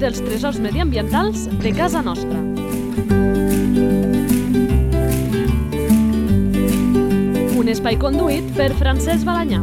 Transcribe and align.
dels 0.00 0.22
tresors 0.24 0.56
mediambientals 0.58 1.44
de 1.60 1.70
casa 1.76 2.00
nostra. 2.00 2.38
Un 7.60 7.68
espai 7.68 7.98
conduït 8.00 8.48
per 8.56 8.70
Francesc 8.78 9.28
Balanyà. 9.28 9.60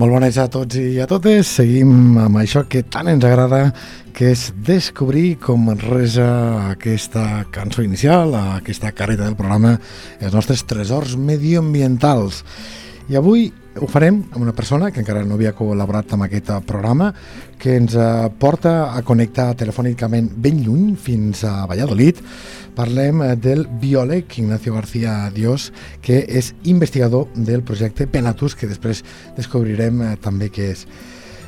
Molt 0.00 0.14
bones 0.14 0.38
a 0.40 0.46
tots 0.48 0.78
i 0.78 1.00
a 1.02 1.08
totes. 1.10 1.50
Seguim 1.58 2.14
amb 2.22 2.38
això 2.40 2.62
que 2.70 2.84
tant 2.86 3.10
ens 3.10 3.26
agrada, 3.26 3.74
que 4.16 4.30
és 4.32 4.46
descobrir 4.64 5.34
com 5.42 5.72
resa 5.82 6.28
aquesta 6.70 7.42
cançó 7.52 7.82
inicial, 7.82 8.32
aquesta 8.54 8.94
carreta 8.94 9.26
del 9.26 9.36
programa, 9.36 9.74
els 10.22 10.38
nostres 10.38 10.62
tresors 10.70 11.18
medioambientals. 11.18 12.44
I 13.10 13.16
avui 13.18 13.48
ho 13.80 13.86
farem 13.90 14.20
amb 14.30 14.44
una 14.44 14.54
persona 14.54 14.92
que 14.94 15.02
encara 15.02 15.24
no 15.26 15.34
havia 15.34 15.50
col·laborat 15.58 16.12
amb 16.14 16.28
aquest 16.28 16.52
programa, 16.66 17.10
que 17.58 17.74
ens 17.74 17.96
porta 18.38 18.94
a 18.94 19.02
connectar 19.02 19.48
telefònicament 19.58 20.30
ben 20.38 20.62
lluny 20.62 20.94
fins 20.94 21.42
a 21.44 21.66
Valladolid, 21.66 22.22
Parlem 22.74 23.22
eh, 23.22 23.36
del 23.36 23.66
biòleg 23.80 24.38
Ignacio 24.38 24.74
García 24.74 25.30
Dios, 25.34 25.72
que 26.02 26.22
és 26.28 26.54
investigador 26.64 27.28
del 27.34 27.62
projecte 27.62 28.06
Penatus, 28.06 28.54
que 28.54 28.70
després 28.70 29.04
descobrirem 29.36 30.02
eh, 30.02 30.16
també 30.22 30.50
què 30.54 30.70
és. 30.72 30.86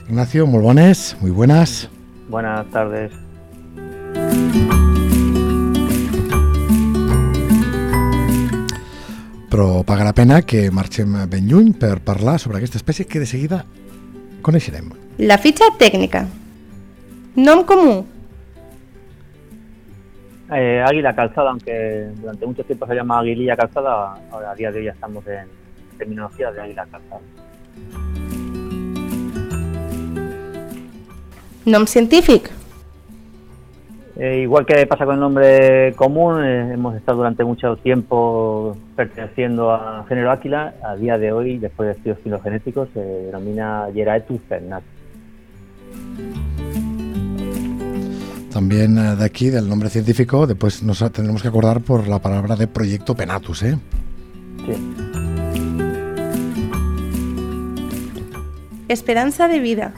Ignacio, 0.09 0.47
molt 0.47 0.66
bones, 0.66 1.16
muy 1.21 1.30
buenas. 1.30 1.88
Buenas 2.29 2.66
tardes. 2.74 3.13
Però 9.53 9.83
paga 9.85 10.07
la 10.09 10.15
pena 10.17 10.41
que 10.41 10.71
marxem 10.73 11.13
ben 11.29 11.45
lluny 11.45 11.75
per 11.77 11.99
parlar 12.01 12.39
sobre 12.41 12.57
aquesta 12.57 12.81
espècie 12.81 13.05
que 13.05 13.21
de 13.21 13.29
seguida 13.29 13.67
coneixerem. 14.41 14.89
La 15.21 15.37
fitxa 15.37 15.69
tècnica. 15.79 16.25
Nom 17.37 17.61
comú, 17.69 18.01
Eh, 20.55 20.83
águila 20.85 21.15
calzada, 21.15 21.49
aunque 21.49 22.11
durante 22.21 22.45
mucho 22.45 22.63
tiempo 22.65 22.87
se 22.87 22.95
llama 22.95 23.21
aguililla 23.21 23.57
calzada, 23.57 24.19
ahora 24.30 24.51
a 24.51 24.55
día 24.55 24.71
de 24.71 24.80
hoy 24.80 24.85
ya 24.85 24.93
estamos 24.93 25.27
en 25.27 25.49
terminología 25.97 26.53
de 26.53 26.61
águila 26.61 26.87
calzada. 26.91 27.21
Nom 31.65 31.87
científic. 31.87 32.51
Eh, 34.16 34.41
igual 34.43 34.66
que 34.66 34.87
pasa 34.87 35.07
con 35.07 35.15
el 35.15 35.21
nombre 35.21 35.95
común, 35.95 36.45
eh, 36.45 36.73
hemos 36.74 36.95
estado 36.96 37.18
durante 37.18 37.45
mucho 37.45 37.77
tiempo 37.77 38.77
perteneciendo 38.95 39.74
al 39.74 40.07
género 40.07 40.30
Áquila. 40.30 40.74
A 40.82 40.96
día 40.96 41.16
de 41.16 41.32
hoy, 41.32 41.59
después 41.59 41.87
de 41.87 41.93
estudios 41.95 42.18
filogenéticos, 42.18 42.88
se 42.93 43.01
denomina 43.01 43.88
Yeraetus 43.90 44.40
fernat. 44.49 44.83
También 48.52 48.99
eh, 48.99 49.16
de 49.16 49.24
aquí, 49.24 49.49
del 49.49 49.66
nombre 49.66 49.88
científico, 49.88 50.46
después 50.46 50.83
nos 50.83 50.99
tendremos 51.10 51.40
que 51.40 51.49
acordar 51.49 51.80
por 51.80 52.07
la 52.07 52.18
palabra 52.18 52.55
de 52.55 52.66
proyecto 52.66 53.15
Penatus, 53.15 53.63
¿eh? 53.63 53.79
Sí. 54.66 54.73
Esperanza 58.88 59.49
de 59.49 59.59
vida. 59.59 59.95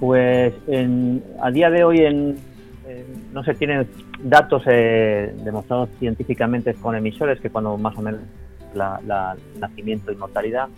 Pues 0.00 0.54
en, 0.66 1.22
a 1.40 1.52
día 1.52 1.70
de 1.70 1.84
hoy 1.84 2.00
en, 2.00 2.49
en- 2.90 3.32
no 3.32 3.42
se 3.44 3.54
tienen 3.54 3.86
datos 4.22 4.62
eh, 4.66 5.34
demostrados 5.44 5.88
científicamente 5.98 6.74
con 6.74 6.94
emisores 6.96 7.40
que 7.40 7.50
cuando 7.50 7.76
más 7.76 7.96
o 7.96 8.02
menos 8.02 8.20
la, 8.74 9.36
nacimiento 9.58 10.12
y 10.12 10.16
mortalidad 10.16 10.68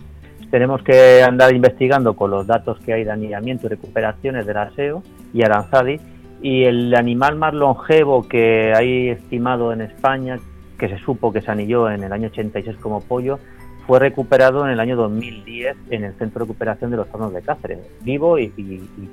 tenemos 0.49 0.81
que 0.83 1.23
andar 1.23 1.53
investigando 1.53 2.15
con 2.15 2.31
los 2.31 2.45
datos 2.45 2.79
que 2.79 2.93
hay 2.93 3.03
de 3.03 3.11
anillamiento 3.11 3.67
y 3.67 3.69
recuperaciones 3.69 4.45
del 4.45 4.57
aseo 4.57 5.03
y 5.33 5.43
aranzadi 5.43 5.99
y 6.41 6.63
el 6.63 6.93
animal 6.95 7.35
más 7.37 7.53
longevo 7.53 8.27
que 8.27 8.73
hay 8.75 9.09
estimado 9.09 9.71
en 9.73 9.81
España 9.81 10.37
que 10.77 10.89
se 10.89 10.97
supo 10.97 11.31
que 11.31 11.41
se 11.41 11.51
anilló 11.51 11.89
en 11.89 12.03
el 12.03 12.11
año 12.11 12.27
86 12.27 12.77
como 12.77 13.01
pollo 13.01 13.39
fue 13.87 13.99
recuperado 13.99 14.65
en 14.65 14.71
el 14.71 14.79
año 14.79 14.95
2010 14.95 15.75
en 15.89 16.03
el 16.03 16.13
Centro 16.13 16.39
de 16.39 16.45
Recuperación 16.45 16.91
de 16.91 16.97
los 16.97 17.07
Hornos 17.11 17.33
de 17.33 17.41
Cáceres, 17.41 17.79
vivo 18.01 18.39
y 18.39 18.47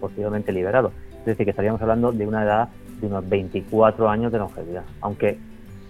posteriormente 0.00 0.52
liberado. 0.52 0.92
Es 1.20 1.26
decir, 1.26 1.44
que 1.44 1.50
estaríamos 1.50 1.82
hablando 1.82 2.12
de 2.12 2.26
una 2.26 2.44
edad 2.44 2.68
de 3.00 3.06
unos 3.06 3.28
24 3.28 4.08
años 4.08 4.32
de 4.32 4.38
longevidad, 4.38 4.84
aunque 5.00 5.38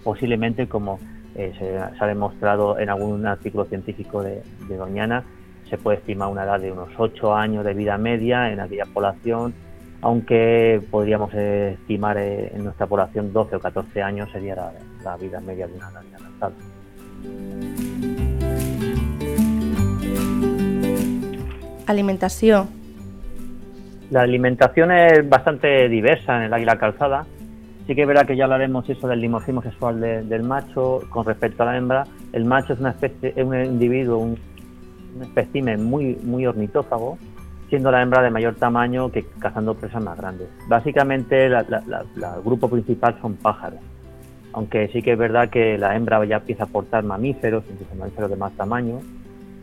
posiblemente, 0.03 0.67
como 0.67 0.99
eh, 1.35 1.53
se, 1.57 1.77
ha 1.77 2.07
demostrado 2.07 2.79
en 2.79 2.89
algún 2.89 3.25
artículo 3.25 3.65
científico 3.65 4.21
de, 4.23 4.41
de 4.67 4.77
Doñana, 4.77 5.23
se 5.69 5.77
puede 5.77 5.97
estimar 5.97 6.27
una 6.29 6.43
edad 6.43 6.59
de 6.59 6.71
unos 6.71 6.89
8 6.97 7.33
años 7.33 7.63
de 7.63 7.73
vida 7.73 7.97
media 7.97 8.51
en 8.51 8.59
aquella 8.59 8.85
población, 8.85 9.53
aunque 10.01 10.81
podríamos 10.91 11.31
eh, 11.33 11.77
estimar 11.79 12.17
eh, 12.17 12.51
en 12.53 12.65
nuestra 12.65 12.87
población 12.87 13.31
12 13.31 13.55
o 13.55 13.59
14 13.59 14.01
años 14.01 14.29
sería 14.31 14.73
la, 15.03 15.17
vida 15.17 15.39
media 15.39 15.67
de 15.67 15.73
una 15.75 15.87
águila 15.87 16.19
lanzada. 16.19 16.53
Alimentació. 21.87 22.80
La 24.11 24.21
alimentación 24.21 24.91
es 24.91 25.27
bastante 25.27 25.87
diversa 25.89 26.37
en 26.37 26.43
el 26.43 26.53
águila 26.53 26.77
calzada. 26.77 27.25
Sí 27.87 27.95
que 27.95 28.01
es 28.01 28.07
verdad 28.07 28.25
que 28.25 28.35
ya 28.35 28.43
hablaremos 28.43 28.87
eso 28.89 29.07
del 29.07 29.21
dimorfismo 29.21 29.61
sexual 29.63 29.99
de- 29.99 30.23
del 30.23 30.43
macho 30.43 30.99
con 31.09 31.25
respecto 31.25 31.63
a 31.63 31.67
la 31.67 31.77
hembra. 31.77 32.03
El 32.33 32.45
macho 32.45 32.73
es 32.73 32.79
una 32.79 32.91
especie, 32.91 33.33
es 33.35 33.43
un 33.45 33.55
individuo, 33.65 34.17
un, 34.19 34.37
un 35.15 35.83
muy, 35.89 36.17
muy 36.23 36.45
ornitófago, 36.45 37.17
siendo 37.69 37.89
la 37.89 38.01
hembra 38.01 38.21
de 38.21 38.29
mayor 38.29 38.55
tamaño 38.55 39.09
que 39.11 39.25
cazando 39.39 39.73
presas 39.75 40.03
más 40.03 40.17
grandes. 40.17 40.47
Básicamente 40.67 41.47
la- 41.49 41.65
la- 41.69 41.83
la- 42.15 42.35
el 42.35 42.41
grupo 42.43 42.69
principal 42.69 43.17
son 43.21 43.35
pájaros, 43.35 43.79
aunque 44.53 44.89
sí 44.89 45.01
que 45.01 45.13
es 45.13 45.17
verdad 45.17 45.49
que 45.49 45.77
la 45.77 45.95
hembra 45.95 46.23
ya 46.25 46.37
empieza 46.37 46.63
a 46.63 46.67
aportar 46.67 47.03
mamíferos, 47.03 47.63
incluso 47.71 47.95
mamíferos 47.95 48.29
de 48.29 48.35
más 48.35 48.51
tamaño, 48.53 48.99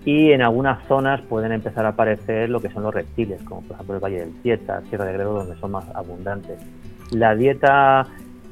y 0.04 0.32
en 0.32 0.42
algunas 0.42 0.86
zonas 0.86 1.20
pueden 1.22 1.52
empezar 1.52 1.84
a 1.84 1.90
aparecer 1.90 2.48
lo 2.48 2.60
que 2.60 2.70
son 2.70 2.82
los 2.82 2.94
reptiles, 2.94 3.42
como 3.42 3.62
por 3.62 3.74
ejemplo 3.74 3.94
el 3.96 4.00
Valle 4.02 4.20
del 4.20 4.32
Tieta, 4.42 4.80
Sierra 4.88 5.04
de 5.04 5.12
Gredo, 5.14 5.34
donde 5.34 5.56
son 5.60 5.72
más 5.72 5.84
abundantes. 5.94 6.58
La 7.10 7.34
dieta, 7.34 8.06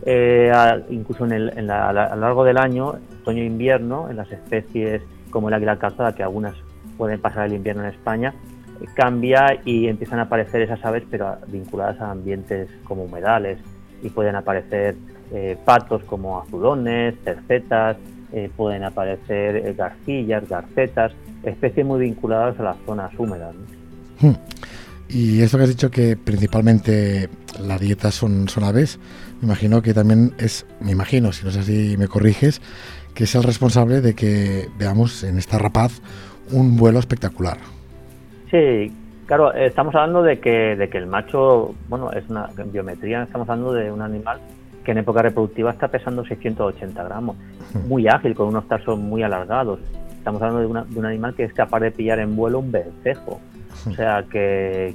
eh, 0.05 0.53
incluso 0.91 1.25
en 1.25 1.33
el, 1.33 1.53
en 1.57 1.67
la- 1.67 1.89
a 1.89 2.15
lo 2.15 2.21
largo 2.21 2.45
del 2.45 2.59
año, 2.59 2.95
otoño 3.23 3.43
e 3.43 3.47
invierno, 3.47 4.09
en 4.11 4.17
las 4.17 4.31
especies 4.31 5.03
como 5.31 5.49
el 5.49 5.55
águila 5.55 5.79
calzada, 5.79 6.15
que 6.15 6.23
algunas 6.23 6.55
pueden 6.97 7.21
pasar 7.21 7.47
el 7.47 7.55
invierno 7.55 7.83
en 7.85 7.91
España, 7.91 8.35
eh, 8.81 8.85
cambia 8.95 9.59
y 9.65 9.89
empiezan 9.89 10.19
a 10.19 10.23
aparecer 10.23 10.63
esas 10.63 10.85
aves, 10.85 11.05
pero 11.11 11.37
vinculadas 11.49 12.01
a 12.01 12.11
ambientes 12.11 12.69
como 12.85 13.05
humedales, 13.05 13.59
y 14.03 14.11
pueden 14.11 14.37
aparecer 14.37 14.95
eh, 15.33 15.57
patos 15.65 16.03
como 16.05 16.41
azulones, 16.41 17.17
tercetas, 17.25 17.97
eh, 18.33 18.51
pueden 18.57 18.85
aparecer 18.85 19.57
eh, 19.57 19.75
garcillas, 19.77 20.49
garcetas, 20.49 21.13
especies 21.47 21.87
muy 21.87 22.01
vinculadas 22.01 22.59
a 22.61 22.63
las 22.63 22.77
zonas 22.85 23.13
húmedas. 23.19 23.55
¿no? 23.55 24.29
Hmm. 24.29 24.37
Y 25.09 25.43
esto 25.43 25.57
que 25.57 25.65
has 25.65 25.71
dicho 25.71 25.91
que 25.91 26.17
principalmente 26.17 27.29
la 27.61 27.79
dieta 27.79 28.11
son, 28.11 28.49
son 28.49 28.65
aves, 28.65 28.99
me 29.41 29.47
imagino 29.47 29.83
que 29.83 29.95
también 29.95 30.33
es, 30.39 30.67
me 30.81 30.91
imagino, 30.91 31.33
si 31.33 31.45
no 31.45 31.51
es 31.51 31.57
así 31.57 31.97
me 31.97 32.09
corriges, 32.09 32.61
que 33.15 33.25
es 33.25 33.35
el 33.35 33.45
responsable 33.45 34.01
de 34.01 34.15
que 34.15 34.69
veamos 34.79 35.23
en 35.23 35.39
esta 35.39 35.59
rapaz 35.59 36.01
un 36.51 36.77
vuelo 36.77 36.99
espectacular. 36.99 37.59
Sí, 38.51 38.93
claro, 39.27 39.53
estamos 39.55 39.95
hablando 39.95 40.23
de 40.23 40.41
que, 40.41 40.77
de 40.77 40.89
que 40.89 40.99
el 40.99 41.07
macho, 41.07 41.75
bueno, 41.89 42.11
es 42.13 42.29
una 42.29 42.51
en 42.59 42.73
biometría, 42.73 43.23
estamos 43.23 43.49
hablando 43.49 43.73
de 43.73 43.91
un 43.93 44.03
animal 44.03 44.41
que 44.85 44.93
en 44.93 44.99
época 44.99 45.23
reproductiva 45.23 45.73
está 45.73 45.89
pesando 45.89 46.25
680 46.25 47.03
gramos, 47.03 47.37
muy 47.89 48.07
ágil, 48.07 48.35
con 48.35 48.49
unos 48.49 48.69
tarsos 48.69 48.99
muy 48.99 49.23
alargados. 49.23 49.81
Estamos 50.27 50.43
hablando 50.43 50.83
de, 50.83 50.99
un 50.99 51.07
animal 51.07 51.37
que 51.37 51.45
es 51.45 51.53
capaz 51.53 51.79
de 51.79 51.93
pillar 51.93 52.19
en 52.19 52.35
vuelo 52.35 52.59
un 52.59 52.73
vencejo. 52.73 53.41
O 53.89 53.93
sea, 53.95 54.25
que, 54.29 54.93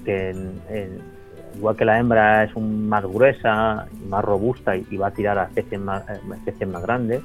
igual 1.55 1.77
que 1.77 1.85
la 1.85 1.99
hembra 1.99 2.43
es 2.43 2.53
un, 2.53 2.89
más 2.89 3.05
gruesa, 3.05 3.87
más 4.09 4.25
robusta 4.25 4.75
y, 4.75 4.97
va 4.97 5.07
a 5.07 5.11
tirar 5.11 5.39
a 5.39 5.45
especies 5.45 5.79
más, 5.79 6.03
eh, 6.09 6.65
grandes, 6.83 7.21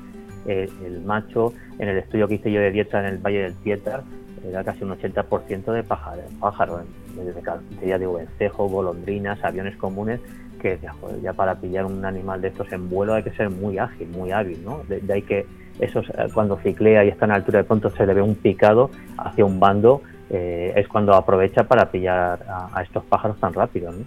eh, 0.46 0.70
el 0.84 1.00
macho, 1.00 1.52
en 1.80 1.88
el 1.88 1.98
estudio 1.98 2.28
que 2.28 2.34
hice 2.34 2.52
yo 2.52 2.60
de 2.60 2.70
dieta 2.70 3.00
en 3.00 3.06
el 3.06 3.18
Valle 3.18 3.42
del 3.42 3.54
Tietar, 3.56 4.04
era 4.48 4.62
casi 4.62 4.84
un 4.84 4.92
80% 4.92 5.72
de 5.72 5.82
pájaro, 5.82 6.22
pájaro 6.38 6.82
en- 6.82 7.26
desde 7.26 7.42
ya 7.88 7.98
digo, 7.98 8.14
vencejos, 8.14 8.70
golondrinas, 8.70 9.42
aviones 9.42 9.76
comunes, 9.76 10.20
que 10.62 10.78
ya 11.24 11.32
para 11.32 11.56
pillar 11.56 11.84
un 11.84 12.04
animal 12.04 12.40
de 12.40 12.48
estos 12.48 12.70
en 12.70 12.88
vuelo 12.88 13.14
hay 13.14 13.24
que 13.24 13.32
ser 13.32 13.50
muy 13.50 13.78
ágil, 13.78 14.06
muy 14.10 14.30
hábil, 14.30 14.62
¿no? 14.64 14.82
De 14.88 15.12
ahí 15.12 15.22
que 15.22 15.44
esos, 15.80 16.08
eh, 16.10 16.28
cuando 16.32 16.56
ciclea 16.58 17.04
y 17.04 17.08
está 17.08 17.26
en 17.26 17.32
altura 17.32 17.58
de 17.58 17.64
pronto 17.64 17.90
se 17.90 18.06
le 18.06 18.14
ve 18.14 18.22
un 18.22 18.34
picado 18.34 18.90
hacia 19.18 19.44
un 19.44 19.60
bando, 19.60 20.02
eh, 20.30 20.72
es 20.76 20.88
cuando 20.88 21.14
aprovecha 21.14 21.64
para 21.64 21.90
pillar 21.90 22.40
a, 22.48 22.68
a 22.72 22.82
estos 22.82 23.04
pájaros 23.04 23.38
tan 23.38 23.52
rápido, 23.52 23.92
¿no? 23.92 24.04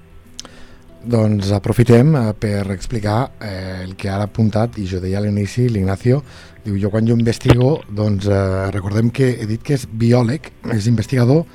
Doncs 1.00 1.54
aprofitem 1.56 2.16
eh, 2.16 2.33
per 2.36 2.71
explicar 2.71 3.31
eh, 3.39 3.83
el 3.86 3.95
que 3.95 4.10
ara 4.12 4.25
ha 4.25 4.27
apuntat, 4.27 4.75
i 4.83 4.88
jo 4.88 5.00
deia 5.00 5.21
a 5.21 5.24
l'inici, 5.24 5.69
l'Ignacio, 5.71 6.19
diu, 6.66 6.75
jo 6.75 6.92
quan 6.92 7.07
jo 7.07 7.16
investigo, 7.16 7.77
doncs 7.88 8.27
eh, 8.27 8.68
recordem 8.75 9.07
que 9.10 9.30
he 9.39 9.48
dit 9.48 9.63
que 9.63 9.77
és 9.80 9.88
biòleg, 9.88 10.51
és 10.75 10.89
investigador 10.92 11.45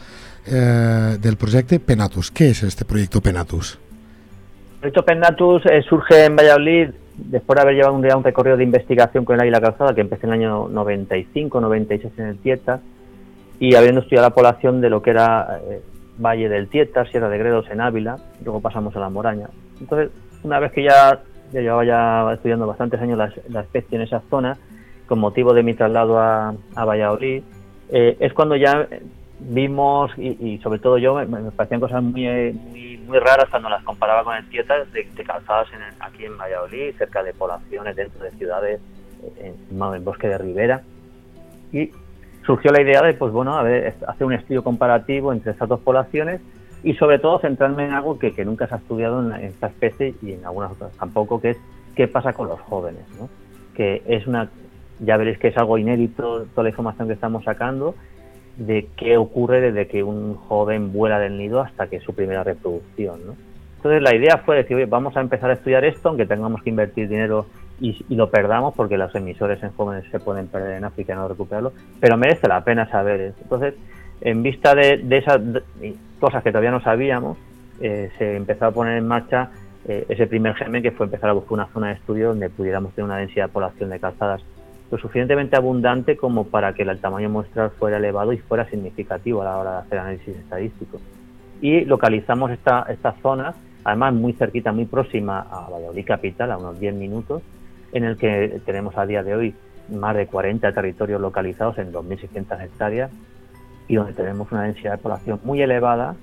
eh, 0.47 1.21
del 1.21 1.37
proyecto 1.37 1.79
Penatus. 1.79 2.31
¿Qué 2.31 2.51
es 2.51 2.63
este 2.63 2.87
proyecto 2.87 3.21
Penatus? 3.21 3.79
El 4.77 4.81
proyecto 4.81 5.05
Penatus 5.05 5.67
eh, 5.67 5.83
surge 5.83 6.25
en 6.25 6.37
Valladolid 6.37 6.95
después 7.17 7.57
de 7.57 7.63
haber 7.63 7.75
llevado 7.75 7.95
un, 7.95 8.03
día 8.03 8.17
un 8.17 8.25
recorrido 8.25 8.57
de 8.57 8.65
investigación 8.65 9.25
con 9.25 9.35
el 9.35 9.43
Águila 9.43 9.61
Calzada 9.61 9.95
que 9.95 10.01
empecé 10.01 10.27
en 10.27 10.33
el 10.33 10.41
año 10.41 10.69
95, 10.69 11.61
96 11.61 12.13
en 12.19 12.27
el 12.27 12.39
Tieta 12.39 12.81
y 13.59 13.75
habiendo 13.75 14.01
estudiado 14.01 14.29
la 14.29 14.35
población 14.35 14.81
de 14.81 14.91
lo 14.91 15.03
que 15.03 15.11
era 15.11 15.61
eh, 15.71 15.81
Valle 16.19 16.49
del 16.49 16.69
Tieta, 16.69 17.05
Sierra 17.07 17.29
de 17.29 17.39
Gredos 17.39 17.67
en 17.71 17.81
Ávila, 17.81 18.19
luego 18.45 18.61
pasamos 18.61 18.95
a 18.97 19.01
la 19.01 19.11
Moraña. 19.11 19.49
Entonces, 19.81 20.11
una 20.43 20.59
vez 20.59 20.73
que 20.73 20.83
ya, 20.83 21.23
ya 21.53 21.61
llevaba 21.61 21.85
ya 21.85 22.33
estudiando 22.33 22.67
bastantes 22.67 23.01
años 23.01 23.19
la, 23.49 23.61
especie 23.61 23.97
en 23.97 24.03
esa 24.03 24.21
zona, 24.31 24.57
con 25.07 25.19
motivo 25.19 25.55
de 25.55 25.63
mi 25.63 25.75
traslado 25.75 26.19
a, 26.19 26.55
a 26.75 26.85
Valladolid, 26.85 27.43
eh, 27.91 28.17
es 28.21 28.33
cuando 28.33 28.57
ya 28.57 28.89
vimos, 29.41 30.11
y, 30.17 30.59
sobre 30.59 30.79
todo 30.79 30.99
yo, 30.99 31.15
me, 31.15 31.51
parecían 31.51 31.81
cosas 31.81 32.03
muy, 32.03 32.53
muy, 32.53 32.94
raras 33.09 33.49
cuando 33.51 33.69
las 33.69 33.83
comparaba 33.85 34.25
con 34.25 34.37
el 34.37 34.49
Tieta 34.49 34.85
de, 34.85 35.07
calzadas 35.25 35.69
en 35.73 35.81
aquí 36.01 36.25
en 36.25 36.37
Valladolid, 36.37 36.95
cerca 36.97 37.23
de 37.23 37.33
poblaciones, 37.33 37.97
dentro 37.97 38.23
de 38.25 38.31
ciudades, 38.33 38.81
en, 39.39 39.55
en 39.71 40.05
bosque 40.05 40.29
de 40.29 40.39
ribera. 40.39 40.83
Y 41.73 41.91
surgió 42.45 42.73
la 42.73 42.83
idea 42.83 43.03
de, 43.03 43.15
pues 43.15 43.33
bueno, 43.33 43.57
a 43.57 43.63
ver, 43.63 43.95
hacer 44.07 44.27
un 44.27 44.33
estudio 44.33 44.63
comparativo 44.63 45.33
entre 45.33 45.53
estas 45.53 45.69
dos 45.69 45.81
poblaciones 45.81 46.41
y 46.83 46.95
sobre 46.95 47.19
todo 47.19 47.39
centrarme 47.41 47.87
en 47.87 47.93
algo 47.93 48.19
que, 48.19 48.33
nunca 48.45 48.67
se 48.67 48.75
ha 48.75 48.79
estudiado 48.79 49.21
en, 49.35 49.45
esta 49.45 49.69
especie 49.69 50.15
y 50.23 50.33
en 50.33 50.45
algunas 50.45 50.73
otras 50.73 50.93
tampoco, 50.93 51.41
que 51.41 51.51
es 51.51 51.57
qué 51.97 52.07
pasa 52.07 52.33
con 52.33 52.49
los 52.49 52.61
jóvenes, 52.61 53.03
¿no? 53.19 53.29
Que 53.75 54.03
es 54.07 54.27
una, 54.27 54.51
ya 55.01 55.17
veréis 55.17 55.39
que 55.39 55.49
es 55.49 55.57
algo 55.57 55.79
inédito 55.79 56.45
toda 56.55 56.65
la 56.65 56.69
información 56.69 57.09
que 57.09 57.15
estamos 57.15 57.45
sacando 57.45 57.95
de 58.57 58.89
qué 58.97 59.17
ocurre 59.17 59.61
desde 59.61 59.89
que 59.89 60.03
un 60.03 60.35
joven 60.35 60.93
vuela 60.93 61.19
del 61.19 61.37
nido 61.39 61.61
hasta 61.61 61.89
que 61.89 62.01
su 62.01 62.15
primera 62.15 62.45
reproducción. 62.45 63.21
Entonces 63.77 64.03
la 64.03 64.15
idea 64.15 64.39
fue 64.39 64.57
decir, 64.57 64.77
oye, 64.77 64.87
vamos 64.87 65.17
a 65.17 65.21
empezar 65.21 65.51
a 65.51 65.55
estudiar 65.55 65.85
esto, 65.85 66.09
aunque 66.09 66.27
tengamos 66.27 66.63
que 66.63 66.71
invertir 66.71 67.09
dinero 67.09 67.47
y, 67.81 68.05
lo 68.15 68.31
perdamos 68.31 68.75
porque 68.75 68.97
los 68.97 69.15
emisores 69.15 69.63
en 69.63 69.73
jóvenes 69.73 70.05
se 70.11 70.21
pueden 70.21 70.47
perder 70.47 70.79
en 70.79 70.85
África 70.85 71.13
y 71.13 71.17
no 71.17 71.29
recuperarlo, 71.29 71.73
pero 72.01 72.17
merece 72.17 72.49
la 72.49 72.63
pena 72.65 72.89
saber 72.89 73.21
eso. 73.21 73.39
Entonces, 73.43 73.75
en 74.21 74.43
vista 74.43 74.75
de, 74.75 75.05
esas 75.11 75.41
cosas 76.21 76.43
que 76.43 76.51
todavía 76.51 76.71
no 76.71 76.81
sabíamos, 76.81 77.37
eh, 77.81 78.11
se 78.17 78.37
empezó 78.37 78.67
a 78.67 78.71
poner 78.71 78.97
en 78.97 79.07
marcha 79.07 79.51
eh, 79.87 80.07
ese 80.09 80.27
primer 80.29 80.55
germen 80.55 80.83
que 80.83 80.93
fue 80.93 81.07
empezar 81.07 81.29
a 81.29 81.33
buscar 81.35 81.53
una 81.53 81.67
zona 81.67 81.89
de 81.89 81.95
estudio 81.95 82.29
donde 82.29 82.49
pudiéramos 82.49 82.95
tener 82.95 83.05
una 83.05 83.19
densidad 83.19 83.47
de 83.47 83.53
población 83.53 83.91
de 83.91 84.01
calzadas 84.01 84.43
lo 84.91 84.99
suficientemente 84.99 85.57
abundante 85.57 86.17
como 86.17 86.45
para 86.45 86.73
que 86.75 86.83
el 86.83 86.99
tamaño 87.01 87.29
muestral 87.31 87.71
fuera 87.71 87.97
elevado 87.97 88.33
y 88.33 88.39
fuera 88.39 88.69
significativo 88.69 89.43
a 89.43 89.45
la 89.45 89.59
hora 89.59 89.73
de 89.73 89.79
hacer 89.79 89.99
análisis 89.99 90.37
estadístico. 90.37 91.01
Y 91.61 91.85
localizamos 91.85 92.51
esta, 92.51 92.87
esta 92.89 93.13
zona, 93.23 93.55
además 93.85 94.15
muy 94.15 94.35
cerquita, 94.35 94.73
muy 94.73 94.85
próxima 94.85 95.41
a 95.41 95.69
Valladolid 95.71 96.05
Capital, 96.07 96.53
a 96.53 96.59
unos 96.59 96.79
10 96.79 96.95
minutos, 96.95 97.43
en 97.93 98.05
el 98.05 98.17
que 98.17 98.61
tenemos 98.67 98.97
a 98.99 99.07
día 99.07 99.23
de 99.23 99.35
hoy 99.35 99.55
más 99.89 100.17
de 100.17 100.27
40 100.27 100.73
territorios 100.73 101.21
localizados 101.21 101.79
en 101.79 101.93
2.600 101.93 102.63
hectáreas 102.63 103.11
y 103.89 103.97
donde 103.97 104.13
tenemos 104.13 104.51
una 104.51 104.63
densidad 104.63 104.93
de 104.93 104.99
población 104.99 105.41
muy 105.45 105.61
elevada, 105.63 106.17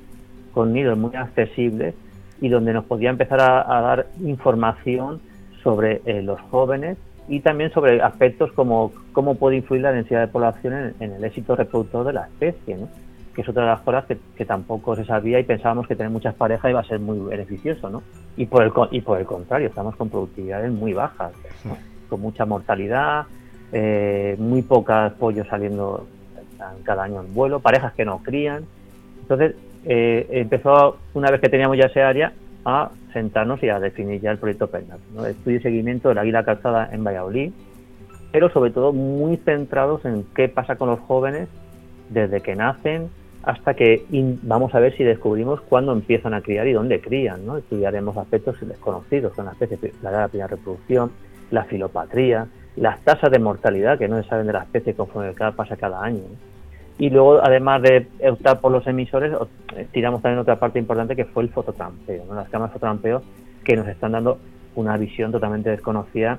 con 0.53 0.73
nidos 0.73 0.97
muy 0.97 1.15
accesibles 1.15 1.95
y 2.41 2.49
donde 2.49 2.73
nos 2.73 2.85
podía 2.85 3.09
empezar 3.09 3.39
a, 3.39 3.81
dar 3.81 4.07
información 4.19 5.21
sobre 5.63 6.01
eh, 6.05 6.21
los 6.23 6.41
jóvenes 6.41 6.97
y 7.31 7.39
también 7.39 7.71
sobre 7.71 8.01
aspectos 8.01 8.51
como 8.51 8.91
cómo 9.13 9.35
puede 9.35 9.55
influir 9.55 9.83
la 9.83 9.93
densidad 9.93 10.19
de 10.19 10.27
población 10.27 10.93
en, 10.99 11.13
el 11.13 11.23
éxito 11.23 11.55
reproductor 11.55 12.05
de 12.05 12.11
la 12.11 12.23
especie, 12.23 12.75
¿no? 12.75 12.89
que 13.33 13.41
es 13.41 13.47
otra 13.47 13.63
de 13.63 13.69
las 13.69 13.79
cosas 13.79 14.03
que, 14.35 14.45
tampoco 14.45 14.97
se 14.97 15.05
sabía 15.05 15.39
y 15.39 15.43
pensábamos 15.43 15.87
que 15.87 15.95
tener 15.95 16.11
muchas 16.11 16.35
parejas 16.35 16.69
iba 16.69 16.81
a 16.81 16.83
ser 16.83 16.99
muy 16.99 17.17
beneficioso, 17.19 17.89
¿no? 17.89 18.03
Y 18.35 18.47
por 18.47 18.63
el, 18.63 18.73
y 18.91 18.99
por 18.99 19.17
el 19.17 19.25
contrario, 19.25 19.69
estamos 19.69 19.95
con 19.95 20.09
productividades 20.09 20.69
muy 20.73 20.91
bajas, 20.91 21.31
con 22.09 22.19
mucha 22.19 22.45
mortalidad, 22.45 23.27
eh, 23.71 24.35
muy 24.37 24.61
pocos 24.61 25.13
pollos 25.13 25.47
saliendo 25.47 26.05
cada 26.83 27.03
año 27.03 27.21
en 27.21 27.33
vuelo, 27.33 27.61
parejas 27.61 27.93
que 27.93 28.03
no 28.03 28.17
crían. 28.21 28.65
Entonces, 29.21 29.55
eh, 29.85 30.27
empezó, 30.31 30.97
una 31.13 31.31
vez 31.31 31.39
que 31.39 31.47
teníamos 31.47 31.77
ya 31.77 31.85
ese 31.85 32.01
área, 32.01 32.33
a 32.65 32.91
sentarnos 33.13 33.61
y 33.63 33.69
a 33.69 33.79
definir 33.79 34.21
ya 34.21 34.31
el 34.31 34.37
proyecto 34.37 34.67
PERNAT, 34.67 34.99
¿no? 35.15 35.25
estudio 35.25 35.57
y 35.57 35.61
seguimiento 35.61 36.09
de 36.09 36.15
la 36.15 36.21
águila 36.21 36.43
calzada 36.43 36.89
en 36.91 37.03
Valladolid, 37.03 37.51
pero 38.31 38.49
sobre 38.51 38.71
todo 38.71 38.93
muy 38.93 39.37
centrados 39.37 40.05
en 40.05 40.25
qué 40.35 40.47
pasa 40.47 40.75
con 40.75 40.89
los 40.89 40.99
jóvenes 40.99 41.49
desde 42.09 42.41
que 42.41 42.55
nacen 42.55 43.09
hasta 43.43 43.73
que 43.73 44.05
vamos 44.43 44.75
a 44.75 44.79
ver 44.79 44.95
si 44.95 45.03
descubrimos 45.03 45.61
cuándo 45.61 45.91
empiezan 45.93 46.33
a 46.33 46.41
criar 46.41 46.67
y 46.67 46.73
dónde 46.73 47.01
crían. 47.01 47.45
¿no? 47.45 47.57
Estudiaremos 47.57 48.15
aspectos 48.17 48.55
desconocidos, 48.61 49.33
son 49.35 49.45
la 49.45 49.53
especie, 49.53 49.93
la 50.01 50.11
edad 50.11 50.17
de 50.17 50.23
la 50.23 50.27
primera 50.27 50.47
reproducción, 50.47 51.11
la 51.49 51.63
filopatría, 51.63 52.47
las 52.75 52.99
tasas 53.01 53.31
de 53.31 53.39
mortalidad 53.39 53.97
que 53.97 54.07
no 54.07 54.21
se 54.21 54.29
saben 54.29 54.47
de 54.47 54.53
la 54.53 54.63
especie 54.63 54.93
conforme 54.93 55.33
pasa 55.33 55.75
cada 55.75 56.03
año. 56.03 56.21
Y 57.01 57.09
luego, 57.09 57.43
además 57.43 57.81
de 57.81 58.05
optar 58.29 58.59
por 58.59 58.71
los 58.71 58.85
emisores, 58.85 59.33
eh, 59.75 59.87
tiramos 59.91 60.21
también 60.21 60.37
otra 60.37 60.59
parte 60.59 60.77
importante 60.77 61.15
que 61.15 61.25
fue 61.25 61.41
el 61.41 61.49
fototrampeo, 61.49 62.25
¿no? 62.25 62.35
las 62.35 62.47
cámaras 62.47 62.73
fototrampeo 62.73 63.23
que 63.63 63.75
nos 63.75 63.87
están 63.87 64.11
dando 64.11 64.37
una 64.75 64.97
visión 64.97 65.31
totalmente 65.31 65.71
desconocida 65.71 66.37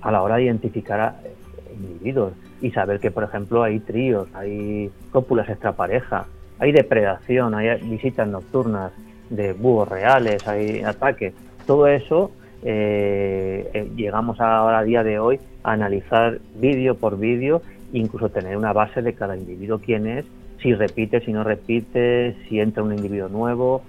a 0.00 0.10
la 0.10 0.24
hora 0.24 0.38
de 0.38 0.42
identificar 0.42 0.98
a 0.98 1.14
eh, 1.22 1.32
individuos 1.72 2.32
y 2.60 2.72
saber 2.72 2.98
que, 2.98 3.12
por 3.12 3.22
ejemplo, 3.22 3.62
hay 3.62 3.78
tríos, 3.78 4.26
hay 4.34 4.90
cópulas 5.12 5.48
extrapareja, 5.48 6.26
hay 6.58 6.72
depredación, 6.72 7.54
hay 7.54 7.80
visitas 7.88 8.26
nocturnas 8.26 8.90
de 9.30 9.52
búhos 9.52 9.88
reales, 9.88 10.48
hay 10.48 10.82
ataques. 10.82 11.32
Todo 11.64 11.86
eso 11.86 12.32
eh, 12.64 13.88
llegamos 13.94 14.40
ahora 14.40 14.80
a 14.80 14.82
día 14.82 15.04
de 15.04 15.20
hoy 15.20 15.38
a 15.62 15.74
analizar 15.74 16.40
vídeo 16.56 16.96
por 16.96 17.20
vídeo, 17.20 17.62
incluso 17.92 18.28
tener 18.28 18.56
una 18.56 18.72
base 18.72 19.02
de 19.02 19.14
cada 19.14 19.36
individuo 19.36 19.78
quién 19.78 20.06
es, 20.06 20.24
si 20.62 20.74
repite, 20.74 21.20
si 21.20 21.32
no 21.32 21.44
repite, 21.44 22.36
si 22.48 22.60
entra 22.60 22.82
un 22.82 22.94
individuo 22.94 23.28
nuevo. 23.28 23.82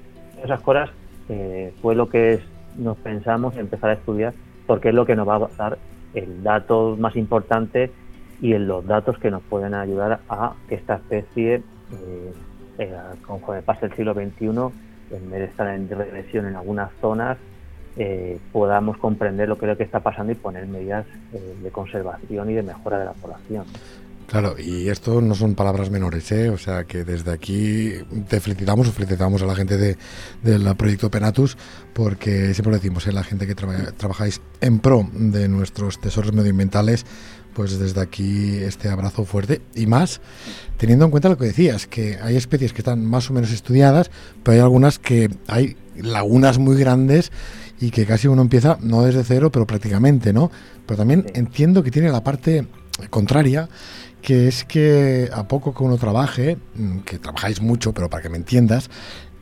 Esas 0.44 0.62
cosas 0.62 0.90
eh, 1.30 1.74
fue 1.82 1.96
lo 1.96 2.10
que 2.10 2.40
nos 2.78 2.98
pensamos 2.98 3.58
empezar 3.58 3.90
a 3.90 3.94
estudiar 3.94 4.34
porque 4.66 4.90
es 4.90 4.96
lo 4.96 5.06
que 5.06 5.16
nos 5.16 5.28
va 5.28 5.38
a 5.38 5.50
dar 5.58 5.78
el 6.14 6.44
dato 6.44 6.96
más 7.00 7.16
importante 7.16 7.92
y 8.42 8.54
en 8.54 8.68
los 8.68 8.86
datos 8.86 9.18
que 9.18 9.32
nos 9.32 9.42
pueden 9.44 9.74
ayudar 9.74 10.20
a 10.30 10.54
que 10.70 10.76
esta 10.76 10.96
especie, 10.96 11.56
eh, 11.56 12.34
eh, 12.78 12.96
conforme 13.26 13.64
pase 13.64 13.88
el 13.88 13.94
siglo 13.94 14.14
XXI, 14.14 14.46
en 14.46 15.32
vez 15.32 15.40
de 15.40 15.46
estar 15.46 15.68
en 15.74 15.90
regresión 15.90 16.46
en 16.46 16.56
algunas 16.56 16.92
zonas, 17.02 17.38
eh, 17.98 18.40
podamos 18.52 18.98
comprender 18.98 19.50
lo 19.50 19.58
que 19.58 19.66
es 19.66 19.70
lo 19.70 19.78
que 19.78 19.84
está 19.84 20.02
pasando 20.02 20.32
y 20.32 20.36
poner 20.36 20.68
medidas 20.68 21.06
eh, 21.34 21.56
de 21.62 21.72
conservación 21.72 22.50
y 22.50 22.54
de 22.54 22.64
mejora 22.64 23.00
de 23.00 23.06
la 23.06 23.14
población. 23.14 23.66
Claro, 24.28 24.56
y 24.60 24.90
esto 24.90 25.22
no 25.22 25.36
son 25.36 25.56
palabras 25.56 25.90
menores, 25.90 26.30
¿eh? 26.34 26.50
o 26.50 26.58
sea 26.58 26.84
que 26.84 27.06
desde 27.06 27.32
aquí 27.32 27.94
te 28.28 28.42
felicitamos 28.42 28.92
felicitamos 28.92 29.42
a 29.42 29.46
la 29.46 29.56
gente 29.56 29.78
de, 29.78 29.96
del 30.44 30.76
proyecto 30.76 31.10
Penatus, 31.10 31.58
porque 31.94 32.54
siempre 32.54 32.74
decimos, 32.74 33.08
¿eh? 33.08 33.14
la 33.14 33.24
gente 33.24 33.48
que 33.48 33.56
trabajáis 33.56 34.42
en 34.60 34.80
pro 34.80 35.08
de 35.14 35.48
nuestros 35.48 36.02
tesoros 36.02 36.34
medioambientales, 36.34 37.06
pues 37.54 37.80
desde 37.80 38.02
aquí 38.02 38.58
este 38.58 38.90
abrazo 38.90 39.24
fuerte 39.24 39.62
y 39.74 39.88
más 39.88 40.20
teniendo 40.76 41.06
en 41.06 41.12
cuenta 41.12 41.30
lo 41.30 41.38
que 41.38 41.46
decías, 41.46 41.88
que 41.88 42.20
hay 42.22 42.36
especies 42.36 42.74
que 42.74 42.82
están 42.82 43.06
más 43.06 43.30
o 43.30 43.34
menos 43.34 43.54
estudiadas, 43.54 44.12
pero 44.44 44.56
hay 44.56 44.62
algunas 44.62 45.00
que 45.00 45.30
hay 45.48 45.78
lagunas 45.96 46.58
muy 46.58 46.78
grandes 46.78 47.32
y 47.80 47.92
que 47.92 48.06
casi 48.06 48.28
uno 48.28 48.42
empieza 48.42 48.78
no 48.82 49.04
desde 49.04 49.24
cero, 49.24 49.52
pero 49.52 49.68
prácticamente, 49.68 50.34
¿no? 50.34 50.52
Pero 50.86 50.98
también 50.98 51.26
entiendo 51.34 51.84
que 51.84 51.92
tiene 51.92 52.10
la 52.10 52.24
parte 52.24 52.68
contraria, 53.10 53.70
que 54.22 54.48
es 54.48 54.64
que 54.64 55.30
a 55.32 55.48
poco 55.48 55.74
que 55.74 55.84
uno 55.84 55.98
trabaje, 55.98 56.58
mm, 56.76 57.00
que 57.00 57.20
trabajáis 57.20 57.62
mucho, 57.62 57.94
pero 57.94 58.10
para 58.10 58.24
que 58.24 58.30
me 58.30 58.38
entiendas, 58.38 58.90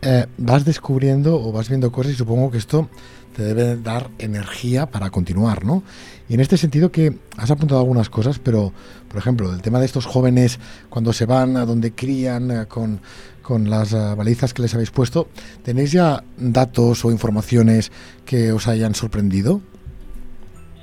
eh, 0.01 0.27
vas 0.37 0.65
descubriendo 0.65 1.41
o 1.41 1.51
vas 1.51 1.69
viendo 1.69 1.91
cosas 1.91 2.13
y 2.13 2.15
supongo 2.15 2.51
que 2.51 2.57
esto 2.57 2.89
te 3.35 3.43
debe 3.43 3.75
dar 3.75 4.09
energía 4.17 4.85
para 4.85 5.09
continuar, 5.09 5.65
¿no? 5.65 5.83
Y 6.29 6.35
en 6.35 6.39
este 6.39 6.57
sentido 6.57 6.91
que 6.91 7.17
has 7.37 7.51
apuntado 7.51 7.81
algunas 7.81 8.09
cosas, 8.09 8.39
pero, 8.39 8.71
por 9.09 9.17
ejemplo, 9.17 9.51
el 9.51 9.61
tema 9.61 9.79
de 9.79 9.85
estos 9.85 10.05
jóvenes 10.05 10.59
cuando 10.89 11.11
se 11.11 11.25
van 11.25 11.57
a 11.57 11.65
donde 11.65 11.93
crían 11.93 12.51
eh, 12.51 12.65
con, 12.67 13.01
con 13.45 13.69
las 13.69 13.93
eh, 13.93 14.15
balizas 14.17 14.53
que 14.53 14.63
les 14.63 14.73
habéis 14.73 14.89
puesto, 14.89 15.27
¿tenéis 15.63 15.91
ya 15.91 16.23
datos 16.35 17.05
o 17.05 17.11
informaciones 17.11 17.91
que 18.25 18.51
os 18.51 18.67
hayan 18.67 18.95
sorprendido? 18.95 19.61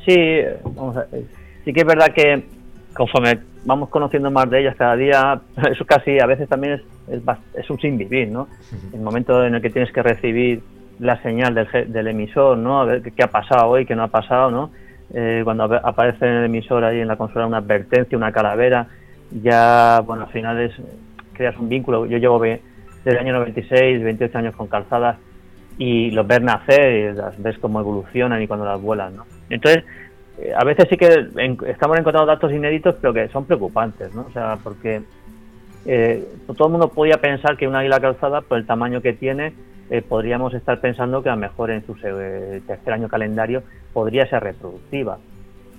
Sí, 0.07 0.17
sí 1.65 1.73
que 1.73 1.81
es 1.81 1.87
verdad 1.87 2.13
que 2.15 2.45
conforme 2.95 3.41
vamos 3.65 3.89
conociendo 3.89 4.31
más 4.31 4.49
de 4.49 4.61
ellas 4.61 4.77
cada 4.77 4.95
día, 4.95 5.41
eso 5.71 5.85
casi 5.85 6.21
a 6.21 6.27
veces 6.27 6.49
también 6.49 6.75
es, 7.09 7.21
es, 7.55 7.69
un 7.69 7.81
sin 7.81 7.99
vivir, 7.99 8.29
¿no? 8.29 8.47
El 8.93 9.01
momento 9.01 9.45
en 9.45 9.57
el 9.57 9.63
que 9.63 9.71
tienes 9.71 9.93
que 9.93 10.03
recibir 10.03 10.63
la 11.01 11.21
señal 11.23 11.55
del, 11.55 11.93
del 11.93 12.07
emisor, 12.07 12.57
¿no? 12.59 12.81
A 12.81 12.85
ver 12.85 13.03
qué 13.03 13.25
ha 13.25 13.31
pasado 13.31 13.71
hoy, 13.71 13.87
qué 13.87 13.97
no 13.97 14.05
ha 14.05 14.09
pasado, 14.09 14.53
¿no? 14.53 14.71
Eh, 15.13 15.41
cuando 15.43 15.65
aparece 15.65 16.27
en 16.27 16.33
el 16.33 16.45
emisor 16.45 16.85
ahí 16.85 17.01
en 17.01 17.09
la 17.09 17.17
consola 17.17 17.47
una 17.47 17.59
advertencia, 17.59 18.17
una 18.17 18.31
calavera, 18.31 18.87
ya, 19.43 20.01
bueno, 20.07 20.25
al 20.25 20.31
final 20.31 20.61
es, 20.61 20.73
creas 21.33 21.57
un 21.59 21.69
vínculo. 21.69 22.07
Yo 22.07 22.19
llevo 22.19 22.41
del 22.41 23.19
año 23.19 23.33
96, 23.33 24.03
28 24.03 24.39
años 24.39 24.57
con 24.57 24.69
calzadas 24.69 25.17
y 25.79 26.11
los 26.11 26.27
ves 26.27 26.43
nacer 26.43 26.93
y 26.93 27.17
las 27.17 27.41
ves 27.43 27.59
cómo 27.59 27.81
evolucionan 27.81 28.43
y 28.43 28.47
cuando 28.47 28.67
las 28.67 28.81
vuelan, 28.81 29.17
¿no? 29.17 29.27
Entonces, 29.51 29.85
eh, 30.39 30.53
a 30.57 30.65
veces 30.65 30.87
sí 30.89 30.97
que 30.97 31.29
estamos 31.67 31.99
encontrando 31.99 32.27
datos 32.27 32.53
inéditos, 32.53 32.97
pero 33.01 33.13
que 33.13 33.29
son 33.29 33.45
preocupantes, 33.45 34.15
¿no? 34.15 34.23
O 34.23 34.33
sea, 34.33 34.59
porque 34.63 35.03
eh, 35.87 36.25
todo 36.57 36.69
el 36.69 36.73
mundo 36.73 36.89
podía 36.89 37.17
pensar 37.19 37.57
que 37.57 37.67
una 37.67 37.81
águila 37.81 38.01
calzada, 38.01 38.41
por 38.43 38.59
el 38.59 38.67
tamaño 38.67 39.01
que 39.01 39.13
tiene, 39.13 39.53
eh, 39.91 40.03
podríamos 40.03 40.55
estar 40.55 40.81
pensando 40.81 41.23
que 41.23 41.29
a 41.29 41.35
lo 41.35 41.41
mejor 41.41 41.71
en 41.71 41.85
su 41.85 41.95
tercer 41.95 42.93
año 42.93 43.09
calendario 43.09 43.63
podría 43.93 44.27
ser 44.27 44.43
reproductiva 44.43 45.19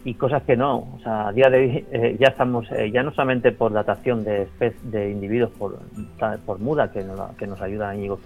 y 0.06 0.16
cosas 0.16 0.44
que 0.44 0.58
no. 0.58 0.80
O 0.96 1.00
sea, 1.04 1.28
a 1.28 1.32
día 1.32 1.50
de 1.50 1.58
hoy 1.58 2.18
ya 2.20 2.28
estamos, 2.28 2.68
ya 2.92 3.04
no 3.04 3.12
solamente 3.12 3.52
por 3.52 3.72
datación 3.72 4.24
de, 4.24 4.48
de 4.84 5.12
individuos 5.12 5.52
por, 5.52 5.80
por 6.46 6.60
muda, 6.60 6.92
que 6.92 7.04
nos, 7.04 7.20
que 7.36 7.64
ayuda 7.64 7.90
a 7.90 7.96
Íñigo 7.96 8.20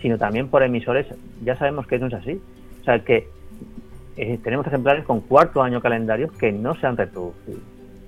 sino 0.00 0.18
también 0.18 0.48
por 0.48 0.64
emisores, 0.64 1.06
ya 1.44 1.56
sabemos 1.56 1.86
que 1.86 1.98
no 1.98 2.08
es 2.08 2.14
así. 2.14 2.40
O 2.80 2.84
sea, 2.84 2.98
que 2.98 3.28
eh, 4.16 4.38
tenemos 4.42 4.66
ejemplares 4.66 5.04
con 5.04 5.20
cuarto 5.20 5.62
año 5.62 5.80
calendario 5.80 6.28
que 6.38 6.52
no 6.52 6.74
se 6.74 6.86
han 6.86 6.96
reproducido. 6.96 7.58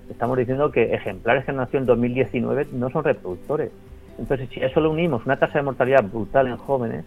Estamos 0.09 0.37
diciendo 0.37 0.71
que 0.71 0.93
ejemplares 0.93 1.45
que 1.45 1.53
nacido 1.53 1.79
en 1.79 1.85
2019 1.85 2.67
no 2.73 2.89
son 2.91 3.03
reproductores. 3.03 3.71
Entonces, 4.19 4.49
si 4.49 4.59
eso 4.59 4.79
le 4.81 4.87
unimos 4.87 5.25
una 5.25 5.37
tasa 5.37 5.57
de 5.59 5.63
mortalidad 5.63 6.03
brutal 6.03 6.47
en 6.47 6.57
jóvenes, 6.57 7.05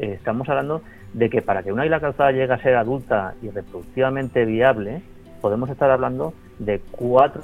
eh, 0.00 0.14
estamos 0.14 0.48
hablando 0.48 0.82
de 1.12 1.28
que 1.28 1.42
para 1.42 1.62
que 1.62 1.72
una 1.72 1.84
isla 1.84 2.00
calzada 2.00 2.32
llegue 2.32 2.52
a 2.52 2.62
ser 2.62 2.74
adulta 2.74 3.34
y 3.42 3.50
reproductivamente 3.50 4.46
viable, 4.46 5.02
podemos 5.42 5.68
estar 5.68 5.90
hablando 5.90 6.32
de 6.58 6.80
cuatro 6.90 7.42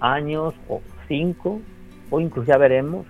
años 0.00 0.54
o 0.68 0.82
cinco, 1.06 1.60
o 2.10 2.20
incluso 2.20 2.48
ya 2.48 2.58
veremos 2.58 3.06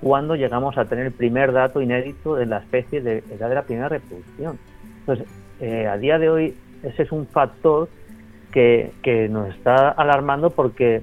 cuando 0.00 0.34
llegamos 0.34 0.76
a 0.76 0.84
tener 0.86 1.06
el 1.06 1.12
primer 1.12 1.52
dato 1.52 1.80
inédito 1.80 2.34
de 2.34 2.46
la 2.46 2.58
especie 2.58 3.00
de 3.00 3.18
edad 3.30 3.48
de 3.48 3.54
la 3.54 3.62
primera 3.62 3.88
reproducción. 3.88 4.58
Entonces, 5.00 5.26
eh, 5.60 5.86
a 5.86 5.96
día 5.96 6.18
de 6.18 6.28
hoy 6.28 6.54
ese 6.82 7.04
es 7.04 7.12
un 7.12 7.26
factor 7.26 7.88
que, 8.52 9.28
nos 9.30 9.50
está 9.50 9.90
alarmando 9.90 10.50
porque 10.50 11.02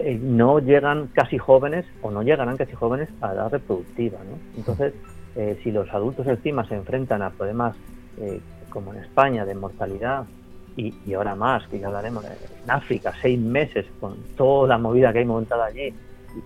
eh, 0.00 0.18
no 0.20 0.58
llegan 0.58 1.06
casi 1.12 1.38
jóvenes 1.38 1.86
o 2.02 2.10
no 2.10 2.22
llegarán 2.22 2.56
casi 2.56 2.72
jóvenes 2.72 3.08
a 3.20 3.32
edad 3.32 3.50
reproductiva. 3.50 4.18
¿no? 4.18 4.38
Entonces, 4.56 4.92
eh, 5.38 5.58
si 5.62 5.72
los 5.72 5.88
adultos 5.94 6.26
encima 6.26 6.66
se 6.68 6.74
enfrentan 6.74 7.22
a 7.22 7.30
problemas 7.30 7.74
como 8.68 8.92
en 8.92 8.98
España 8.98 9.46
de 9.46 9.54
mortalidad 9.54 10.26
y, 10.76 11.14
ahora 11.14 11.34
más, 11.34 11.66
que 11.68 11.78
ya 11.78 11.88
hablaremos, 11.88 12.24
en 12.24 12.70
África, 12.70 13.12
seis 13.20 13.38
meses 13.38 13.86
con 14.00 14.16
toda 14.36 14.68
la 14.68 14.78
movida 14.78 15.12
que 15.12 15.20
hay 15.20 15.24
montada 15.24 15.66
allí, 15.66 15.92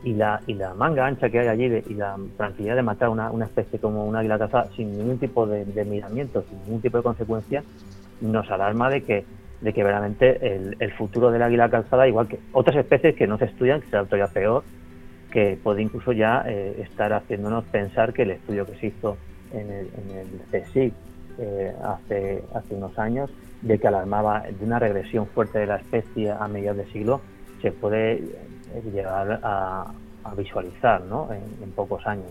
y 0.05 0.15
la, 0.15 0.41
y 0.47 0.55
la 0.55 0.75
manga 0.75 1.07
ancha 1.07 1.29
que 1.29 1.41
hay 1.41 1.49
allí 1.49 1.83
y 1.87 1.95
la 1.95 2.17
tranquilidad 2.37 2.77
de 2.77 2.83
matar 2.83 3.09
una, 3.09 3.31
una 3.31 3.45
especie 3.45 3.79
como 3.79 4.07
un 4.07 4.17
águila 4.17 4.39
cazada 4.39 4.69
sin 4.77 4.97
ningún 4.97 5.19
tipo 5.19 5.47
de, 5.47 5.85
miramiento, 5.85 6.45
sin 6.49 6.59
ningún 6.65 6.81
tipo 6.81 6.97
de 6.97 7.03
consecuencia, 7.03 7.63
nos 8.21 8.51
alarma 8.51 8.89
de 8.89 9.03
que, 9.03 9.25
de 9.61 9.73
que 9.73 9.83
verdaderamente 9.83 10.75
el, 10.79 10.93
futuro 10.93 11.31
del 11.31 11.43
águila 11.43 11.69
calzada, 11.69 12.09
igual 12.09 12.29
que 12.29 12.39
otras 12.53 12.77
especies 12.77 13.17
que 13.17 13.27
no 13.27 13.39
se 13.39 13.47
estudian, 13.47 13.81
que 13.81 13.91
será 13.91 14.05
todavía 14.05 14.33
peor, 14.33 14.63
que 15.33 15.59
puede 15.61 15.83
incluso 15.83 16.13
ya 16.13 16.45
eh, 16.47 16.83
estar 16.83 17.13
haciéndonos 17.13 17.65
pensar 17.65 18.13
que 18.13 18.23
el 18.23 18.33
estudio 18.33 18.67
que 18.67 18.77
se 18.77 18.87
hizo 18.89 19.17
en 19.53 19.71
el, 19.71 19.87
en 19.87 20.19
el 20.19 20.63
CSIC 20.63 20.93
eh, 21.39 21.73
hace, 21.83 22.45
hace 22.55 22.75
unos 22.75 22.99
años, 22.99 23.31
de 23.63 23.79
que 23.79 23.89
alarmaba 23.89 24.43
de 24.43 24.65
una 24.65 24.79
regresión 24.79 25.27
fuerte 25.27 25.59
de 25.61 25.67
la 25.67 25.77
especie 25.77 26.31
a 26.31 26.47
mediados 26.49 26.79
de 26.79 26.93
siglo, 26.93 27.21
se 27.63 27.73
puede 27.73 28.23
llegar 28.93 29.41
a, 29.43 29.93
visualizar 30.37 31.03
¿no? 31.03 31.29
en, 31.33 31.71
pocos 31.73 32.07
años. 32.07 32.27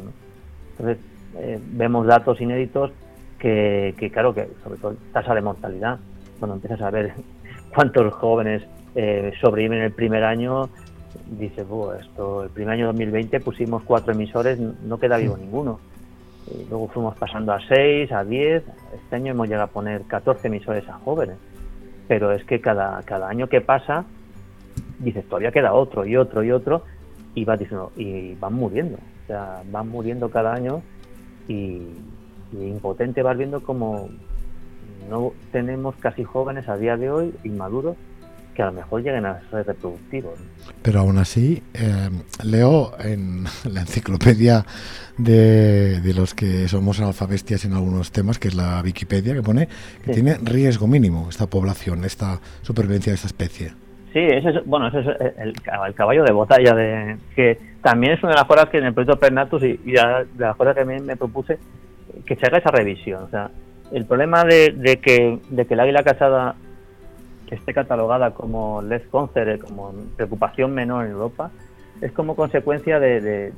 Entonces, 0.72 1.04
eh, 1.38 1.60
vemos 1.62 2.06
datos 2.06 2.40
inéditos 2.40 2.92
que, 3.40 3.94
claro, 4.14 4.34
que 4.34 4.48
sobre 4.64 4.80
todo 4.80 4.96
tasa 5.12 5.34
de 5.34 5.42
mortalidad, 5.42 6.00
cuando 6.40 6.56
empiezas 6.56 6.82
a 6.82 6.92
ver 6.92 7.14
cuántos 7.74 8.14
jóvenes 8.14 8.64
eh, 8.96 9.34
sobreviven 9.42 9.82
el 9.82 9.92
primer 9.92 10.24
año, 10.24 10.70
dices, 11.28 11.66
esto, 12.00 12.44
el 12.44 12.50
primer 12.50 12.74
año 12.74 12.88
2020 12.88 13.40
pusimos 13.40 13.84
cuatro 13.84 14.14
emisores, 14.14 14.60
no 14.60 14.98
queda 15.00 15.18
vivo 15.18 15.38
ninguno. 15.38 15.80
Y 16.48 16.68
luego 16.70 16.88
fuimos 16.88 17.16
pasando 17.18 17.54
a 17.54 17.60
seis, 17.68 18.12
a 18.12 18.24
diez, 18.24 18.64
este 18.94 19.16
año 19.16 19.32
hemos 19.32 19.48
llegado 19.48 19.66
a 19.66 19.68
poner 19.68 20.04
14 20.04 20.48
emisores 20.48 20.88
a 20.90 20.94
jóvenes. 20.94 21.38
Pero 22.08 22.32
es 22.32 22.44
que 22.46 22.60
cada, 22.60 23.02
cada 23.04 23.30
año 23.30 23.48
que 23.48 23.62
pasa, 23.62 24.06
dices, 25.00 25.26
todavía 25.26 25.52
queda 25.52 25.74
otro 25.74 26.06
y 26.06 26.18
otro 26.18 26.44
y 26.44 26.52
otro, 26.52 26.84
y 27.36 27.46
vas 27.46 27.60
diciendo, 27.60 27.92
y 27.96 28.36
van 28.36 28.54
muriendo, 28.54 28.98
o 28.98 29.28
sea, 29.28 29.62
van 29.72 29.90
muriendo 29.90 30.30
cada 30.30 30.54
año 30.54 30.82
y, 31.48 31.88
impotente 32.54 33.24
vas 33.24 33.38
viendo 33.38 33.64
como 33.64 34.10
no 35.10 35.32
tenemos 35.54 35.96
casi 35.96 36.26
jóvenes 36.26 36.68
a 36.68 36.76
día 36.76 36.98
de 36.98 37.10
hoy, 37.10 37.34
inmaduros, 37.46 37.96
que 38.54 38.62
a 38.62 38.68
lo 38.68 38.74
mejor 38.74 39.02
lleguen 39.02 39.26
a 39.26 39.40
ser 39.50 39.66
reproductivos. 39.66 40.34
Pero 40.82 41.00
aún 41.00 41.18
así, 41.18 41.64
eh, 41.74 42.10
leo 42.44 42.94
en 43.00 43.46
la 43.72 43.82
enciclopedia 43.82 44.66
de, 45.18 46.02
de, 46.02 46.14
los 46.14 46.34
que 46.34 46.68
somos 46.68 47.00
alfabestias 47.00 47.66
en 47.66 47.74
algunos 47.74 48.12
temas, 48.12 48.40
que 48.40 48.48
es 48.48 48.56
la 48.56 48.82
Wikipedia, 48.84 49.34
que 49.34 49.42
pone 49.42 49.68
que 50.04 50.14
tiene 50.14 50.38
riesgo 50.44 50.88
mínimo 50.88 51.28
esta 51.30 51.48
población, 51.48 52.04
esta 52.06 52.40
supervivencia 52.62 53.12
de 53.12 53.16
esta 53.16 53.28
especie. 53.28 53.74
Sí, 54.14 54.20
ese 54.20 54.50
es, 54.50 54.66
bueno, 54.66 54.88
ese 54.88 55.00
es 55.00 55.08
el, 55.38 55.54
caballo 55.96 56.24
de 56.24 56.34
batalla, 56.34 56.74
de, 56.74 57.18
que 57.36 57.58
también 57.82 58.14
es 58.14 58.24
una 58.24 58.34
de 58.34 58.40
las 58.40 58.46
cosas 58.46 58.70
que 58.70 58.80
en 58.80 58.86
el 58.86 58.94
proyecto 58.94 59.20
Pernatus 59.20 59.64
y, 59.64 59.78
de 59.78 60.26
las 60.38 60.56
cosas 60.58 60.76
que 60.76 60.84
me 60.84 61.16
propuse 61.16 61.58
que 62.26 62.36
se 62.36 62.46
haga 62.46 62.58
esa 62.58 62.72
revisión. 62.72 63.24
O 63.24 63.30
sea, 63.30 63.50
el 63.92 64.06
problema 64.06 64.44
de, 64.44 65.00
que, 65.02 65.40
de 65.50 65.66
que 65.66 65.74
el 65.74 65.80
águila 65.80 66.04
casada 66.04 66.56
esté 67.52 67.74
catalogada 67.74 68.32
como 68.32 68.82
less 68.82 69.04
concert, 69.08 69.62
como 69.62 69.94
preocupación 70.16 70.74
menor 70.74 71.06
en 71.06 71.12
Europa, 71.12 71.52
es 72.02 72.12
como 72.12 72.36
consecuencia 72.36 73.00
de, 73.00 73.54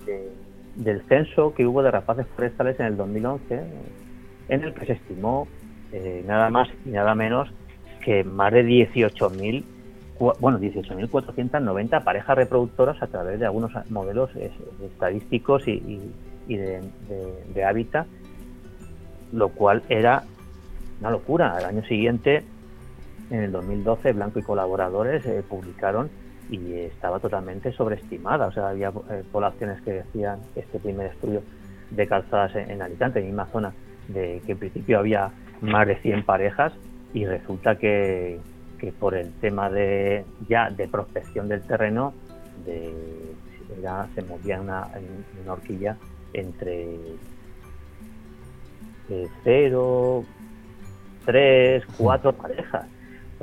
del 0.76 1.02
censo 1.04 1.54
que 1.54 1.66
hubo 1.66 1.82
de 1.82 1.92
rapaces 1.92 2.28
forestales 2.36 2.80
en 2.80 2.88
el 2.88 2.98
2011, 2.98 3.62
en 4.50 4.64
el 4.64 4.74
que 4.74 4.86
se 4.86 4.94
estimó 4.94 5.48
eh, 5.92 6.24
nada 6.28 6.50
más 6.50 6.68
y 6.86 6.90
nada 6.90 7.16
menos 7.16 7.50
que 8.04 8.24
más 8.24 8.52
de 8.52 8.66
18.000 8.66 9.64
bueno, 10.40 10.60
18.490 10.60 12.04
parejas 12.04 12.38
reproductoras 12.38 13.02
a 13.02 13.08
través 13.08 13.40
de 13.40 13.46
algunos 13.46 13.72
modelos 13.90 14.30
estadísticos 14.82 15.68
y, 15.68 16.00
de, 16.48 17.64
hábitat, 17.66 18.08
lo 19.32 19.50
cual 19.50 19.84
era 19.90 20.24
una 21.00 21.10
locura. 21.10 21.58
Al 21.58 21.66
año 21.66 21.84
siguiente, 21.86 22.44
en 23.34 23.44
el 23.46 23.52
2012, 23.52 24.13
Blanco 24.13 24.40
y 24.40 24.44
colaboradores 24.44 25.25
eh, 25.25 25.44
publicaron 25.48 26.10
y 26.52 26.74
estaba 26.74 27.20
totalmente 27.20 27.72
sobreestimada. 27.72 28.46
O 28.46 28.52
sea, 28.52 28.70
había 28.70 28.90
eh, 29.10 29.24
poblaciones 29.32 29.82
que 29.82 29.92
decían, 29.92 30.40
este 30.56 30.80
primer 30.80 31.08
estudio 31.08 31.42
de 31.90 32.08
calzadas 32.08 32.56
en, 32.56 32.82
Alicante, 32.82 33.20
en 33.20 33.25
misma 33.25 33.48
zona, 33.48 33.74
de 34.08 34.40
que 34.46 34.52
en 34.52 34.60
principio 34.60 35.00
había 35.00 35.32
más 35.62 35.88
de 35.88 35.96
100 35.98 36.25
parejas 36.25 36.74
y 37.13 37.25
resulta 37.25 37.75
que, 37.75 38.40
por 39.00 39.16
el 39.16 39.32
tema 39.40 39.70
de 39.70 40.25
ya 40.50 40.70
de 40.70 40.88
prospección 40.90 41.48
del 41.48 41.62
terreno 41.62 42.13
se 44.13 44.22
movía 44.24 44.60
una, 44.60 44.90
una 45.42 45.54
horquilla 45.54 45.96
entre 46.34 46.98
0, 49.44 50.25
3, 51.25 51.84
4 51.98 52.34
parejas. 52.34 52.93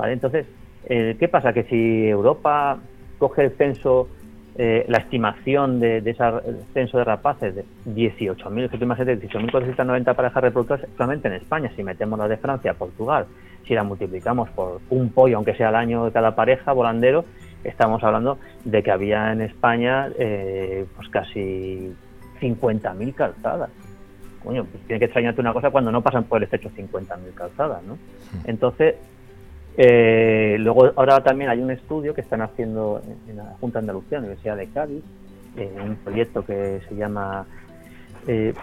¿Vale? 0.01 0.13
Entonces, 0.13 0.47
eh, 0.85 1.15
¿qué 1.19 1.27
pasa? 1.27 1.53
Que 1.53 1.63
si 1.65 2.07
Europa 2.07 2.79
coge 3.19 3.43
el 3.43 3.51
censo, 3.51 4.07
eh, 4.57 4.83
la 4.87 4.97
estimación 4.97 5.79
de, 5.79 5.97
ese 5.97 6.23
censo 6.73 6.97
de 6.97 7.03
rapaces 7.03 7.53
de 7.55 7.63
18.000, 7.85 8.69
18.490 8.71 10.15
parejas 10.15 10.43
reproductoras 10.43 10.87
solamente 10.97 11.27
en 11.27 11.35
España, 11.35 11.71
si 11.75 11.83
metemos 11.83 12.17
la 12.17 12.27
de 12.27 12.37
Francia, 12.37 12.73
Portugal, 12.73 13.27
si 13.67 13.75
la 13.75 13.83
multiplicamos 13.83 14.49
por 14.49 14.81
un 14.89 15.09
pollo, 15.09 15.37
aunque 15.37 15.53
sea 15.53 15.69
al 15.69 15.75
año 15.75 16.05
de 16.05 16.11
cada 16.11 16.33
pareja 16.33 16.73
volandero, 16.73 17.25
estamos 17.63 18.03
hablando 18.03 18.39
de 18.65 18.81
que 18.81 18.89
había 18.89 19.31
en 19.31 19.41
España 19.41 20.09
eh, 20.17 20.87
pues 20.95 21.09
casi 21.09 21.93
50.000 22.41 23.13
calzadas. 23.13 23.69
Coño, 24.43 24.65
pues 24.65 24.83
tiene 24.87 24.97
que 24.97 25.05
extrañarte 25.05 25.41
una 25.41 25.53
cosa 25.53 25.69
cuando 25.69 25.91
no 25.91 26.01
pasan 26.01 26.23
por 26.23 26.39
el 26.39 26.45
estrecho 26.45 26.71
50.000 26.75 27.35
calzadas, 27.35 27.83
¿no? 27.83 27.99
Entonces, 28.45 28.95
eh, 29.77 30.57
luego 30.59 30.91
ahora 30.95 31.23
también 31.23 31.49
hay 31.49 31.59
un 31.59 31.71
estudio 31.71 32.13
que 32.13 32.21
están 32.21 32.41
haciendo 32.41 33.01
en 33.27 33.37
la 33.37 33.55
Junta 33.59 33.79
de 33.79 33.83
Andalucía, 33.83 34.19
Universidad 34.19 34.57
de 34.57 34.67
Cádiz, 34.67 35.03
en 35.55 35.81
un 35.81 35.95
proyecto 35.97 36.45
que 36.45 36.81
se 36.87 36.95
llama 36.95 37.45
eh, 38.27 38.53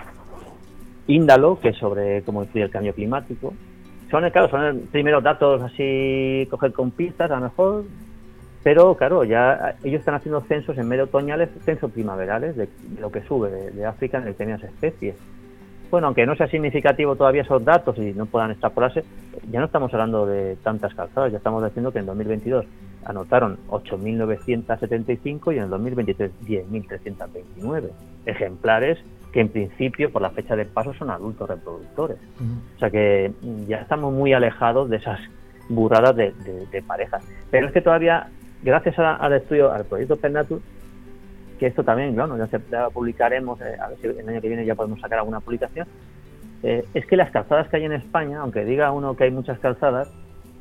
Índalo, 1.06 1.58
que 1.60 1.70
es 1.70 1.76
sobre 1.76 2.22
cómo 2.22 2.42
influye 2.42 2.64
el 2.64 2.70
cambio 2.70 2.94
climático, 2.94 3.54
son, 4.10 4.28
claro, 4.30 4.48
son 4.48 4.82
primeros 4.90 5.22
datos 5.22 5.60
así, 5.62 6.46
coger 6.50 6.72
con 6.72 6.90
pistas 6.90 7.30
a 7.30 7.36
lo 7.36 7.42
mejor, 7.42 7.84
pero 8.62 8.96
claro, 8.96 9.24
ya 9.24 9.76
ellos 9.84 10.00
están 10.00 10.14
haciendo 10.14 10.40
censos 10.42 10.78
en 10.78 10.88
medio 10.88 11.04
otoñales, 11.04 11.50
censos 11.64 11.90
primaverales 11.92 12.56
de, 12.56 12.68
lo 12.98 13.10
que 13.10 13.22
sube 13.22 13.50
de, 13.50 13.84
África 13.84 14.18
en 14.18 14.24
determinadas 14.24 14.64
especies. 14.70 15.14
Bueno, 15.90 16.08
aunque 16.08 16.26
no 16.26 16.36
sea 16.36 16.48
significativo 16.48 17.16
todavía 17.16 17.42
esos 17.42 17.64
datos 17.64 17.96
y 17.98 18.12
no 18.12 18.26
puedan 18.26 18.50
extrapolarse, 18.50 19.04
ya 19.50 19.60
no 19.60 19.66
estamos 19.66 19.92
hablando 19.94 20.26
de 20.26 20.56
tantas 20.56 20.94
calzadas, 20.94 21.32
ya 21.32 21.38
estamos 21.38 21.64
diciendo 21.64 21.92
que 21.92 22.00
en 22.00 22.06
2022 22.06 22.66
anotaron 23.04 23.58
8.975 23.68 25.54
y 25.54 25.56
en 25.56 25.64
el 25.64 25.70
2023 25.70 26.30
10.329 26.44 27.90
ejemplares 28.26 28.98
que 29.32 29.40
en 29.40 29.48
principio 29.48 30.10
por 30.10 30.22
la 30.22 30.30
fecha 30.30 30.56
de 30.56 30.64
paso 30.64 30.92
son 30.94 31.10
adultos 31.10 31.48
reproductores. 31.48 32.18
O 32.76 32.78
sea 32.78 32.90
que 32.90 33.32
ya 33.66 33.78
estamos 33.78 34.12
muy 34.12 34.32
alejados 34.32 34.88
de 34.90 34.96
esas 34.96 35.20
burradas 35.68 36.16
de, 36.16 36.82
parejas. 36.86 37.22
Pero 37.50 37.66
es 37.66 37.72
que 37.72 37.80
todavía, 37.80 38.28
gracias 38.62 38.98
al 38.98 39.32
estudio, 39.34 39.72
al 39.72 39.84
proyecto 39.84 40.16
Pennatus, 40.16 40.62
que 41.58 41.66
esto 41.66 41.84
también, 41.84 42.14
bueno, 42.14 42.38
ya, 42.38 42.46
se, 42.46 42.58
publicaremos, 42.92 43.60
eh, 43.60 43.76
a 43.80 43.88
ver 43.88 43.98
si 43.98 44.06
el 44.06 44.28
año 44.28 44.40
que 44.40 44.48
viene 44.48 44.64
ya 44.64 44.74
podemos 44.74 45.00
sacar 45.00 45.18
alguna 45.18 45.40
publicación, 45.40 45.86
eh, 46.62 46.84
es 46.94 47.06
que 47.06 47.16
las 47.16 47.30
calzadas 47.30 47.68
que 47.68 47.76
hay 47.76 47.84
en 47.84 47.92
España, 47.92 48.40
aunque 48.40 48.64
diga 48.64 48.90
uno 48.92 49.16
que 49.16 49.24
hay 49.24 49.30
muchas 49.30 49.58
calzadas, 49.58 50.10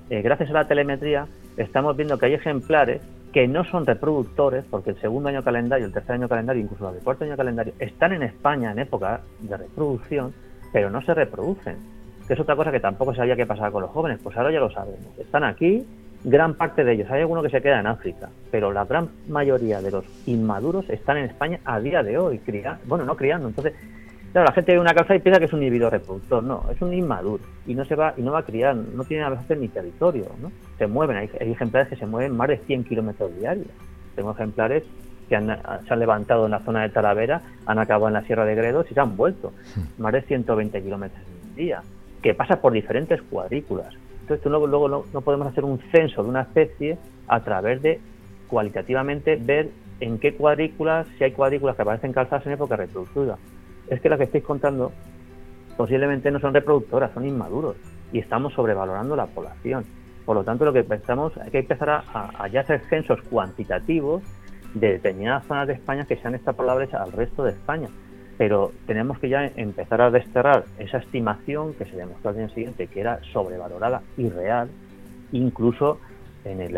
eh, 0.09 0.21
gracias 0.21 0.49
a 0.49 0.53
la 0.53 0.67
telemetría 0.67 1.27
estamos 1.57 1.97
viendo 1.97 2.17
que 2.17 2.27
hay 2.27 2.33
ejemplares 2.33 3.01
que 3.33 3.47
no 3.47 3.63
son 3.65 3.85
reproductores, 3.85 4.63
porque 4.69 4.91
el 4.91 5.01
segundo 5.01 5.29
año 5.29 5.43
calendario, 5.43 5.85
el 5.85 5.93
tercer 5.93 6.15
año 6.15 6.29
calendario, 6.29 6.61
incluso 6.61 6.89
el 6.89 7.03
cuarto 7.03 7.25
año 7.25 7.35
calendario, 7.35 7.73
están 7.79 8.13
en 8.13 8.23
España 8.23 8.71
en 8.71 8.79
época 8.79 9.21
de 9.39 9.57
reproducción, 9.57 10.33
pero 10.71 10.89
no 10.89 11.01
se 11.01 11.13
reproducen. 11.13 11.77
Que 12.27 12.33
es 12.33 12.39
otra 12.39 12.55
cosa 12.55 12.71
que 12.71 12.79
tampoco 12.79 13.13
sabía 13.13 13.35
qué 13.35 13.45
pasaba 13.45 13.71
con 13.71 13.81
los 13.81 13.91
jóvenes, 13.91 14.19
pues 14.23 14.35
ahora 14.37 14.51
ya 14.51 14.59
lo 14.59 14.71
sabemos. 14.71 15.17
Están 15.17 15.43
aquí, 15.43 15.85
gran 16.23 16.55
parte 16.55 16.83
de 16.83 16.93
ellos, 16.93 17.09
hay 17.09 17.21
alguno 17.21 17.41
que 17.43 17.49
se 17.49 17.61
queda 17.61 17.79
en 17.79 17.87
África, 17.87 18.29
pero 18.51 18.71
la 18.71 18.85
gran 18.85 19.09
mayoría 19.27 19.81
de 19.81 19.91
los 19.91 20.05
inmaduros 20.25 20.89
están 20.89 21.17
en 21.17 21.25
España 21.25 21.59
a 21.65 21.79
día 21.79 22.03
de 22.03 22.17
hoy, 22.17 22.39
criando, 22.39 22.81
bueno, 22.85 23.05
no 23.05 23.15
criando. 23.15 23.47
Entonces, 23.47 23.73
Claro, 24.31 24.49
la 24.49 24.53
gente 24.53 24.73
ve 24.73 24.79
una 24.79 24.93
calza 24.93 25.15
y 25.15 25.19
piensa 25.19 25.39
que 25.39 25.45
es 25.45 25.53
un 25.53 25.63
individuo 25.63 25.89
reproductor, 25.89 26.43
no, 26.43 26.65
es 26.69 26.81
un 26.81 26.93
inmaduro 26.93 27.43
y 27.65 27.73
no 27.73 27.85
se 27.85 27.95
va 27.95 28.13
y 28.17 28.21
no 28.21 28.33
va 28.33 28.39
a 28.39 28.43
criar, 28.43 28.75
no 28.75 29.03
tiene 29.03 29.23
a 29.23 29.29
veces 29.29 29.57
ni 29.57 29.67
territorio, 29.69 30.25
¿no? 30.41 30.51
Se 30.77 30.85
mueven, 30.85 31.17
hay, 31.17 31.29
ejemplares 31.39 31.89
que 31.89 31.95
se 31.95 32.05
mueven 32.05 32.35
más 32.35 32.49
de 32.49 32.57
100 32.57 32.83
kilómetros 32.83 33.35
diarios. 33.39 33.67
Tengo 34.15 34.31
ejemplares 34.31 34.83
que 35.29 35.37
se 35.37 35.93
han 35.93 35.99
levantado 35.99 36.45
en 36.45 36.51
la 36.51 36.59
zona 36.59 36.83
de 36.83 36.89
Talavera, 36.89 37.41
han 37.65 37.79
acabado 37.79 38.07
en 38.09 38.13
la 38.13 38.23
Sierra 38.23 38.45
de 38.45 38.55
Gredos 38.55 38.85
y 38.91 38.93
se 38.93 38.99
han 38.99 39.15
vuelto, 39.15 39.53
hmm. 39.75 40.01
más 40.01 40.13
de 40.13 40.21
120 40.21 40.83
kilómetros 40.83 41.21
en 41.21 41.49
un 41.49 41.55
día, 41.55 41.81
que 42.21 42.33
pasa 42.33 42.59
por 42.59 42.73
diferentes 42.73 43.21
cuadrículas. 43.23 43.93
Entonces, 44.27 44.45
luego, 44.45 44.67
luego 44.67 45.05
no, 45.13 45.21
podemos 45.21 45.47
hacer 45.47 45.63
un 45.63 45.79
censo 45.91 46.21
de 46.21 46.29
una 46.29 46.41
especie 46.41 46.97
a 47.29 47.39
través 47.39 47.81
de 47.81 48.01
cualitativamente 48.47 49.37
ver 49.37 49.69
en 50.01 50.19
qué 50.19 50.35
cuadrículas, 50.35 51.07
si 51.17 51.23
hay 51.23 51.31
cuadrículas 51.31 51.77
que 51.77 51.83
aparecen 51.83 52.11
calzadas 52.11 52.45
en 52.45 52.51
época 52.51 52.75
reproductiva 52.75 53.37
es 53.89 54.01
que 54.01 54.09
las 54.09 54.17
que 54.17 54.25
estáis 54.25 54.43
contando 54.43 54.91
posiblemente 55.75 56.31
no 56.31 56.39
son 56.39 56.53
reproductoras, 56.53 57.13
son 57.13 57.25
inmaduros 57.25 57.77
y 58.11 58.19
estamos 58.19 58.53
sobrevalorando 58.53 59.15
la 59.15 59.27
población. 59.27 59.85
Por 60.25 60.35
lo 60.35 60.43
tanto, 60.43 60.65
lo 60.65 60.73
que 60.73 60.83
pensamos 60.83 61.31
es 61.37 61.43
hay 61.43 61.51
que 61.51 61.59
empezar 61.59 61.89
a, 61.89 62.47
ya 62.49 62.61
hacer 62.61 62.81
censos 62.89 63.21
cuantitativos 63.29 64.23
de 64.73 64.93
determinadas 64.93 65.45
zonas 65.45 65.67
de 65.67 65.73
España 65.73 66.05
que 66.05 66.17
sean 66.17 66.35
extrapolables 66.35 66.93
al 66.93 67.11
resto 67.13 67.43
de 67.43 67.51
España. 67.51 67.87
Pero 68.37 68.71
tenemos 68.85 69.19
que 69.19 69.29
ya 69.29 69.45
empezar 69.55 70.01
a 70.01 70.11
desterrar 70.11 70.65
esa 70.77 70.99
estimación 70.99 71.73
que 71.73 71.85
se 71.85 71.95
demostró 71.95 72.29
al 72.29 72.37
año 72.37 72.49
siguiente 72.49 72.87
que 72.87 73.01
era 73.01 73.19
sobrevalorada 73.33 74.01
y 74.15 74.29
real, 74.29 74.69
incluso 75.31 75.99
en 76.45 76.61
el, 76.61 76.77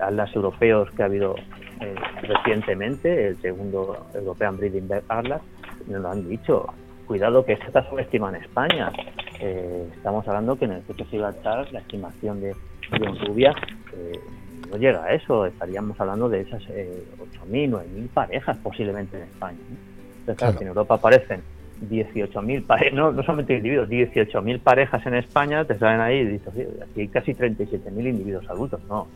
Atlas 0.00 0.34
europeos 0.34 0.90
que 0.92 1.02
ha 1.02 1.06
habido 1.06 1.34
eh, 1.80 1.94
recientemente, 2.22 3.28
el 3.28 3.40
segundo 3.42 4.06
European 4.14 4.56
Breeding 4.56 4.88
Atlas, 5.08 5.42
nos 5.86 6.02
lo 6.02 6.10
han 6.10 6.28
dicho. 6.28 6.66
Cuidado 7.06 7.44
que 7.44 7.56
se 7.56 7.64
está 7.64 7.84
en 8.30 8.36
España. 8.36 8.90
Eh, 9.40 9.88
estamos 9.96 10.26
hablando 10.28 10.56
que 10.56 10.66
en 10.66 10.72
el 10.72 10.82
de 10.86 11.04
Gibraltar 11.04 11.70
la 11.72 11.80
estimación 11.80 12.40
de, 12.40 12.54
de 12.92 13.26
rubia 13.26 13.52
eh, 13.92 14.18
no 14.70 14.76
llega 14.76 15.04
a 15.04 15.12
eso. 15.12 15.46
Estaríamos 15.46 16.00
hablando 16.00 16.28
de 16.28 16.42
esas 16.42 16.62
eh, 16.70 17.04
8.000, 17.48 17.70
9.000 17.70 18.08
parejas 18.08 18.56
posiblemente 18.58 19.16
en 19.16 19.24
España. 19.24 19.58
Entonces, 20.26 20.60
en 20.60 20.68
Europa 20.68 20.94
aparecen 20.94 21.40
18.000 21.90 22.64
parejas, 22.64 22.94
no, 22.94 23.12
no 23.12 23.22
solamente 23.22 23.56
individuos, 23.56 23.88
18.000 23.88 24.60
parejas 24.60 25.04
en 25.06 25.14
España, 25.14 25.64
te 25.64 25.78
salen 25.78 26.00
ahí 26.00 26.18
y 26.18 26.26
dices, 26.26 26.48
aquí 26.82 27.00
hay 27.00 27.08
casi 27.08 27.34
37.000 27.34 28.08
individuos 28.08 28.48
adultos. 28.48 28.80
No. 28.88 29.08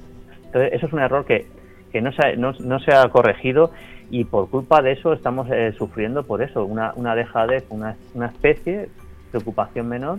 Entonces, 0.46 0.72
eso 0.72 0.86
es 0.86 0.92
un 0.92 1.00
error 1.00 1.24
que, 1.24 1.46
que 1.92 2.00
no, 2.00 2.12
se 2.12 2.36
no, 2.36 2.52
no 2.60 2.80
se 2.80 2.92
ha 2.92 3.08
corregido 3.08 3.70
y 4.10 4.24
por 4.24 4.48
culpa 4.50 4.82
de 4.82 4.92
eso 4.92 5.12
estamos 5.12 5.48
eh, 5.50 5.72
sufriendo 5.76 6.24
por 6.24 6.42
eso, 6.42 6.64
una, 6.64 6.92
una 6.96 7.14
dejadez, 7.14 7.64
una, 7.70 7.96
una 8.14 8.26
especie, 8.26 8.88
preocupación 9.30 9.88
menor 9.88 10.18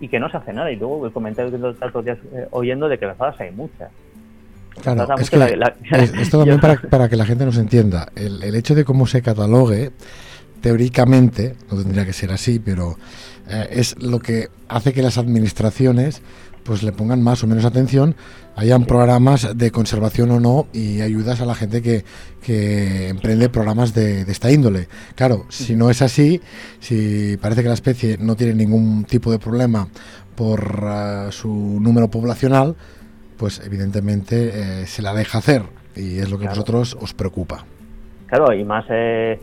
y 0.00 0.08
que 0.08 0.18
no 0.18 0.30
se 0.30 0.38
hace 0.38 0.52
nada. 0.52 0.70
Y 0.72 0.76
luego 0.76 1.06
el 1.06 1.12
comentario 1.12 1.50
que 1.50 1.78
tantos 1.78 2.04
días 2.04 2.18
eh, 2.32 2.46
oyendo 2.50 2.88
de 2.88 2.98
que 2.98 3.06
las 3.06 3.20
hadas 3.20 3.38
hay 3.40 3.50
muchas. 3.50 3.90
Claro, 4.80 5.06
es 5.18 5.30
que 5.30 5.36
esto 6.20 6.38
también 6.38 6.60
para, 6.60 6.80
para, 6.80 7.08
que 7.08 7.16
la 7.16 7.26
gente 7.26 7.44
nos 7.44 7.58
entienda. 7.58 8.10
El, 8.14 8.42
el, 8.42 8.54
hecho 8.54 8.74
de 8.74 8.84
cómo 8.84 9.06
se 9.06 9.22
catalogue, 9.22 9.92
teóricamente, 10.60 11.56
no 11.70 11.78
tendría 11.78 12.04
que 12.04 12.12
ser 12.12 12.32
así, 12.32 12.58
pero 12.58 12.96
eh, 13.48 13.68
es 13.72 14.00
lo 14.00 14.20
que 14.20 14.48
hace 14.68 14.92
que 14.92 15.02
las 15.02 15.18
administraciones 15.18 16.22
pues 16.64 16.82
le 16.82 16.92
pongan 16.92 17.22
más 17.22 17.42
o 17.42 17.46
menos 17.46 17.64
atención, 17.64 18.14
hayan 18.54 18.84
programas 18.84 19.56
de 19.56 19.70
conservación 19.70 20.30
o 20.30 20.40
no 20.40 20.66
y 20.72 21.00
ayudas 21.00 21.40
a 21.40 21.46
la 21.46 21.54
gente 21.54 21.82
que, 21.82 22.04
que 22.42 23.08
emprende 23.08 23.48
programas 23.48 23.94
de, 23.94 24.20
esta 24.22 24.52
índole. 24.52 24.88
Claro, 25.14 25.46
si 25.48 25.74
no 25.74 25.90
es 25.90 26.02
así, 26.02 26.40
si 26.78 27.36
parece 27.38 27.62
que 27.62 27.68
la 27.68 27.74
especie 27.74 28.18
no 28.18 28.36
tiene 28.36 28.54
ningún 28.54 29.04
tipo 29.04 29.32
de 29.32 29.38
problema 29.38 29.88
por 30.34 30.84
eh, 30.86 31.28
su 31.30 31.48
número 31.80 32.10
poblacional, 32.10 32.76
pues 33.40 33.60
evidentemente 33.64 34.82
eh, 34.82 34.86
se 34.86 35.00
la 35.00 35.14
deja 35.14 35.38
hacer 35.38 35.62
y 35.96 36.18
es 36.18 36.30
lo 36.30 36.38
que 36.38 36.46
a 36.46 36.50
vosotros 36.50 36.96
os 37.00 37.14
preocupa. 37.14 37.64
Claro, 38.28 38.52
y 38.52 38.62
más 38.62 38.84
eh, 38.90 39.40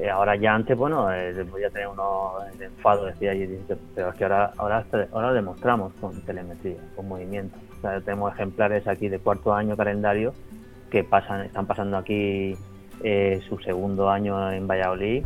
eh, 0.00 0.10
ahora 0.10 0.34
ya 0.36 0.54
antes, 0.54 0.76
bueno, 0.76 1.12
eh, 1.12 1.44
podía 1.48 1.70
tener 1.70 1.88
uno 1.88 2.34
de 2.58 2.66
enfado, 2.66 3.06
decía, 3.06 3.32
pero 3.94 4.10
es 4.10 4.14
que 4.16 4.24
ahora, 4.24 4.52
ahora, 4.56 4.84
ahora 5.12 5.32
demostramos 5.32 5.92
con 6.00 6.20
telemetría, 6.22 6.76
con 6.96 7.08
movimiento. 7.08 7.56
O 7.78 7.80
sea, 7.80 8.00
tenemos 8.00 8.32
ejemplares 8.34 8.88
aquí 8.88 9.08
de 9.08 9.18
cuarto 9.18 9.54
año 9.54 9.76
calendario 9.76 10.32
que 10.90 11.04
pasan, 11.04 11.42
están 11.42 11.66
pasando 11.66 11.96
aquí 11.96 12.56
eh, 13.02 13.40
su 13.48 13.58
segundo 13.58 14.10
año 14.10 14.50
en 14.50 14.66
Valladolid 14.66 15.24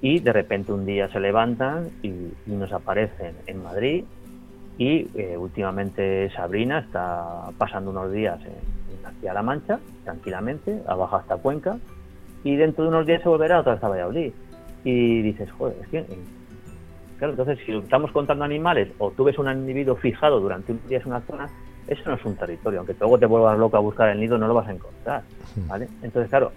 y 0.00 0.20
de 0.20 0.32
repente 0.32 0.72
un 0.72 0.86
día 0.86 1.08
se 1.08 1.20
levantan 1.20 1.90
y, 2.02 2.12
nos 2.46 2.72
aparecen 2.72 3.34
en 3.46 3.62
Madrid 3.62 4.04
y 4.78 5.08
eh, 5.14 5.36
últimamente 5.36 6.30
Sabrina 6.30 6.78
está 6.78 7.50
pasando 7.58 7.90
unos 7.90 8.12
días 8.12 8.38
en, 8.44 9.04
hacia 9.04 9.34
La 9.34 9.42
Mancha, 9.42 9.80
tranquilamente, 10.04 10.80
abajo 10.86 11.16
hasta 11.16 11.36
Cuenca 11.36 11.78
y 12.44 12.56
dentro 12.56 12.84
de 12.84 12.90
unos 12.90 13.06
días 13.06 13.22
se 13.22 13.28
volverá 13.28 13.60
otra 13.60 13.74
vez 13.74 13.82
a 13.82 13.88
Valladolid. 13.88 14.32
Y 14.84 15.22
dices, 15.22 15.50
joder, 15.50 15.76
es 15.82 15.88
que... 15.88 16.04
Claro, 17.18 17.32
entonces 17.32 17.58
si 17.66 17.76
estamos 17.76 18.12
contando 18.12 18.44
animales 18.44 18.92
o 18.98 19.10
tú 19.10 19.24
ves 19.24 19.36
un 19.38 19.50
individuo 19.50 19.96
fijado 19.96 20.38
durante 20.38 20.70
un 20.70 20.80
día 20.88 20.98
en 20.98 21.08
una 21.08 21.20
zona, 21.22 21.48
eso 21.88 22.02
no 22.06 22.14
es 22.14 22.24
un 22.24 22.36
territorio, 22.36 22.78
aunque 22.78 22.94
luego 23.00 23.18
te 23.18 23.26
vuelvas 23.26 23.58
loco 23.58 23.76
a 23.76 23.80
buscar 23.80 24.10
el 24.10 24.20
nido 24.20 24.38
no 24.38 24.46
lo 24.46 24.54
vas 24.54 24.68
a 24.68 24.72
encontrar, 24.72 25.22
¿vale? 25.66 25.88
Entonces, 26.02 26.30
claro, 26.30 26.52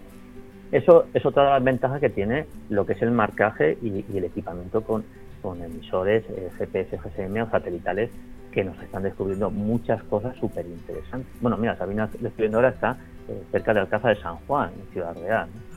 eso 0.71 1.05
es 1.15 1.25
otra 1.25 1.57
ventajas 1.57 1.99
que 1.99 2.09
tiene 2.09 2.45
lo 2.69 2.85
que 2.85 2.93
es 2.93 3.01
el 3.01 3.09
marcaje 3.09 3.77
y, 3.81 4.05
el 4.15 4.23
equipamiento 4.23 4.83
con, 4.83 5.03
con 5.41 5.61
emisores 5.61 6.23
eh, 6.29 6.49
GPS, 6.57 6.97
GSM 6.97 7.41
o 7.41 7.49
satelitales 7.49 8.11
que 8.51 8.63
nos 8.63 8.81
están 8.81 9.03
descubriendo 9.03 9.49
muchas 9.49 10.03
cosas 10.03 10.35
súper 10.37 10.65
interesantes. 10.65 11.31
Bueno, 11.41 11.57
mira, 11.57 11.77
Sabina 11.77 12.09
descubriendo 12.19 12.57
ahora 12.57 12.69
está 12.69 12.97
eh, 13.27 13.41
cerca 13.51 13.73
de 13.73 13.79
Alcázar 13.79 14.15
de 14.15 14.21
San 14.21 14.35
Juan, 14.47 14.71
en 14.77 14.93
Ciudad 14.93 15.15
Real. 15.15 15.49
¿no? 15.53 15.71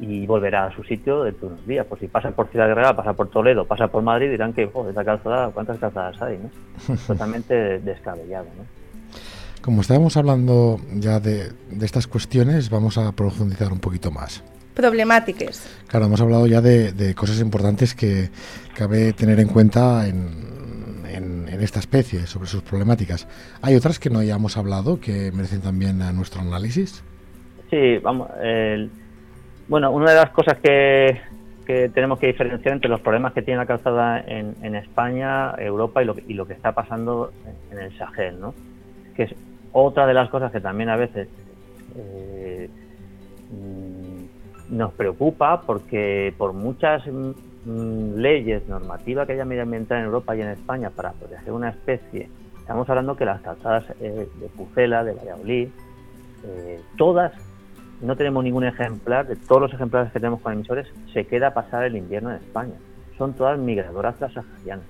y 0.00 0.26
volverá 0.26 0.66
a 0.66 0.74
su 0.74 0.82
sitio 0.84 1.24
de 1.24 1.34
unos 1.42 1.66
días. 1.66 1.86
Pues 1.88 2.00
si 2.00 2.08
pasa 2.08 2.30
por 2.30 2.48
Ciudad 2.48 2.72
Real, 2.74 2.96
pasa 2.96 3.12
por 3.12 3.28
Toledo, 3.30 3.66
pasa 3.66 3.88
por 3.88 4.02
Madrid, 4.02 4.30
dirán 4.30 4.52
que, 4.52 4.68
oh, 4.72 4.88
esa 4.88 5.04
calzada, 5.04 5.50
¿cuántas 5.50 5.78
calzadas 5.78 6.20
hay? 6.22 6.38
¿no? 6.38 6.96
Totalmente 7.06 7.78
descabellado. 7.80 8.46
¿no? 8.56 8.64
Como 9.62 9.80
estábamos 9.80 10.16
hablando 10.16 10.78
ya 10.94 11.20
de, 11.20 11.52
de, 11.70 11.86
estas 11.86 12.06
cuestiones, 12.06 12.70
vamos 12.70 12.98
a 12.98 13.12
profundizar 13.12 13.72
un 13.72 13.80
poquito 13.80 14.10
más. 14.10 14.42
Problemáticas. 14.74 15.68
Claro, 15.86 16.06
hemos 16.06 16.20
hablado 16.20 16.46
ya 16.46 16.60
de, 16.60 16.92
de 16.92 17.14
cosas 17.14 17.40
importantes 17.40 17.94
que 17.94 18.30
cabe 18.76 19.12
tener 19.12 19.38
en 19.40 19.48
cuenta 19.48 20.06
en, 20.06 20.28
en, 21.08 21.48
en, 21.48 21.60
esta 21.60 21.78
especie, 21.78 22.26
sobre 22.26 22.48
sus 22.48 22.62
problemáticas. 22.62 23.28
¿Hay 23.62 23.76
otras 23.76 23.98
que 23.98 24.10
no 24.10 24.18
hayamos 24.18 24.56
hablado 24.56 25.00
que 25.00 25.30
merecen 25.32 25.60
también 25.60 26.02
a 26.02 26.12
nuestro 26.12 26.40
análisis? 26.40 27.04
Sí, 27.70 27.98
vamos. 28.02 28.28
El 28.42 28.90
bueno, 29.68 29.90
una 29.92 30.10
de 30.10 30.16
las 30.16 30.30
cosas 30.30 30.58
que, 30.58 31.20
tenemos 31.66 32.18
que 32.18 32.26
diferenciar 32.26 32.74
entre 32.74 32.90
los 32.90 33.00
problemas 33.00 33.32
que 33.32 33.40
tiene 33.40 33.58
la 33.58 33.66
calzada 33.66 34.20
en, 34.20 34.74
España, 34.74 35.54
Europa 35.58 36.02
y 36.02 36.06
lo, 36.06 36.16
y 36.28 36.34
lo, 36.34 36.46
que 36.46 36.52
está 36.52 36.72
pasando 36.72 37.32
en 37.70 37.78
el 37.78 37.96
Sahel, 37.96 38.38
¿no? 38.40 38.54
Que 39.16 39.24
es 39.24 39.34
Otra 39.72 40.06
de 40.06 40.14
las 40.14 40.28
cosas 40.28 40.52
que 40.52 40.60
también 40.60 40.90
a 40.90 40.96
veces 40.96 41.28
eh, 41.96 42.68
nos 44.74 44.92
preocupa 44.92 45.62
porque 45.62 46.34
por 46.36 46.52
muchas 46.52 47.06
mm, 47.06 48.16
leyes, 48.16 48.68
normativas 48.68 49.26
que 49.26 49.34
haya 49.34 49.44
medioambiental 49.44 49.98
en 49.98 50.04
Europa 50.04 50.36
y 50.36 50.42
en 50.42 50.48
España 50.48 50.90
para 50.90 51.12
proteger 51.12 51.52
una 51.52 51.70
especie, 51.70 52.28
estamos 52.58 52.88
hablando 52.88 53.16
que 53.16 53.24
las 53.24 53.40
calzadas 53.40 53.84
eh, 54.00 54.28
de 54.40 54.48
Pucela, 54.48 55.04
de 55.04 55.12
Valladolid, 55.12 55.68
eh, 56.44 56.80
todas, 56.96 57.32
no 58.00 58.16
tenemos 58.16 58.44
ningún 58.44 58.64
ejemplar, 58.64 59.26
de 59.26 59.36
todos 59.36 59.62
los 59.62 59.72
ejemplares 59.72 60.12
que 60.12 60.18
tenemos 60.18 60.40
con 60.40 60.52
emisores, 60.52 60.86
se 61.12 61.26
queda 61.26 61.54
pasar 61.54 61.84
el 61.84 61.96
invierno 61.96 62.30
en 62.30 62.36
España. 62.36 62.74
Son 63.16 63.32
todas 63.34 63.58
migradoras 63.58 64.16
transaharianas. 64.16 64.84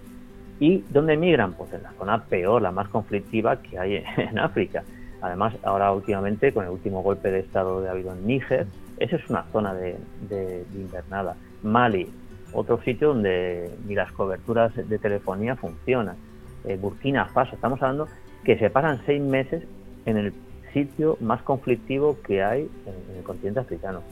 ¿Y 0.59 0.79
dónde 0.91 1.17
migran? 1.17 1.53
Pues 1.53 1.73
en 1.75 1.83
la 1.83 1.93
zona 1.93 2.25
peor, 2.25 2.63
la 2.63 2.71
más 2.71 2.89
conflictiva 2.89 3.61
que 3.61 3.79
hay 3.79 4.03
en 4.17 4.39
África. 4.39 4.83
Además, 5.21 5.55
ahora 5.63 5.93
últimamente, 5.93 6.53
con 6.53 6.65
el 6.65 6.71
último 6.71 7.03
golpe 7.03 7.31
de 7.31 7.41
Estado 7.41 7.81
de 7.81 7.89
habido 7.89 8.13
en 8.13 8.27
Níger, 8.27 8.67
esa 8.99 9.17
es 9.17 9.29
una 9.29 9.45
zona 9.53 9.75
de, 9.75 10.65
invernada. 10.75 11.37
Mali, 11.63 12.09
otro 12.53 12.81
sitio 12.83 13.09
donde 13.09 13.71
ni 13.87 13.95
las 13.95 14.13
coberturas 14.13 14.73
de 14.77 14.99
telefonía 14.99 15.57
funcionan. 15.57 16.17
Eh, 16.65 16.79
Burkina 16.81 17.27
Faso, 17.27 17.55
estamos 17.57 17.83
hablando 17.83 18.09
que 18.45 18.59
se 18.59 18.71
pasan 18.71 19.01
seis 19.05 19.21
meses 19.21 19.65
en 20.07 20.17
el 20.17 20.33
sitio 20.73 21.17
más 21.21 21.43
conflictivo 21.43 22.19
que 22.23 22.43
hay 22.43 22.69
en, 22.87 23.17
el 23.17 23.23
continente 23.25 23.61
africano. 23.61 24.03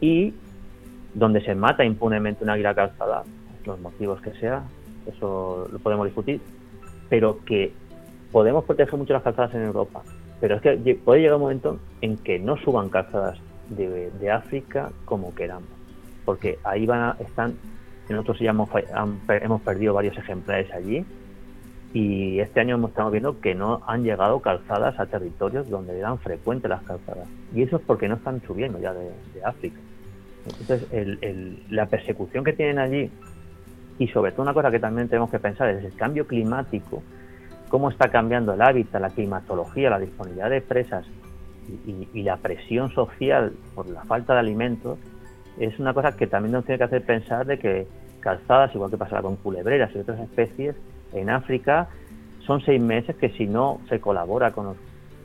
Y 0.00 0.34
donde 1.14 1.42
se 1.42 1.54
mata 1.54 1.84
impunemente 1.84 2.44
una 2.44 2.54
águila 2.54 2.74
calzada, 2.74 3.24
los 3.64 3.80
motivos 3.80 4.20
que 4.22 4.32
sea, 4.34 4.62
eso 5.06 5.68
lo 5.70 5.78
podemos 5.78 6.06
discutir, 6.06 6.40
pero 7.08 7.44
que 7.44 7.72
podemos 8.32 8.64
proteger 8.64 8.98
mucho 8.98 9.12
las 9.12 9.22
calzadas 9.22 9.54
en 9.54 9.62
Europa, 9.62 10.02
pero 10.40 10.56
es 10.56 10.62
que 10.62 10.94
puede 10.94 11.20
llegar 11.20 11.36
un 11.36 11.42
momento 11.42 11.78
en 12.00 12.16
que 12.16 12.38
no 12.38 12.56
suban 12.58 12.88
calzadas 12.88 13.38
de, 13.70 14.30
África 14.30 14.90
como 15.04 15.34
queramos, 15.34 15.68
porque 16.24 16.58
ahí 16.64 16.86
van 16.86 17.00
a, 17.00 17.16
están, 17.20 17.54
nosotros 18.08 18.38
ya 18.40 18.50
hemos, 18.50 18.68
hemos 19.28 19.62
perdido 19.62 19.94
varios 19.94 20.16
ejemplares 20.16 20.72
allí. 20.72 21.04
Y 21.92 22.38
este 22.38 22.60
año 22.60 22.86
estamos 22.86 23.10
viendo 23.10 23.40
que 23.40 23.52
no 23.56 23.82
han 23.84 24.04
llegado 24.04 24.38
calzadas 24.40 25.00
a 25.00 25.06
territorios 25.06 25.68
donde 25.68 25.98
eran 25.98 26.18
frecuentes 26.18 26.70
las 26.70 26.82
calzadas. 26.82 27.26
Y 27.52 27.62
eso 27.62 27.76
es 27.76 27.82
porque 27.82 28.08
no 28.08 28.14
están 28.14 28.40
subiendo 28.42 28.78
ya 28.78 28.92
de, 28.92 29.10
África. 29.44 29.76
Entonces, 30.46 30.86
la 31.68 31.86
persecución 31.86 32.44
que 32.44 32.52
tienen 32.52 32.78
allí 32.78 33.10
y 34.00 34.08
sobre 34.08 34.32
todo 34.32 34.42
una 34.42 34.54
cosa 34.54 34.70
que 34.70 34.78
también 34.78 35.08
tenemos 35.08 35.30
que 35.30 35.38
pensar 35.38 35.68
es 35.68 35.84
el 35.84 35.94
cambio 35.94 36.26
climático, 36.26 37.02
cómo 37.68 37.90
está 37.90 38.08
cambiando 38.10 38.54
el 38.54 38.62
hábitat, 38.62 39.00
la 39.00 39.10
climatología, 39.10 39.90
la 39.90 39.98
disponibilidad 39.98 40.48
de 40.48 40.62
presas 40.62 41.06
y, 41.68 42.22
la 42.22 42.36
presión 42.38 42.90
social 42.90 43.52
por 43.74 43.88
la 43.88 44.02
falta 44.04 44.34
de 44.34 44.40
alimentos, 44.40 44.98
es 45.58 45.78
una 45.78 45.94
cosa 45.94 46.16
que 46.16 46.26
también 46.26 46.52
nos 46.52 46.64
tiene 46.64 46.78
que 46.78 46.84
hacer 46.84 47.04
pensar 47.04 47.46
de 47.46 47.58
que 47.58 47.86
calzadas, 48.20 48.74
igual 48.74 48.90
que 48.90 48.96
pasará 48.96 49.22
con 49.22 49.36
culebreras 49.36 49.90
y 49.94 49.98
otras 49.98 50.20
especies, 50.20 50.76
en 51.12 51.30
África 51.30 51.88
son 52.46 52.60
seis 52.60 52.80
meses 52.80 53.16
que 53.16 53.30
si 53.30 53.46
no 53.46 53.80
se 53.88 54.00
colabora 54.00 54.52
con 54.52 54.66
los 54.66 54.76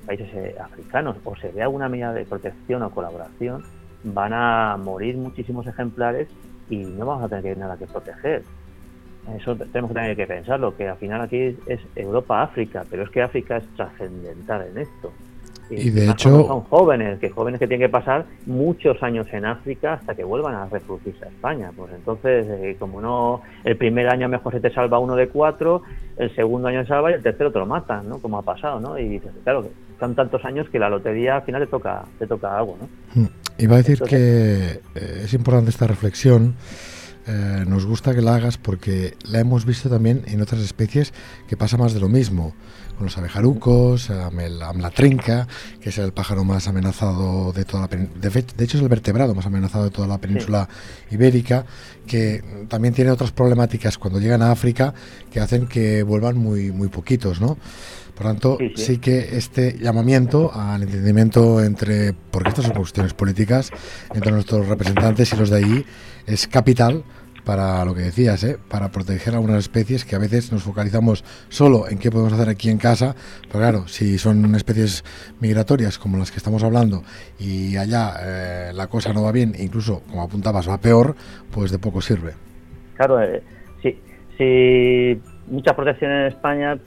países 0.06 0.28
eh, 0.34 0.56
africanos 0.60 1.17
o 1.24 1.36
se 1.36 1.52
ve 1.52 1.63
alguna 1.63 1.89
medida 1.89 2.13
de 2.13 2.26
protección 2.26 2.84
o 2.84 2.91
colaboración, 2.91 3.63
van 4.04 4.34
a 4.34 4.78
morir 4.78 5.17
muchísimos 5.17 5.65
ejemplares 5.65 6.28
y 6.69 6.78
no 6.78 7.06
vamos 7.06 7.24
a 7.24 7.30
tener 7.30 7.58
nada 7.58 7.78
que 7.78 7.88
proteger. 7.88 8.43
Eso 9.36 9.56
tenemos 9.56 9.89
que 9.89 9.95
tener 9.95 10.15
que 10.15 10.28
pensarlo, 10.28 10.76
que 10.78 10.88
al 10.88 10.98
final 10.98 11.21
aquí 11.21 11.58
es 11.65 11.80
Europa-África, 11.95 12.84
pero 12.89 13.04
es 13.04 13.10
que 13.10 13.24
África 13.24 13.58
es 13.58 13.67
trascendental 13.76 14.67
en 14.67 14.78
esto. 14.78 15.12
Y, 15.69 15.89
de 15.89 16.10
hecho 16.10 16.45
son 16.45 16.62
jóvenes, 16.62 17.19
que 17.19 17.30
jóvenes 17.30 17.60
que 17.60 17.67
tienen 17.67 17.88
que 17.88 17.91
pasar 17.91 18.25
muchos 18.45 19.01
años 19.01 19.28
en 19.32 19.45
África 19.45 19.93
hasta 19.93 20.13
que 20.13 20.23
vuelvan 20.23 20.56
a 20.56 20.65
reproducirse 20.67 21.25
a 21.25 21.30
España. 21.30 21.71
Pues 21.75 21.91
entonces, 21.93 22.45
eh, 22.49 22.75
como 22.80 23.01
no, 23.01 23.41
el 23.63 23.75
primer 23.75 24.08
año 24.10 24.30
mejor 24.30 24.54
se 24.54 24.60
te 24.60 24.71
salva 24.71 24.99
uno 24.99 25.15
de 25.15 25.28
cuatro, 25.28 25.82
el 26.17 26.34
segundo 26.36 26.67
año 26.67 26.82
se 26.84 26.89
salva 26.89 27.12
y 27.12 27.15
el 27.15 27.23
tercero 27.23 27.51
te 27.51 27.60
lo 27.60 27.65
matan, 27.65 28.08
¿no? 28.10 28.19
Como 28.19 28.38
ha 28.38 28.43
pasado, 28.43 28.80
¿no? 28.80 28.97
Y 28.99 29.08
dices, 29.08 29.32
claro, 29.43 29.67
son 29.99 30.15
tantos 30.15 30.43
años 30.45 30.69
que 30.69 30.80
la 30.80 30.89
lotería 30.89 31.38
al 31.38 31.43
final 31.43 31.62
te 31.62 31.67
toca, 31.67 32.04
te 32.19 32.28
toca 32.28 32.58
algo, 32.58 32.78
¿no? 32.80 33.21
Mm. 33.21 33.28
Iba 33.58 33.75
a 33.75 33.78
decir 33.78 34.01
que 34.01 34.82
eh, 34.95 35.21
es 35.23 35.34
importante 35.34 35.69
esta 35.69 35.88
reflexión 35.88 36.56
eh, 37.28 37.65
nos 37.67 37.88
gusta 37.88 38.13
que 38.13 38.21
la 38.21 38.36
hagas 38.36 38.58
porque 38.58 39.15
la 39.23 39.39
hemos 39.39 39.65
visto 39.65 39.89
también 39.89 40.21
en 40.28 40.41
otras 40.41 40.62
especies 40.62 41.12
que 41.47 41.58
pasa 41.58 41.75
más 41.75 41.93
de 41.93 41.99
lo 41.99 42.08
mismo. 42.08 42.54
Con 42.98 43.06
los 43.06 43.18
abejarucos, 43.18 44.10
la 44.10 44.92
trinca, 44.92 45.48
que 45.82 45.90
es 45.90 45.98
el 45.98 46.14
pájaro 46.14 46.44
más 46.44 46.68
amenazado 46.68 47.52
de 47.52 47.66
toda 47.66 47.82
la 47.84 47.88
de, 47.88 48.08
de 48.30 48.64
hecho 48.64 48.78
es 48.78 48.84
el 48.84 48.90
vertebrado 48.90 49.36
más 49.36 49.46
amenazado 49.46 49.84
de 49.84 49.92
toda 49.92 50.08
la 50.08 50.18
península 50.18 50.70
ibérica, 51.12 51.66
que 52.08 52.44
también 52.70 52.94
tiene 52.94 53.12
otras 53.12 53.32
problemáticas 53.32 53.98
cuando 53.98 54.20
llegan 54.20 54.42
a 54.42 54.52
África 54.52 54.94
que 55.32 55.40
hacen 55.40 55.68
que 55.68 56.04
vuelvan 56.04 56.38
muy, 56.38 56.72
muy 56.72 56.88
poquitos, 56.88 57.42
¿no? 57.42 57.58
Por 58.16 58.28
tanto, 58.28 58.58
sí, 58.76 59.00
que 59.00 59.36
este 59.36 59.78
llamamiento 59.78 60.50
al 60.54 60.84
entendimiento 60.84 61.62
entre, 61.62 62.14
porque 62.14 62.50
estas 62.50 62.66
son 62.66 62.74
cuestiones 62.74 63.14
políticas, 63.14 63.72
entre 64.14 64.32
nuestros 64.32 64.70
representantes 64.70 65.34
y 65.34 65.36
los 65.36 65.50
de 65.50 65.58
ahí, 65.58 65.86
es 66.26 66.48
capital 66.48 67.04
para 67.46 67.86
lo 67.86 67.94
que 67.94 68.02
decías, 68.02 68.44
¿eh? 68.44 68.58
para 68.70 68.90
proteger 68.90 69.36
algunas 69.36 69.60
especies 69.60 70.04
que 70.04 70.16
a 70.16 70.20
veces 70.20 70.52
nos 70.52 70.64
focalizamos 70.64 71.24
solo 71.50 71.88
en 71.88 72.00
qué 72.00 72.12
podemos 72.12 72.34
hacer 72.34 72.50
aquí 72.50 72.70
en 72.70 72.78
casa, 72.78 73.16
pero 73.44 73.60
claro, 73.60 73.88
si 73.88 74.18
son 74.18 74.54
especies 74.56 75.04
migratorias 75.40 75.98
como 76.00 76.18
las 76.18 76.32
que 76.32 76.38
estamos 76.38 76.64
hablando 76.64 77.04
y 77.40 77.78
allá 77.78 78.14
eh, 78.22 78.72
la 78.74 78.88
cosa 78.88 79.14
no 79.14 79.24
va 79.24 79.32
bien, 79.32 79.54
incluso 79.58 80.02
como 80.10 80.24
apuntabas 80.24 80.68
va 80.68 80.78
peor, 80.80 81.16
pues 81.54 81.72
de 81.72 81.80
poco 81.80 82.02
sirve. 82.02 82.34
Claro, 82.96 83.22
eh, 83.22 83.44
sí, 83.82 84.00
sí, 84.38 85.22
mucha 85.48 85.76
protección 85.76 86.12
en 86.12 86.26
España 86.28 86.78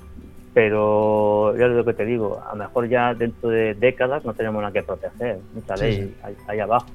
pero 0.58 1.56
yo 1.56 1.68
lo 1.68 1.84
que 1.84 1.94
te 1.94 2.04
digo, 2.04 2.42
a 2.44 2.50
lo 2.50 2.64
mejor 2.64 2.88
ya 2.88 3.14
dentro 3.14 3.48
de 3.48 3.74
décadas 3.74 4.24
no 4.24 4.34
tenemos 4.34 4.60
nada 4.60 4.72
que 4.72 4.82
proteger, 4.82 5.38
mucha 5.54 5.76
ley 5.76 6.16
Ahí, 6.48 6.58
abajo. 6.58 6.86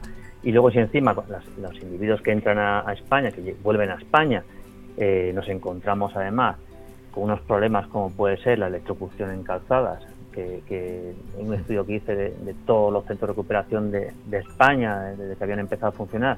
Y 0.44 0.52
luego 0.52 0.72
si 0.72 0.80
encima 0.80 1.16
los 1.62 1.82
individuos 1.82 2.22
que 2.22 2.32
entran 2.32 2.58
a, 2.58 2.92
España, 2.94 3.32
que 3.32 3.56
vuelven 3.64 3.90
a 3.92 3.96
España, 3.96 4.44
eh, 4.98 5.32
nos 5.34 5.48
encontramos 5.48 6.16
además 6.16 6.58
con 7.12 7.24
unos 7.24 7.42
problemas 7.42 7.88
como 7.88 8.12
puede 8.12 8.38
ser 8.38 8.60
la 8.60 8.68
electrocución 8.68 9.32
en 9.32 9.44
calzadas, 9.44 10.04
que, 10.34 11.14
en 11.38 11.48
un 11.48 11.54
estudio 11.54 11.86
que 11.86 11.94
hice 11.94 12.16
de, 12.16 12.56
todos 12.66 12.92
los 12.92 13.06
centros 13.06 13.30
de 13.30 13.34
recuperación 13.34 13.92
de, 13.92 14.12
España, 14.32 15.14
desde 15.16 15.36
que 15.36 15.44
habían 15.44 15.60
empezado 15.60 15.90
a 15.90 15.92
funcionar, 15.92 16.38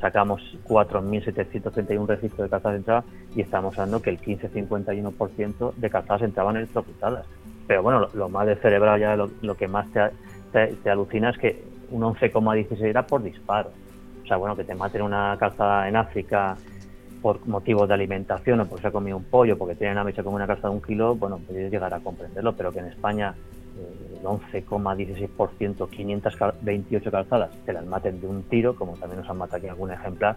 sacamos 0.00 0.42
4.731 0.68 2.06
registros 2.06 2.44
de 2.44 2.50
calzadas 2.50 2.76
entradas 2.76 3.04
y 3.34 3.40
estamos 3.40 3.78
hablando 3.78 4.02
que 4.02 4.10
el 4.10 4.20
15-51% 4.20 5.74
de 5.74 5.90
calzadas 5.90 6.22
entraban 6.22 6.56
electrocutadas. 6.56 7.24
Pero 7.66 7.82
bueno, 7.82 8.08
lo, 8.12 8.28
más 8.28 8.46
de 8.46 8.56
cerebral 8.56 9.00
ya 9.00 9.16
lo, 9.16 9.54
que 9.54 9.68
más 9.68 9.86
te, 10.52 10.90
alucina 10.90 11.30
es 11.30 11.38
que 11.38 11.64
un 11.92 12.02
11,16 12.02 12.80
era 12.82 13.06
por 13.06 13.22
disparo. 13.22 13.70
O 14.22 14.26
sea, 14.26 14.36
bueno, 14.36 14.56
que 14.56 14.64
te 14.64 14.74
maten 14.74 15.02
una 15.02 15.36
calzada 15.38 15.88
en 15.88 15.96
África 15.96 16.56
por 17.20 17.46
motivos 17.46 17.86
de 17.86 17.94
alimentación 17.94 18.60
o 18.60 18.66
porque 18.66 18.82
se 18.82 18.88
ha 18.88 18.92
comido 18.92 19.16
un 19.16 19.24
pollo, 19.24 19.56
porque 19.56 19.74
tiene 19.74 19.92
una 19.92 20.04
mecha 20.04 20.22
como 20.22 20.36
una 20.36 20.46
calzada 20.46 20.70
de 20.70 20.76
un 20.76 20.82
kilo, 20.82 21.14
bueno, 21.14 21.38
podéis 21.38 21.70
llegar 21.70 21.94
a 21.94 22.00
comprenderlo, 22.00 22.54
pero 22.54 22.72
que 22.72 22.80
en 22.80 22.86
España 22.86 23.34
el 24.18 24.24
11,16%, 24.24 25.88
528 25.88 27.10
calzadas, 27.10 27.50
se 27.64 27.72
las 27.72 27.84
maten 27.86 28.20
de 28.20 28.26
un 28.26 28.42
tiro, 28.44 28.74
como 28.74 28.94
también 28.94 29.20
nos 29.20 29.30
han 29.30 29.38
matado 29.38 29.58
aquí 29.58 29.68
algún 29.68 29.90
ejemplar, 29.90 30.36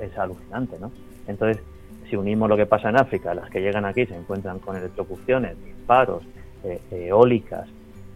es, 0.00 0.18
alucinante, 0.18 0.78
¿no? 0.78 0.90
Entonces, 1.26 1.62
si 2.08 2.16
unimos 2.16 2.48
lo 2.48 2.56
que 2.56 2.66
pasa 2.66 2.90
en 2.90 2.96
África, 2.96 3.34
las 3.34 3.50
que 3.50 3.60
llegan 3.60 3.84
aquí 3.84 4.06
se 4.06 4.16
encuentran 4.16 4.58
con 4.58 4.76
electrocuciones, 4.76 5.62
disparos, 5.64 6.22
eh, 6.64 6.80
eólicas 6.90 7.68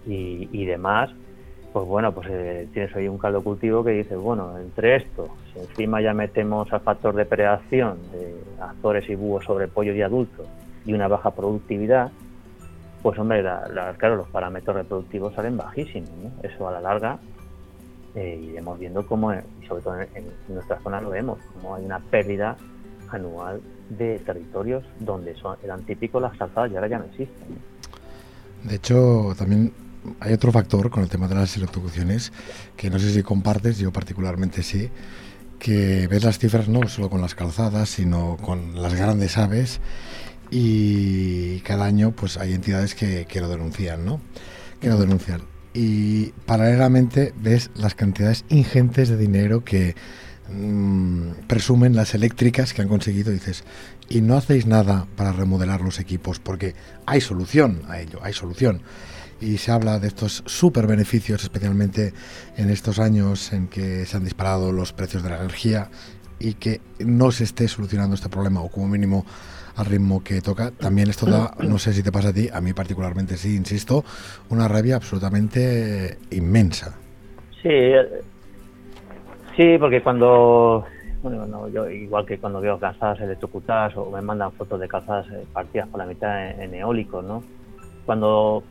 y, 0.07 0.65
demás, 0.65 1.11
pues 1.73 1.87
bueno, 1.87 2.13
pues 2.13 2.29
eh, 2.31 2.69
tienes 2.73 2.95
ahí 2.97 3.09
un 3.09 3.19
caldo 3.19 3.43
cultivo 3.43 3.85
que 3.85 3.91
dices, 3.91 4.19
bueno, 4.19 4.57
entre 4.59 4.97
esto, 4.97 5.29
si 5.53 5.61
encima 5.61 6.01
ya 6.01 6.15
metemos 6.15 6.73
al 6.73 6.81
factor 6.81 7.15
de 7.15 7.27
predación 7.27 7.99
de 8.13 8.35
azores 8.61 9.09
y 9.09 9.15
búhos 9.15 9.45
sobre 9.45 9.69
pollo 9.69 9.95
y 9.95 10.03
adultos 10.03 10.47
y 10.87 10.93
una 10.95 11.09
baja 11.09 11.31
productividad, 11.31 12.11
pues 13.03 13.19
hombre, 13.19 13.43
claro, 13.99 14.17
los 14.17 14.29
parámetros 14.29 14.77
reproductivos 14.77 15.35
salen 15.35 15.57
bajísimos. 15.57 16.11
Eso 16.43 16.67
a 16.67 16.73
la 16.73 16.81
larga 16.81 17.19
eh, 18.15 18.41
iremos 18.43 18.79
viendo 18.79 19.07
cómo, 19.07 19.33
y 19.33 19.67
sobre 19.67 19.83
todo 19.83 20.01
en, 20.01 20.25
nuestra 20.49 20.81
zona 20.81 21.01
lo 21.01 21.11
vemos, 21.11 21.39
como 21.55 21.75
hay 21.75 21.85
una 21.85 22.01
pérdida 22.01 22.57
anual 23.11 23.61
de 23.91 24.19
territorios 24.21 24.85
donde 24.99 25.35
son, 25.37 25.57
eran 25.63 25.83
típicos 25.83 26.21
las 26.21 26.37
calzadas 26.37 26.73
y 26.73 26.75
ahora 26.75 26.89
ya 26.89 26.99
no 26.99 27.05
existen. 27.05 27.59
De 28.65 28.75
hecho, 28.75 29.35
también 29.39 29.73
hay 30.21 30.33
otro 30.33 30.53
factor 30.53 30.91
con 30.91 31.03
el 31.03 31.09
tema 31.09 31.29
de 31.29 31.35
las 31.35 31.57
electrocuciones 31.57 32.33
que 32.77 32.91
no 32.91 32.99
sé 32.99 33.13
si 33.13 33.23
compartes, 33.23 33.79
yo 33.79 33.93
particularmente 33.93 34.63
sí, 34.63 34.91
que 35.59 36.07
ves 36.09 36.25
las 36.25 36.39
cifras 36.39 36.69
no 36.69 36.87
solo 36.89 37.11
con 37.11 37.21
las 37.21 37.35
calzadas, 37.35 37.89
sino 37.89 38.37
con 38.37 38.81
las 38.81 38.95
grandes 38.95 39.37
aves 39.37 39.81
y 40.51 41.61
cada 41.61 41.85
año 41.85 42.13
pues 42.13 42.37
hay 42.37 42.55
entidades 42.55 42.95
que, 42.95 43.27
que 43.27 43.41
lo 43.41 43.49
denuncian, 43.49 44.05
¿no? 44.05 44.21
Que 44.81 44.89
lo 44.89 44.99
denuncian. 44.99 45.43
Y 45.75 46.33
paralelamente 46.47 47.35
ves 47.41 47.71
las 47.75 47.95
cantidades 47.95 48.45
ingentes 48.49 49.09
de 49.09 49.17
dinero 49.17 49.65
que 49.65 49.95
mm, 50.51 51.47
presumen 51.47 51.95
las 51.95 52.15
eléctricas 52.15 52.73
que 52.73 52.83
han 52.83 52.89
conseguido, 52.89 53.33
dices, 53.33 53.65
y 54.09 54.23
no 54.23 54.37
hacéis 54.37 54.67
nada 54.67 55.07
para 55.17 55.33
remodelar 55.33 55.83
los 55.83 56.01
equipos, 56.01 56.39
porque 56.39 56.75
hay 57.07 57.21
solución 57.21 57.83
a 57.89 58.01
ello, 58.01 58.21
hay 58.23 58.33
solución. 58.33 58.83
Y 59.41 59.59
se 59.59 59.71
habla 59.71 59.99
de 59.99 60.09
estos 60.09 60.43
super 60.47 60.87
beneficios, 60.87 61.43
especialmente 61.43 62.13
en 62.57 62.71
estos 62.71 62.99
años 62.99 63.53
en 63.53 63.69
que 63.69 64.05
se 64.05 64.17
han 64.17 64.25
disparado 64.25 64.73
los 64.73 64.93
precios 64.93 65.23
de 65.23 65.31
la 65.31 65.37
energía 65.37 65.91
y 66.41 66.55
que 66.55 66.81
no 66.99 67.31
se 67.31 67.45
esté 67.45 67.69
solucionando 67.69 68.15
este 68.15 68.29
problema, 68.29 68.61
o 68.61 68.69
como 68.69 68.89
mínimo 68.89 69.25
al 69.79 69.87
ritmo 69.87 70.23
que 70.23 70.41
toca. 70.41 70.73
También 70.73 71.09
esto 71.09 71.27
da, 71.27 71.53
no 71.61 71.79
sé 71.79 71.93
si 71.93 72.03
te 72.03 72.11
pasa 72.11 72.31
a 72.31 72.33
ti, 72.33 72.49
a 72.53 72.61
mí 72.61 72.73
particularmente 72.73 73.37
sí, 73.37 73.57
insisto, 73.57 74.05
una 74.51 74.67
rabia 74.67 74.97
absolutamente 74.97 76.19
inmensa. 76.31 76.99
Sí, 77.63 77.69
eh, 77.69 78.21
sí, 79.57 79.79
porque 79.79 80.03
cuando, 80.03 80.85
bueno, 81.23 81.69
yo 81.69 81.89
igual 81.89 82.27
que 82.27 82.39
cuando 82.39 82.61
veo 82.61 82.79
calzadas 82.79 83.21
electrocutadas 83.21 83.97
o 83.97 84.11
me 84.11 84.21
mandan 84.21 84.53
fotos 84.53 84.81
de 84.81 84.89
calzadas 84.89 85.27
eh, 85.31 85.45
partidas 85.53 85.89
por 85.89 85.99
la 85.99 86.07
mitad 86.07 86.51
en, 86.61 86.75
eólicos, 86.75 87.25
¿no? 87.25 87.43
Cuando 88.05 88.65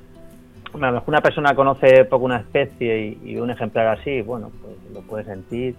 una 0.77 1.21
persona 1.21 1.55
conoce 1.55 2.05
poco 2.05 2.25
una 2.25 2.37
especie 2.37 3.17
y, 3.23 3.37
un 3.37 3.49
ejemplar 3.49 3.87
así, 3.99 4.21
bueno, 4.21 4.51
pues 4.61 4.75
lo 4.93 5.01
puede 5.01 5.23
sentir, 5.25 5.75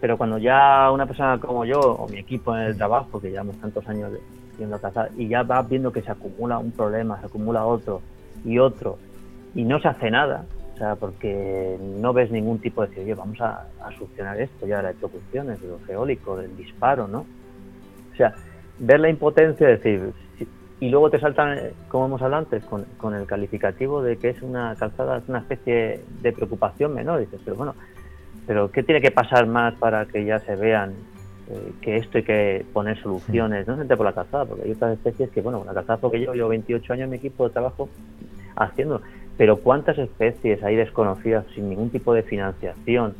pero 0.00 0.16
cuando 0.16 0.38
ya 0.38 0.90
una 0.90 1.06
persona 1.06 1.38
como 1.38 1.64
yo 1.64 1.80
o 1.80 2.08
mi 2.08 2.18
equipo 2.18 2.56
en 2.56 2.62
el 2.62 2.76
trabajo, 2.76 3.20
que 3.20 3.30
llevamos 3.30 3.56
tantos 3.60 3.86
años 3.88 4.12
haciendo 4.52 4.80
cazar, 4.80 5.10
y 5.16 5.28
ya 5.28 5.42
vas 5.42 5.68
viendo 5.68 5.92
que 5.92 6.02
se 6.02 6.10
acumula 6.10 6.58
un 6.58 6.72
problema, 6.72 7.20
se 7.20 7.26
acumula 7.26 7.64
otro 7.64 8.00
y 8.44 8.58
otro, 8.58 8.98
y 9.54 9.62
no 9.64 9.80
se 9.80 9.88
hace 9.88 10.10
nada, 10.10 10.44
o 10.74 10.76
sea, 10.78 10.96
porque 10.96 11.76
no 11.98 12.12
ves 12.12 12.30
ningún 12.30 12.58
tipo 12.58 12.82
de 12.82 12.88
decir, 12.88 13.04
oye, 13.04 13.14
vamos 13.14 13.40
a, 13.40 13.66
solucionar 13.98 14.40
esto 14.40 14.66
ya 14.66 14.76
las 14.76 14.92
electrocuciones, 14.92 15.60
de 15.60 15.68
lo 15.68 15.78
geólico, 15.86 16.36
del 16.36 16.56
disparo, 16.56 17.06
¿no? 17.06 17.26
O 18.12 18.16
sea, 18.16 18.34
ver 18.78 19.00
la 19.00 19.10
impotencia, 19.10 19.68
decir, 19.68 20.12
y 20.80 20.88
luego 20.88 21.10
te 21.10 21.20
saltan, 21.20 21.58
como 21.88 22.06
hemos 22.06 22.22
hablado 22.22 22.44
antes, 22.44 22.64
con, 22.64 22.86
con, 22.96 23.14
el 23.14 23.26
calificativo 23.26 24.02
de 24.02 24.16
que 24.16 24.30
es 24.30 24.40
una 24.40 24.74
calzada, 24.76 25.18
es 25.18 25.28
una 25.28 25.40
especie 25.40 26.00
de 26.22 26.32
preocupación 26.32 26.94
menor, 26.94 27.20
dices, 27.20 27.38
pero 27.44 27.56
bueno, 27.56 27.74
pero 28.46 28.70
¿qué 28.70 28.82
tiene 28.82 29.02
que 29.02 29.10
pasar 29.10 29.46
más 29.46 29.74
para 29.74 30.06
que 30.06 30.24
ya 30.24 30.40
se 30.40 30.56
vean 30.56 30.94
eh, 31.50 31.72
que 31.82 31.96
esto 31.96 32.16
hay 32.16 32.24
que 32.24 32.64
poner 32.72 32.98
soluciones? 33.02 33.60
No 33.60 33.74
solamente 33.74 33.96
por 33.96 34.06
la 34.06 34.14
calzada, 34.14 34.46
porque 34.46 34.64
hay 34.64 34.72
otras 34.72 34.94
especies 34.94 35.28
que, 35.30 35.42
bueno, 35.42 35.62
la 35.66 35.74
calzada 35.74 35.98
porque 35.98 36.18
yo 36.18 36.32
llevo 36.32 36.48
28 36.48 36.94
años 36.94 37.04
en 37.04 37.10
mi 37.10 37.16
equipo 37.16 37.46
de 37.46 37.52
trabajo 37.52 37.90
haciendo, 38.56 39.02
pero 39.36 39.58
¿cuántas 39.58 39.98
especies 39.98 40.62
hay 40.62 40.76
desconocidas 40.76 41.44
sin 41.54 41.68
ningún 41.68 41.90
tipo 41.90 42.14
de 42.14 42.22
financiación 42.22 43.14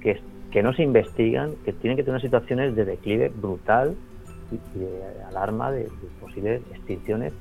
que, 0.00 0.20
que 0.52 0.62
no 0.62 0.72
se 0.74 0.84
investigan, 0.84 1.54
que 1.64 1.72
tienen 1.72 1.96
que 1.96 2.04
tener 2.04 2.20
situaciones 2.20 2.76
de 2.76 2.84
declive 2.84 3.32
brutal 3.34 3.96
y, 4.50 4.78
de 4.78 5.24
alarma 5.28 5.70
de, 5.70 5.84
de 5.84 6.08
posibles 6.20 6.62
extinciones 6.72 7.32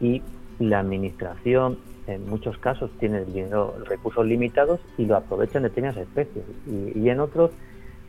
y 0.00 0.22
la 0.58 0.80
administración 0.80 1.78
en 2.06 2.28
muchos 2.28 2.58
casos 2.58 2.90
tienen 2.98 3.32
dinero, 3.32 3.74
recursos 3.86 4.26
limitados 4.26 4.80
y 4.98 5.06
lo 5.06 5.16
aprovechan 5.16 5.62
de 5.62 5.68
determinadas 5.68 6.02
especies. 6.02 6.44
Y, 6.66 7.08
en 7.08 7.20
otros, 7.20 7.50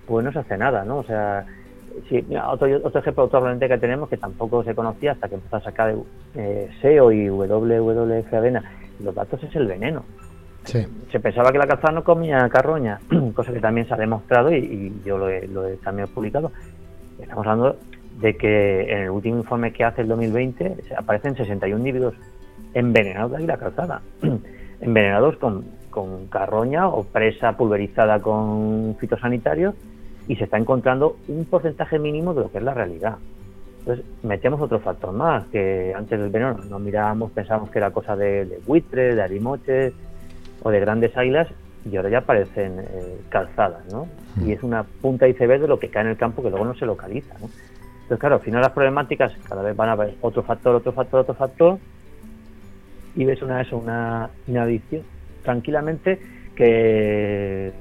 pues 0.07 0.25
no 0.25 0.31
se 0.31 0.39
hace 0.39 0.57
nada, 0.57 0.83
¿no? 0.83 0.97
O 0.97 1.03
sea, 1.03 1.45
si, 2.09 2.25
otro, 2.47 2.67
otro 2.83 2.99
ejemplo 2.99 3.29
que 3.59 3.77
tenemos 3.77 4.09
que 4.09 4.17
tampoco 4.17 4.63
se 4.63 4.73
conocía 4.73 5.11
hasta 5.11 5.29
que 5.29 5.35
empezó 5.35 5.57
a 5.57 5.61
sacar 5.61 5.95
eh, 6.35 6.69
SEO 6.81 7.11
y 7.11 7.29
WWF 7.29 8.33
Avena, 8.33 8.63
los 8.99 9.13
datos 9.13 9.43
es 9.43 9.55
el 9.55 9.67
veneno. 9.67 10.03
Se 10.65 11.19
pensaba 11.19 11.51
que 11.51 11.57
la 11.57 11.67
calzada 11.67 11.93
no 11.93 12.03
comía 12.05 12.47
carroña, 12.49 12.99
cosa 13.35 13.51
que 13.51 13.59
también 13.59 13.85
se 13.85 13.93
ha 13.93 13.97
demostrado 13.97 14.51
y, 14.51 14.93
yo 15.05 15.17
lo 15.17 15.29
he, 15.29 15.45
lo 15.47 15.67
he 15.67 15.75
también 15.77 16.07
publicado. 16.07 16.51
Estamos 17.19 17.45
hablando 17.45 17.77
de 18.23 18.37
que 18.37 18.83
en 18.89 18.99
el 18.99 19.09
último 19.09 19.37
informe 19.37 19.73
que 19.73 19.83
hace 19.83 20.01
el 20.01 20.07
2020 20.07 20.77
aparecen 20.97 21.35
61 21.35 21.77
individuos 21.77 22.15
envenenados 22.73 23.33
de 23.33 23.45
la 23.45 23.57
calzada, 23.57 24.01
envenenados 24.81 25.35
con, 25.35 25.65
con 25.89 26.27
carroña 26.27 26.87
o 26.87 27.03
presa 27.03 27.57
pulverizada 27.57 28.21
con 28.21 28.95
fitosanitarios 28.97 29.75
y 30.29 30.37
se 30.37 30.45
está 30.45 30.57
encontrando 30.57 31.17
un 31.27 31.43
porcentaje 31.43 31.99
mínimo 31.99 32.33
de 32.33 32.43
lo 32.43 32.51
que 32.51 32.59
es 32.59 32.63
la 32.63 32.73
realidad. 32.73 33.17
Entonces, 33.79 34.05
metemos 34.23 34.61
otro 34.61 34.79
factor 34.79 35.11
más, 35.11 35.43
que 35.47 35.93
antes 35.93 36.17
del 36.17 36.29
veneno 36.29 36.57
no 36.69 36.79
mirábamos, 36.79 37.29
pensábamos 37.33 37.71
que 37.71 37.79
era 37.79 37.91
cosa 37.91 38.15
de, 38.15 38.45
de 38.45 38.59
buitres, 38.65 39.17
de 39.17 39.21
arimoches 39.21 39.93
o 40.61 40.71
de 40.71 40.79
grandes 40.79 41.17
águilas, 41.17 41.49
y 41.91 41.97
ahora 41.97 42.07
ya 42.07 42.19
aparecen 42.19 42.79
eh, 42.79 43.17
calzadas, 43.27 43.85
¿no? 43.91 44.07
Mm. 44.37 44.47
Y 44.47 44.53
es 44.53 44.63
una 44.63 44.83
punta 44.83 45.27
iceberg 45.27 45.63
de 45.63 45.67
lo 45.67 45.77
que 45.77 45.89
cae 45.89 46.03
en 46.03 46.11
el 46.11 46.17
campo 46.17 46.41
que 46.41 46.49
luego 46.49 46.63
no 46.63 46.73
se 46.75 46.85
localiza, 46.85 47.33
¿no? 47.41 47.49
Entonces, 48.03 48.19
claro, 48.19 48.35
al 48.35 48.41
final 48.41 48.61
las 48.61 48.71
problemáticas 48.71 49.33
cada 49.47 49.61
vez 49.61 49.75
van 49.75 49.89
a 49.89 49.91
haber 49.93 50.15
otro 50.21 50.43
factor, 50.43 50.75
otro 50.75 50.91
factor, 50.91 51.21
otro 51.21 51.33
factor, 51.33 51.79
y 53.15 53.25
ves 53.25 53.41
una 53.41 53.61
eso, 53.61 53.77
una, 53.77 54.29
adicción 54.47 55.03
tranquilamente 55.43 56.19
que, 56.55 57.71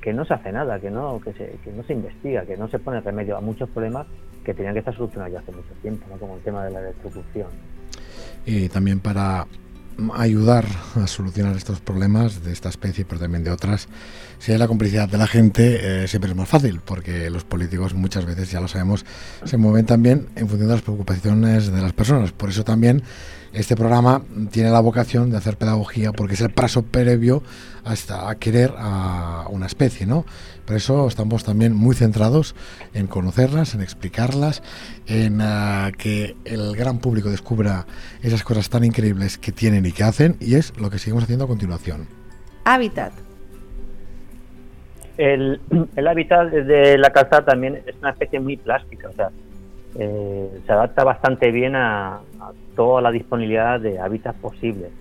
que 0.00 0.12
no 0.12 0.24
se 0.24 0.34
hace 0.34 0.52
nada, 0.52 0.80
que 0.80 0.90
no, 0.90 1.20
que, 1.20 1.32
se, 1.32 1.58
que 1.62 1.72
no 1.72 1.82
se 1.84 1.92
investiga, 1.92 2.44
que 2.44 2.56
no 2.56 2.68
se 2.68 2.78
pone 2.78 3.00
remedio 3.00 3.36
a 3.36 3.40
muchos 3.40 3.68
problemas 3.70 4.06
que 4.44 4.54
tenían 4.54 4.74
que 4.74 4.80
estar 4.80 4.94
solucionados 4.94 5.32
ya 5.32 5.40
hace 5.40 5.52
mucho 5.52 5.72
tiempo, 5.82 6.06
¿no? 6.10 6.16
como 6.16 6.36
el 6.36 6.40
tema 6.42 6.64
de 6.64 6.72
la 6.72 6.80
electrocución. 6.80 7.48
Y 8.46 8.68
también 8.68 9.00
para 9.00 9.46
ayudar 10.14 10.66
a 10.94 11.06
solucionar 11.06 11.56
estos 11.56 11.80
problemas 11.80 12.42
de 12.42 12.52
esta 12.52 12.68
especie, 12.68 13.04
pero 13.04 13.20
también 13.20 13.44
de 13.44 13.50
otras, 13.50 13.88
si 14.38 14.52
hay 14.52 14.58
la 14.58 14.68
complicidad 14.68 15.08
de 15.08 15.18
la 15.18 15.26
gente, 15.26 16.04
eh, 16.04 16.08
siempre 16.08 16.30
es 16.30 16.36
más 16.36 16.48
fácil, 16.48 16.80
porque 16.84 17.28
los 17.30 17.44
políticos 17.44 17.94
muchas 17.94 18.24
veces, 18.24 18.50
ya 18.50 18.60
lo 18.60 18.68
sabemos, 18.68 19.04
se 19.44 19.56
mueven 19.56 19.86
también 19.86 20.28
en 20.36 20.48
función 20.48 20.68
de 20.68 20.74
las 20.74 20.82
preocupaciones 20.82 21.70
de 21.70 21.82
las 21.82 21.92
personas. 21.92 22.32
Por 22.32 22.50
eso 22.50 22.64
también 22.64 23.02
este 23.52 23.74
programa 23.74 24.22
tiene 24.52 24.70
la 24.70 24.80
vocación 24.80 25.30
de 25.30 25.36
hacer 25.36 25.56
pedagogía 25.56 26.12
porque 26.12 26.34
es 26.34 26.40
el 26.40 26.50
paso 26.50 26.82
previo 26.82 27.42
hasta 27.84 28.30
a 28.30 28.36
querer 28.36 28.72
a 28.78 29.46
una 29.50 29.66
especie, 29.66 30.06
¿no? 30.06 30.24
Por 30.70 30.76
eso 30.76 31.08
estamos 31.08 31.42
también 31.42 31.74
muy 31.74 31.96
centrados 31.96 32.54
en 32.94 33.08
conocerlas, 33.08 33.74
en 33.74 33.80
explicarlas, 33.80 34.62
en 35.08 35.40
ah, 35.40 35.90
que 35.98 36.36
el 36.44 36.76
gran 36.76 37.00
público 37.00 37.28
descubra 37.28 37.86
esas 38.22 38.44
cosas 38.44 38.70
tan 38.70 38.84
increíbles 38.84 39.36
que 39.36 39.50
tienen 39.50 39.84
y 39.84 39.90
que 39.90 40.04
hacen, 40.04 40.36
y 40.38 40.54
es 40.54 40.72
lo 40.80 40.88
que 40.88 40.98
seguimos 40.98 41.24
haciendo 41.24 41.46
a 41.46 41.48
continuación. 41.48 42.06
Hábitat. 42.64 43.12
El, 45.18 45.60
el 45.96 46.06
hábitat 46.06 46.52
de 46.52 46.96
la 46.98 47.10
calzada 47.10 47.46
también 47.46 47.82
es 47.84 47.96
una 48.00 48.10
especie 48.10 48.38
muy 48.38 48.56
plástica, 48.56 49.08
o 49.08 49.12
sea, 49.12 49.30
eh, 49.98 50.60
se 50.64 50.72
adapta 50.72 51.02
bastante 51.02 51.50
bien 51.50 51.74
a, 51.74 52.20
toda 52.76 53.02
la 53.02 53.10
disponibilidad 53.10 53.80
de 53.80 53.98
hábitats 53.98 54.38
posibles. 54.38 54.92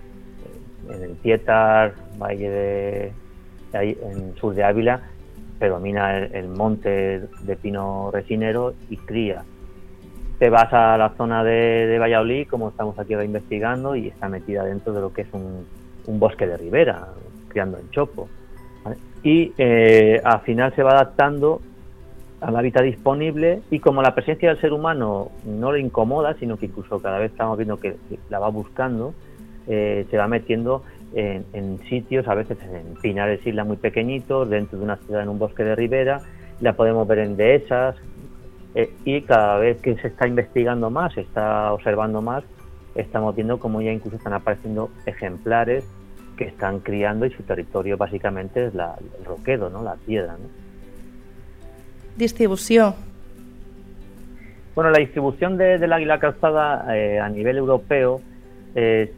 Eh, 0.90 0.96
en 0.96 1.04
el 1.04 1.16
Tietar, 1.18 1.94
Valle 2.18 2.50
de, 2.50 3.14
en 3.74 4.36
sur 4.38 4.56
de 4.56 4.64
Ávila, 4.64 5.04
predomina 5.60 6.18
el, 6.18 6.48
monte 6.48 7.28
de 7.42 7.56
pino 7.58 8.10
resinero 8.12 8.74
y 8.90 8.98
cría. 8.98 9.44
Te 10.40 10.50
vas 10.50 10.72
a 10.74 10.98
la 10.98 11.10
zona 11.18 11.44
de, 11.44 11.98
Valladolid, 12.00 12.48
como 12.48 12.70
estamos 12.70 12.98
aquí 12.98 13.14
ahora 13.14 13.26
investigando, 13.26 13.96
y 13.96 14.08
está 14.08 14.30
metida 14.30 14.64
dentro 14.64 14.94
de 14.94 15.02
lo 15.02 15.12
que 15.12 15.24
es 15.24 15.28
un, 15.34 15.66
bosque 16.18 16.48
de 16.48 16.58
ribera, 16.58 17.10
criando 17.50 17.78
en 17.78 17.90
chopo. 17.92 18.30
Y 19.22 19.54
eh, 19.58 20.22
al 20.24 20.40
final 20.42 20.74
se 20.76 20.82
va 20.82 20.92
adaptando 20.92 21.62
al 22.42 22.56
hábitat 22.56 22.84
disponible 22.84 23.62
y 23.70 23.80
como 23.80 24.02
la 24.02 24.16
presencia 24.16 24.50
del 24.50 24.62
ser 24.62 24.72
humano 24.72 25.30
no 25.46 25.72
le 25.72 25.82
incomoda, 25.82 26.36
sino 26.36 26.58
que 26.58 26.68
incluso 26.68 27.02
cada 27.02 27.20
vez 27.20 27.32
estamos 27.32 27.58
viendo 27.58 27.78
que 27.78 27.98
la 28.30 28.40
va 28.40 28.50
buscando, 28.50 29.14
eh, 29.68 30.08
se 30.10 30.18
va 30.18 30.28
metiendo 30.28 30.84
en, 31.14 31.80
sitios, 31.90 32.28
a 32.28 32.36
veces 32.36 32.58
en 32.62 32.96
pinares 33.02 33.46
islas 33.46 33.66
muy 33.66 33.78
pequeñitos, 33.78 34.50
dentro 34.50 34.78
de 34.78 34.84
una 34.84 34.98
ciudad 34.98 35.24
en 35.24 35.30
un 35.30 35.40
bosque 35.40 35.64
de 35.64 35.76
ribera, 35.76 36.22
la 36.62 36.74
podemos 36.74 37.08
ver 37.08 37.20
en 37.20 37.38
dehesas 37.38 37.96
eh, 38.76 38.94
y 39.06 39.22
cada 39.22 39.58
vez 39.58 39.82
que 39.82 39.96
se 39.96 40.08
está 40.08 40.28
investigando 40.28 40.90
más, 40.90 41.14
se 41.14 41.22
está 41.22 41.74
observando 41.74 42.22
más, 42.22 42.44
estamos 42.96 43.36
viendo 43.36 43.60
como 43.60 43.82
ya 43.82 43.92
incluso 43.92 44.18
están 44.18 44.34
apareciendo 44.34 44.92
ejemplares 45.06 45.86
que 46.38 46.46
están 46.46 46.80
criando 46.80 47.26
y 47.26 47.32
su 47.32 47.44
territorio 47.44 47.98
básicamente 47.98 48.68
es 48.68 48.74
la, 48.74 48.96
el 49.18 49.26
roquedo, 49.26 49.70
¿no? 49.70 49.84
la 49.84 49.96
piedra. 49.96 50.34
¿no? 50.34 50.48
Distribución. 52.16 52.94
Bueno, 54.76 54.92
la 54.92 55.00
distribución 55.00 55.58
del 55.58 55.92
águila 55.92 56.20
calzada 56.20 56.96
eh, 56.96 57.20
a 57.20 57.28
nivel 57.28 57.58
europeo 57.58 58.22
eh, 58.76 59.12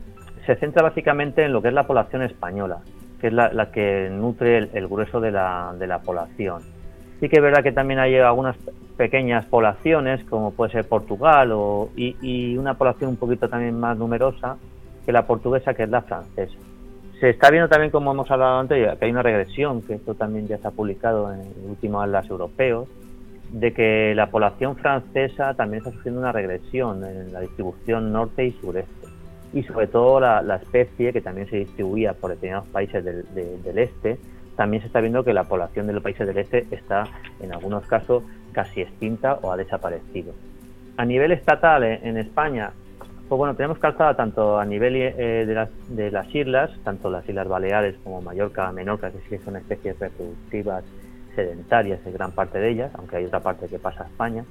se 0.45 0.55
centra 0.55 0.83
básicamente 0.83 1.43
en 1.43 1.53
lo 1.53 1.61
que 1.61 1.69
es 1.69 1.73
la 1.73 1.87
población 1.87 2.23
española, 2.23 2.79
que 3.19 3.27
es 3.27 3.33
la, 3.33 3.71
que 3.71 4.09
nutre 4.11 4.57
el, 4.57 4.87
grueso 4.87 5.19
de 5.19 5.31
la, 5.31 6.01
población. 6.03 6.61
Sí 7.19 7.29
que 7.29 7.37
es 7.37 7.41
verdad 7.41 7.63
que 7.63 7.71
también 7.71 7.99
hay 7.99 8.17
algunas 8.17 8.55
pequeñas 8.97 9.45
poblaciones, 9.45 10.23
como 10.25 10.51
puede 10.51 10.71
ser 10.71 10.87
Portugal, 10.87 11.51
o, 11.53 11.89
y, 11.95 12.57
una 12.57 12.73
población 12.73 13.11
un 13.11 13.17
poquito 13.17 13.47
también 13.47 13.79
más 13.79 13.97
numerosa 13.97 14.57
que 15.05 15.11
la 15.11 15.25
portuguesa, 15.25 15.73
que 15.73 15.83
es 15.83 15.89
la 15.89 16.01
francesa. 16.01 16.57
Se 17.19 17.29
está 17.29 17.51
viendo 17.51 17.69
también, 17.69 17.91
como 17.91 18.11
hemos 18.11 18.29
hablado 18.31 18.59
antes, 18.59 18.97
que 18.97 19.05
hay 19.05 19.11
una 19.11 19.21
regresión, 19.21 19.83
que 19.83 19.93
esto 19.93 20.15
también 20.15 20.47
ya 20.47 20.57
ha 20.63 20.71
publicado 20.71 21.31
en 21.31 21.41
el 21.41 21.69
último 21.69 22.01
Atlas 22.01 22.27
Europeos, 22.27 22.87
de 23.51 23.73
que 23.73 24.13
la 24.15 24.31
población 24.31 24.75
francesa 24.77 25.53
también 25.53 25.79
está 25.79 25.91
sufriendo 25.91 26.21
una 26.21 26.31
regresión 26.31 27.03
en 27.03 27.31
la 27.31 27.41
distribución 27.41 28.11
norte 28.11 28.45
y 28.45 28.51
sureste. 28.53 29.00
Y 29.53 29.63
sobre 29.63 29.87
todo 29.87 30.19
la, 30.19 30.55
especie 30.55 31.11
que 31.11 31.21
también 31.21 31.49
se 31.49 31.57
distribuía 31.57 32.13
por 32.13 32.31
determinados 32.31 32.67
países 32.69 33.03
del, 33.03 33.25
del 33.33 33.77
este, 33.79 34.17
también 34.55 34.81
se 34.81 34.87
está 34.87 35.01
viendo 35.01 35.23
que 35.23 35.33
la 35.33 35.45
población 35.45 35.87
de 35.87 35.93
los 35.93 36.03
países 36.03 36.27
del 36.27 36.37
este 36.37 36.67
está, 36.71 37.05
en 37.39 37.53
algunos 37.53 37.85
casos, 37.87 38.23
casi 38.51 38.81
extinta 38.81 39.39
o 39.41 39.51
ha 39.51 39.57
desaparecido. 39.57 40.33
A 40.97 41.05
nivel 41.05 41.31
estatal, 41.31 41.83
eh, 41.83 41.99
en 42.03 42.17
España, 42.17 42.71
pues 43.27 43.37
bueno, 43.37 43.55
tenemos 43.55 43.79
calzada 43.79 44.15
tanto 44.15 44.59
a 44.59 44.65
nivel 44.65 44.95
eh, 44.97 45.45
de, 45.45 45.53
las, 45.53 45.69
de, 45.87 46.11
las, 46.11 46.33
islas, 46.35 46.69
tanto 46.83 47.09
las 47.09 47.27
Islas 47.27 47.47
Baleares 47.47 47.95
como 48.03 48.21
Mallorca, 48.21 48.71
Menorca, 48.71 49.09
que 49.09 49.19
sí 49.19 49.29
que 49.29 49.39
son 49.39 49.55
especies 49.55 49.97
reproductivas 49.97 50.83
sedentarias 51.35 52.05
en 52.05 52.13
gran 52.13 52.33
parte 52.33 52.59
de 52.59 52.69
ellas, 52.69 52.91
aunque 52.95 53.15
hay 53.15 53.25
otra 53.25 53.39
parte 53.39 53.67
que 53.67 53.79
pasa 53.79 54.03
a 54.03 54.07
España. 54.07 54.43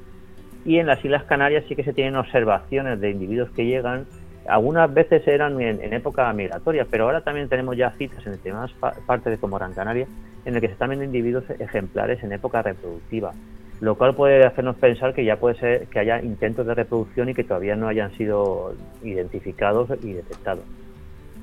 Y 0.65 0.79
en 0.79 0.87
las 0.87 1.05
Islas 1.05 1.25
Canarias 1.25 1.65
sí 1.69 1.77
que 1.77 1.85
se 1.85 1.93
tienen 1.93 2.17
observaciones 2.17 3.01
de 3.01 3.11
individuos 3.11 3.51
que 3.51 3.67
llegan 3.67 4.07
algunas 4.47 4.93
veces 4.93 5.27
eran 5.27 5.61
en, 5.61 5.93
época 5.93 6.33
migratoria, 6.33 6.87
pero 6.91 7.05
ahora 7.05 7.21
también 7.21 7.49
tenemos 7.49 7.77
ya 7.77 7.91
citas 7.93 8.25
en 8.27 8.33
determinadas 8.33 8.73
partes 9.07 9.33
de 9.33 9.39
como 9.39 9.57
Gran 9.57 9.75
Canaria 9.75 10.07
en 10.45 10.55
el 10.55 10.61
que 10.61 10.69
se 10.69 10.73
están 10.73 10.91
viendo 10.91 11.05
individuos 11.05 11.45
ejemplares 11.59 12.23
en 12.23 12.33
época 12.33 12.63
reproductiva, 12.63 13.33
lo 13.81 13.97
cual 13.97 14.15
puede 14.15 14.45
hacernos 14.45 14.77
pensar 14.77 15.15
que 15.15 15.25
ya 15.25 15.37
puede 15.37 15.57
ser 15.57 15.87
que 15.89 15.99
haya 15.99 16.23
intentos 16.23 16.67
de 16.67 16.75
reproducción 16.75 17.29
y 17.29 17.35
que 17.35 17.45
todavía 17.45 17.77
no 17.77 17.89
hayan 17.89 18.13
sido 18.17 18.75
identificados 19.03 19.91
y 20.03 20.13
detectados. 20.15 20.65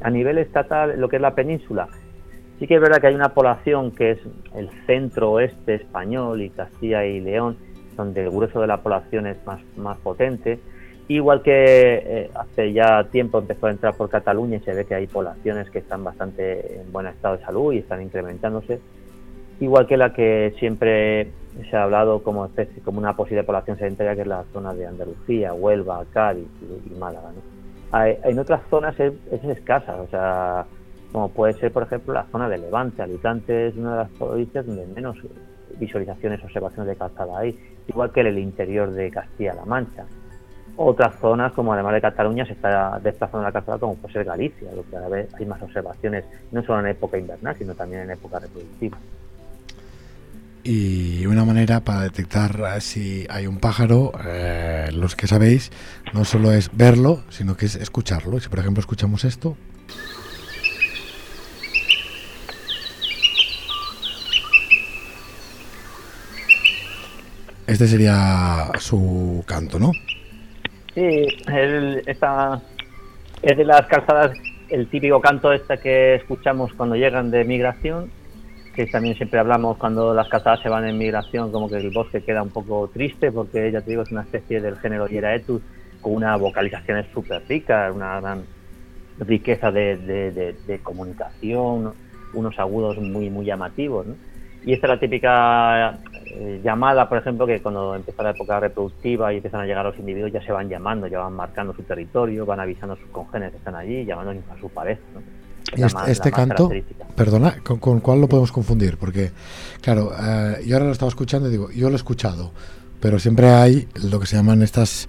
A 0.02 0.10
nivel 0.10 0.38
estatal, 0.38 1.00
lo 1.00 1.10
que 1.10 1.18
es 1.18 1.22
la 1.22 1.36
península, 1.36 1.88
sí 2.60 2.68
que 2.68 2.76
es 2.76 2.82
verdad 2.82 3.00
que 3.00 3.08
hay 3.08 3.16
una 3.16 3.30
población 3.30 3.92
que 3.92 4.12
es 4.12 4.20
el 4.56 4.70
centro 4.86 5.32
oeste 5.32 5.76
español 5.76 6.42
y 6.42 6.50
Castilla 6.50 7.06
y 7.06 7.20
León, 7.20 7.58
donde 7.96 8.24
el 8.24 8.30
grueso 8.30 8.62
de 8.62 8.68
la 8.68 8.78
población 8.78 9.28
es 9.28 9.44
más, 9.46 9.60
más 9.76 9.98
potente, 9.98 10.60
Igual 11.10 11.42
que 11.42 11.54
eh, 11.54 12.32
hace 12.36 12.74
ya 12.74 13.06
tiempo 13.06 13.40
empezó 13.40 13.68
a 13.68 13.72
entrar 13.72 13.96
por 13.96 14.10
Cataluña 14.10 14.58
y 14.58 14.60
se 14.60 14.74
ve 14.74 14.86
que 14.86 14.96
hay 14.96 15.08
poblaciones 15.08 15.70
que 15.70 15.80
están 15.80 16.04
bastante 16.04 16.82
en 16.82 16.92
buen 16.92 17.08
estado 17.08 17.38
de 17.38 17.44
salud 17.46 17.72
y 17.72 17.78
están 17.78 18.02
incrementándose. 18.02 18.82
Igual 19.62 19.88
que 19.88 19.96
la 19.96 20.14
que 20.14 20.54
siempre 20.60 21.32
se 21.70 21.78
ha 21.78 21.84
hablado 21.84 22.22
como, 22.24 22.50
como 22.84 23.00
una 23.00 23.16
posible 23.16 23.44
población 23.44 23.78
sedentaria, 23.78 24.16
que 24.16 24.22
es 24.22 24.28
la 24.28 24.44
zona 24.52 24.74
de 24.74 24.86
Andalucía, 24.86 25.54
Huelva, 25.54 26.04
Cádiz 26.12 26.48
y, 26.62 26.94
Málaga. 27.00 27.32
en 27.94 28.40
otras 28.40 28.62
zonas 28.70 29.00
es, 29.00 29.14
escasa, 29.32 29.96
o 30.02 30.08
sea, 30.10 30.66
como 31.14 31.30
puede 31.30 31.54
ser, 31.54 31.72
por 31.72 31.84
ejemplo, 31.84 32.14
la 32.14 32.26
zona 32.26 32.50
de 32.50 32.58
Levante. 32.58 33.02
Alicante 33.02 33.68
es 33.68 33.78
una 33.78 33.92
de 33.92 33.98
las 34.00 34.12
provincias 34.12 34.66
donde 34.66 34.86
menos 34.88 35.18
visualizaciones, 35.80 36.44
observaciones 36.44 36.90
de 36.90 36.96
calzada 36.98 37.40
hay, 37.40 37.58
igual 37.88 38.12
que 38.12 38.20
en 38.20 38.28
el 38.28 38.40
interior 38.40 38.92
de 38.92 39.10
Castilla-La 39.10 39.64
Mancha 39.64 40.06
otras 40.78 41.16
zonas, 41.20 41.52
como 41.54 41.74
además 41.74 41.94
de 41.94 42.02
Cataluña, 42.02 42.46
se 42.46 42.54
está 42.54 43.00
desplazando 43.04 43.44
la 43.44 43.52
calzada, 43.52 43.80
como 43.80 43.96
puede 43.96 44.14
ser 44.14 44.26
Galicia, 44.26 44.72
lo 44.74 44.88
que 44.88 44.96
a 44.96 45.08
vez 45.10 45.34
hay 45.34 45.46
más 45.46 45.62
observaciones, 45.62 46.24
no 46.52 46.64
solo 46.64 46.82
en 46.82 46.88
época 46.88 47.18
invernal, 47.18 47.56
sino 47.58 47.74
también 47.74 48.04
en 48.04 48.12
época 48.12 48.40
reproductiva. 48.40 48.98
Y 50.64 51.26
una 51.26 51.46
manera 51.46 51.80
para 51.80 52.02
detectar 52.02 52.82
si 52.82 53.26
hay 53.30 53.48
un 53.48 53.58
pájaro, 53.58 54.12
eh, 54.26 54.90
los 54.92 55.16
que 55.16 55.26
sabéis, 55.26 55.72
no 56.14 56.26
solo 56.26 56.52
es 56.52 56.70
verlo, 56.76 57.24
sino 57.30 57.56
que 57.56 57.68
es 57.68 57.76
escucharlo. 57.76 58.40
Si 58.40 58.50
por 58.50 58.60
ejemplo 58.60 58.82
escuchamos 58.82 59.24
esto. 59.24 59.56
Este 67.66 67.88
sería 67.88 68.72
su 68.80 69.44
canto, 69.48 69.80
¿no? 69.80 69.92
Sí, 70.98 71.28
él 71.54 72.02
es 72.08 73.58
de 73.58 73.64
las 73.66 73.86
calzadas 73.86 74.32
el 74.72 74.90
típico 74.90 75.22
canto 75.22 75.54
este 75.54 75.78
que 75.78 76.16
escuchamos 76.16 76.74
cuando 76.74 76.96
llegan 76.96 77.30
de 77.30 77.44
migración, 77.44 78.10
que 78.74 78.88
también 78.88 79.16
siempre 79.16 79.40
hablamos 79.40 79.78
cuando 79.78 80.16
las 80.16 80.28
calzadas 80.28 80.60
se 80.62 80.70
van 80.70 80.88
en 80.88 80.98
migración, 80.98 81.52
como 81.52 81.70
que 81.70 81.78
el 81.78 81.92
bosque 81.92 82.24
queda 82.24 82.42
un 82.42 82.50
poco 82.50 82.90
triste, 82.92 83.32
porque 83.32 83.72
ya 83.72 83.82
te 83.82 83.92
digo, 83.92 84.02
es 84.02 84.12
una 84.12 84.24
especie 84.24 84.60
del 84.60 84.76
género 84.80 85.06
Hieraetus 85.06 85.62
con 86.02 86.16
una 86.16 86.36
vocalización 86.36 87.06
súper 87.14 87.44
rica, 87.48 87.92
una 87.94 88.20
gran 88.20 88.46
riqueza 89.20 89.70
de, 89.72 89.98
de, 90.66 90.80
comunicación, 90.80 91.94
unos 92.34 92.58
agudos 92.58 92.98
muy, 92.98 93.30
muy 93.30 93.46
llamativos. 93.46 94.08
Y 94.68 94.74
esta 94.74 94.88
es 94.88 94.90
la 94.90 95.00
típica 95.00 95.98
eh, 96.26 96.60
llamada, 96.62 97.08
por 97.08 97.18
ejemplo, 97.18 97.48
que 97.48 97.62
cuando 97.62 97.96
empieza 97.96 98.22
la 98.22 98.32
época 98.32 98.60
reproductiva 98.60 99.32
y 99.32 99.38
empiezan 99.38 99.62
a 99.62 99.66
llegar 99.66 99.86
los 99.86 99.98
individuos, 99.98 100.30
ya 100.34 100.42
se 100.44 100.52
van 100.52 100.68
llamando, 100.68 101.08
ya 101.08 101.20
van 101.20 101.32
marcando 101.32 101.74
su 101.74 101.84
territorio, 101.84 102.46
van 102.46 102.60
avisando 102.60 102.96
a 102.96 102.98
sus 102.98 103.08
congéneres 103.08 103.54
que 103.54 103.60
están 103.60 103.76
allí, 103.76 104.04
llamando 104.04 104.32
a 104.54 104.60
su 104.60 104.68
pareja. 104.68 105.00
Y 105.74 105.84
este, 105.84 106.12
este 106.12 106.32
canto, 106.34 106.70
perdona, 107.16 107.56
¿con, 107.64 108.02
cuál 108.02 108.20
lo 108.20 108.28
podemos 108.28 108.52
confundir? 108.52 108.98
Porque, 108.98 109.32
claro, 109.80 110.12
eh, 110.22 110.62
yo 110.66 110.76
ahora 110.76 110.88
lo 110.88 110.92
estaba 110.92 111.08
escuchando 111.08 111.48
y 111.48 111.52
digo, 111.52 111.72
yo 111.72 111.88
lo 111.88 111.94
he 111.94 111.96
escuchado, 111.96 112.52
pero 113.00 113.20
siempre 113.20 113.48
hay 113.48 113.88
lo 114.12 114.20
que 114.20 114.26
se 114.26 114.36
llaman 114.36 114.64
estas 114.64 115.08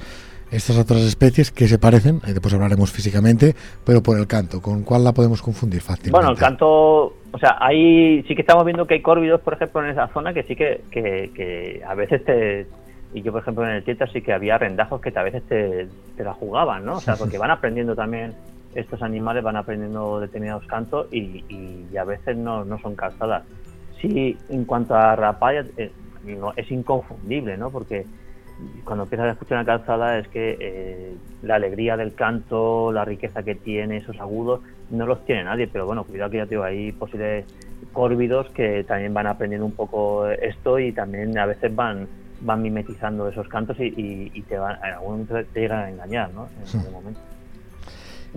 estas 0.50 0.78
otras 0.78 1.00
especies 1.00 1.50
que 1.50 1.68
se 1.68 1.78
parecen, 1.78 2.20
y 2.26 2.32
después 2.32 2.54
hablaremos 2.54 2.90
físicamente, 2.90 3.54
pero 3.84 4.02
por 4.02 4.18
el 4.18 4.26
canto, 4.26 4.62
¿con 4.62 4.82
cuál 4.82 5.04
la 5.04 5.12
podemos 5.12 5.42
confundir 5.42 5.80
fácilmente? 5.80 6.12
Bueno, 6.12 6.30
el 6.30 6.38
canto, 6.38 7.14
o 7.32 7.38
sea, 7.38 7.56
hay, 7.60 8.22
sí 8.24 8.34
que 8.34 8.40
estamos 8.40 8.64
viendo 8.64 8.86
que 8.86 8.94
hay 8.94 9.02
córvidos, 9.02 9.40
por 9.40 9.54
ejemplo, 9.54 9.84
en 9.84 9.90
esa 9.90 10.08
zona 10.08 10.32
que 10.32 10.42
sí 10.44 10.56
que, 10.56 10.82
que, 10.90 11.82
a 11.86 11.94
veces 11.94 12.24
te, 12.24 12.66
y 13.12 13.22
yo 13.22 13.32
por 13.32 13.42
ejemplo 13.42 13.64
en 13.64 13.70
el 13.70 13.84
Tieto 13.84 14.06
sí 14.06 14.22
que 14.22 14.32
había 14.32 14.58
rendajos 14.58 15.00
que 15.00 15.12
a 15.14 15.22
veces 15.22 15.42
te, 15.44 15.88
te 16.16 16.24
la 16.24 16.34
jugaban, 16.34 16.84
¿no? 16.84 16.96
O 16.96 17.00
sea, 17.00 17.16
porque 17.16 17.38
van 17.38 17.50
aprendiendo 17.50 17.94
también, 17.94 18.34
estos 18.74 19.02
animales 19.02 19.42
van 19.42 19.56
aprendiendo 19.56 20.20
determinados 20.20 20.64
cantos 20.66 21.06
y, 21.12 21.44
y, 21.48 21.96
a 21.96 22.04
veces 22.04 22.36
no, 22.36 22.64
no 22.64 22.78
son 22.78 22.94
calzadas. 22.94 23.44
Sí, 24.00 24.36
en 24.48 24.64
cuanto 24.64 24.94
a 24.94 25.16
rapalla, 25.16 25.64
eh, 25.76 25.90
es 26.56 26.70
inconfundible, 26.70 27.56
¿no? 27.56 27.70
Porque 27.70 28.06
cuando 28.84 29.04
empiezas 29.04 29.28
a 29.28 29.32
escuchar 29.32 29.58
una 29.58 29.64
calzada 29.64 30.18
es 30.18 30.28
que 30.28 30.56
eh, 30.60 31.14
la 31.42 31.56
alegría 31.56 31.96
del 31.96 32.14
canto, 32.14 32.92
la 32.92 33.04
riqueza 33.04 33.42
que 33.42 33.54
tiene, 33.54 33.98
esos 33.98 34.18
agudos, 34.18 34.60
no 34.90 35.06
los 35.06 35.24
tiene 35.24 35.44
nadie, 35.44 35.68
pero 35.68 35.86
bueno, 35.86 36.04
cuidado 36.04 36.30
que 36.30 36.38
ya 36.38 36.46
tengo 36.46 36.64
ahí 36.64 36.92
posibles 36.92 37.44
córvidos 37.92 38.48
que 38.50 38.84
también 38.84 39.14
van 39.14 39.26
aprendiendo 39.26 39.66
un 39.66 39.72
poco 39.72 40.28
esto 40.28 40.78
y 40.78 40.92
también 40.92 41.36
a 41.38 41.46
veces 41.46 41.74
van 41.74 42.08
van 42.40 42.62
mimetizando 42.62 43.28
esos 43.28 43.48
cantos 43.48 43.76
y, 43.80 44.42
te 44.48 44.58
van, 44.58 44.76
en 44.84 44.92
algún 44.92 45.10
momento 45.10 45.34
te 45.52 45.60
llegan 45.60 45.80
a 45.80 45.90
engañar, 45.90 46.32
¿no? 46.32 46.48
En 46.72 46.78
algún 46.78 46.92
momento. 46.92 47.20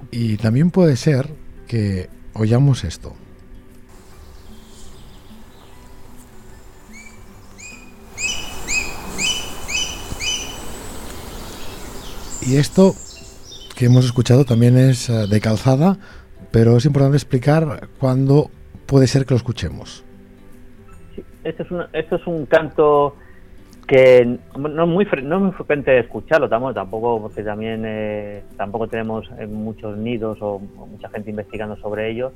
Y 0.09 0.37
también 0.37 0.71
puede 0.71 0.95
ser 0.95 1.27
que 1.67 2.09
oyamos 2.33 2.83
esto. 2.83 3.13
Y 12.51 12.57
esto 12.57 12.95
que 13.77 13.85
hemos 13.85 14.03
escuchado 14.03 14.43
también 14.43 14.75
es 14.75 15.09
eh, 15.09 15.25
de 15.25 15.39
calzada, 15.39 15.95
pero 16.51 16.75
es 16.75 16.85
importante 16.85 17.15
explicar 17.15 17.87
cuándo 17.97 18.49
puede 18.87 19.07
ser 19.07 19.25
que 19.25 19.35
lo 19.35 19.37
escuchemos. 19.37 20.03
esto, 21.45 21.63
es 21.63 21.71
un, 21.71 21.83
esto 21.93 22.17
es 22.17 22.27
un 22.27 22.45
canto 22.45 23.15
que 23.87 24.37
no 24.57 24.83
es 24.83 24.89
muy 24.89 25.07
no 25.23 25.35
es 25.37 25.41
muy 25.43 25.51
frecuente 25.53 25.97
escucharlo 25.97 26.49
tampoco 26.49 27.21
porque 27.21 27.41
también 27.41 27.83
eh, 27.85 28.43
tampoco 28.57 28.85
tenemos 28.89 29.29
eh, 29.39 29.47
muchos 29.47 29.97
nidos 29.97 30.37
o, 30.41 30.59
mucha 30.59 31.07
gente 31.07 31.29
investigando 31.29 31.77
sobre 31.77 32.11
ello 32.11 32.33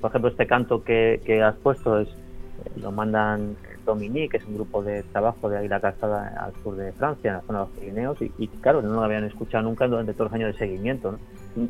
por 0.00 0.10
ejemplo 0.10 0.30
este 0.30 0.48
canto 0.48 0.82
que, 0.82 1.20
que 1.24 1.42
has 1.42 1.54
puesto 1.56 2.00
es 2.00 2.08
lo 2.82 2.90
mandan 2.90 3.54
Dominique, 3.84 4.30
que 4.30 4.36
es 4.38 4.44
un 4.46 4.54
grupo 4.54 4.82
de 4.82 5.02
trabajo 5.04 5.48
de 5.48 5.58
Águila 5.58 5.80
Casada 5.80 6.34
al 6.38 6.52
sur 6.62 6.76
de 6.76 6.92
Francia, 6.92 7.30
en 7.30 7.36
la 7.36 7.42
zona 7.42 7.58
de 7.60 7.64
los 7.66 7.74
Pirineos, 7.76 8.18
y, 8.20 8.48
claro, 8.48 8.82
no 8.82 8.94
lo 8.94 9.02
habían 9.02 9.24
escuchado 9.24 9.64
nunca 9.64 9.86
durante 9.86 10.12
todos 10.12 10.30
los 10.30 10.34
años 10.34 10.52
de 10.52 10.58
seguimiento. 10.58 11.18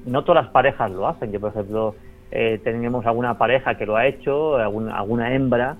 No, 0.06 0.24
todas 0.24 0.44
las 0.44 0.52
parejas 0.52 0.90
lo 0.90 1.06
hacen. 1.06 1.32
Yo, 1.32 1.40
por 1.40 1.50
ejemplo, 1.50 1.94
eh, 2.30 2.60
tenemos 2.62 3.04
alguna 3.06 3.36
pareja 3.36 3.76
que 3.76 3.86
lo 3.86 3.96
ha 3.96 4.06
hecho, 4.06 4.56
alguna, 4.56 4.96
alguna 4.96 5.34
hembra, 5.34 5.76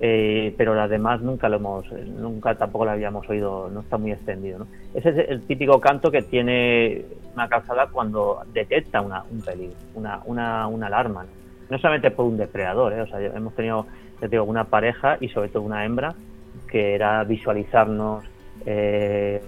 eh, 0.00 0.54
pero 0.58 0.74
las 0.74 0.90
demás 0.90 1.20
nunca 1.20 1.48
lo 1.48 1.56
hemos, 1.56 1.90
nunca 1.92 2.54
tampoco 2.56 2.84
lo 2.84 2.90
habíamos 2.90 3.28
oído, 3.28 3.70
no 3.70 3.80
está 3.80 3.96
muy 3.96 4.12
extendido. 4.12 4.66
Ese 4.92 5.10
es 5.10 5.28
el 5.28 5.42
típico 5.46 5.80
canto 5.80 6.10
que 6.10 6.22
tiene 6.22 7.04
una 7.34 7.48
calzada 7.48 7.86
cuando 7.86 8.40
detecta 8.52 9.00
una, 9.00 9.22
un 9.30 9.40
peligro, 9.40 9.76
una, 9.94 10.20
una, 10.24 10.66
una 10.66 10.86
alarma. 10.88 11.24
¿no? 11.70 11.78
solamente 11.78 12.10
por 12.10 12.26
un 12.26 12.36
depredador, 12.36 12.92
¿eh? 12.92 13.02
o 13.02 13.06
sea, 13.06 13.20
hemos 13.20 13.54
tenido, 13.54 13.86
te 14.20 14.28
digo, 14.28 14.44
una 14.44 14.64
pareja 14.64 15.18
y 15.20 15.28
sobre 15.28 15.48
todo 15.48 15.62
una 15.62 15.84
hembra 15.84 16.14
que 16.68 16.94
era 16.94 17.24
visualizarnos 17.24 18.24
eh, 18.66 19.42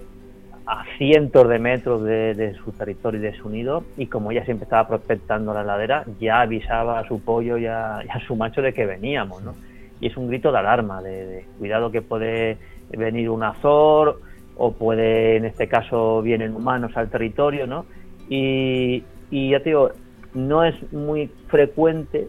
a 0.65 0.83
cientos 0.97 1.47
de 1.47 1.59
metros 1.59 2.03
de, 2.03 2.55
su 2.63 2.73
territorio 2.73 3.19
y 3.19 3.23
de 3.23 3.33
su 3.37 3.49
nido 3.49 3.85
y 3.95 4.07
como 4.07 4.31
ya 4.33 4.43
siempre 4.43 4.65
estaba 4.65 4.87
prospectando 4.87 5.53
la 5.53 5.63
ladera, 5.63 6.03
ya 6.19 6.41
avisaba 6.41 6.99
a 6.99 7.07
su 7.07 7.21
pollo 7.21 7.57
y 7.57 7.65
a, 7.65 8.03
su 8.27 8.35
macho 8.35 8.61
de 8.61 8.73
que 8.73 8.85
veníamos, 8.85 9.41
¿no? 9.43 9.55
Y 9.99 10.07
es 10.07 10.17
un 10.17 10.27
grito 10.27 10.51
de 10.51 10.57
alarma, 10.59 11.01
de, 11.01 11.45
cuidado 11.57 11.89
que 11.89 12.01
puede 12.01 12.57
venir 12.89 13.29
un 13.29 13.43
azor 13.43 14.19
o 14.57 14.73
puede, 14.73 15.37
en 15.37 15.45
este 15.45 15.67
caso, 15.67 16.21
vienen 16.21 16.53
humanos 16.53 16.91
al 16.95 17.09
territorio, 17.09 17.65
¿no? 17.65 17.85
Y, 18.29 19.03
y 19.31 19.51
ya 19.51 19.59
te 19.59 19.69
digo, 19.69 19.91
no 20.33 20.63
es 20.65 20.75
muy 20.91 21.27
frecuente, 21.47 22.27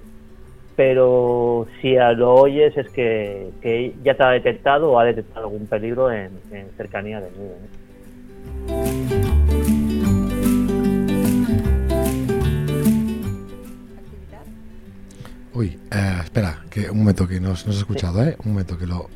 pero 0.79 1.67
si 1.83 1.97
lo 1.97 2.35
oyes 2.37 2.77
es 2.77 2.89
que, 2.91 3.51
ya 4.05 4.17
te 4.17 4.23
ha 4.23 4.29
detectado 4.29 4.93
o 4.93 5.01
ha 5.01 5.05
detectado 5.05 5.47
algún 5.47 5.67
peligro 5.67 6.09
en, 6.13 6.31
cercanía 6.77 7.21
del 7.21 7.33
nido. 7.33 7.57
Uy, 15.53 15.77
eh, 15.91 16.19
espera, 16.23 16.61
que 16.71 16.89
un 16.89 16.99
momento 16.99 17.27
que 17.27 17.41
no, 17.41 17.51
ha 17.51 17.55
escuchado, 17.55 18.23
¿eh? 18.23 18.37
Un 18.45 18.53
momento 18.53 18.79
que 18.79 18.87
lo... 18.87 19.09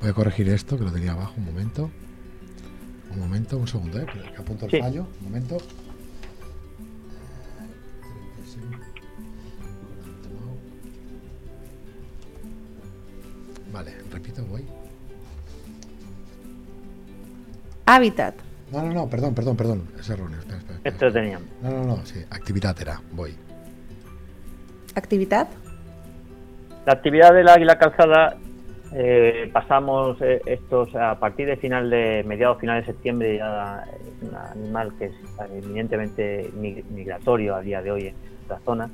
Voy 0.00 0.10
a 0.10 0.12
corregir 0.14 0.48
esto, 0.48 0.76
que 0.76 0.82
lo 0.82 0.90
tenía 0.90 1.12
abajo, 1.12 1.34
un 1.36 1.44
momento. 1.44 1.92
Un 3.12 3.20
momento, 3.20 3.56
un 3.56 3.68
segundo, 3.68 4.00
¿eh? 4.00 4.06
Que 4.34 4.42
apunto 4.42 4.66
el 4.66 4.80
fallo, 4.80 5.06
un 5.20 5.26
momento. 5.26 5.58
Vale, 13.74 13.90
repito, 14.12 14.44
voy. 14.44 14.64
Hábitat. 17.86 18.36
No, 18.70 18.82
no, 18.82 18.94
no, 18.94 19.10
perdón, 19.10 19.34
perdón, 19.34 19.56
perdón. 19.56 19.88
Es 19.98 20.08
erróneo. 20.08 20.38
Espera, 20.38 20.58
espera, 20.58 20.80
Esto 20.84 21.12
teníamos. 21.12 21.48
No, 21.60 21.70
no, 21.70 21.84
no, 21.84 22.06
sí. 22.06 22.24
Actividad 22.30 22.80
era. 22.80 23.00
Voy. 23.10 23.34
¿Actividad? 24.94 25.48
La 26.86 26.92
actividad 26.92 27.34
del 27.34 27.48
águila 27.48 27.76
calzada 27.76 28.36
eh, 28.92 29.50
pasamos 29.52 30.22
eh, 30.22 30.40
estos 30.46 30.94
a 30.94 31.18
partir 31.18 31.48
de 31.48 31.56
final 31.56 31.90
de 31.90 32.22
mediados 32.24 32.60
final 32.60 32.80
de 32.80 32.86
septiembre 32.86 33.38
ya 33.38 33.84
es 33.90 34.28
un 34.28 34.36
animal 34.36 34.92
que 34.96 35.06
es 35.06 35.14
eminentemente 35.50 36.48
migratorio 36.54 37.56
a 37.56 37.60
día 37.60 37.82
de 37.82 37.90
hoy 37.90 38.06
en 38.06 38.14
esta 38.42 38.60
zona 38.60 38.88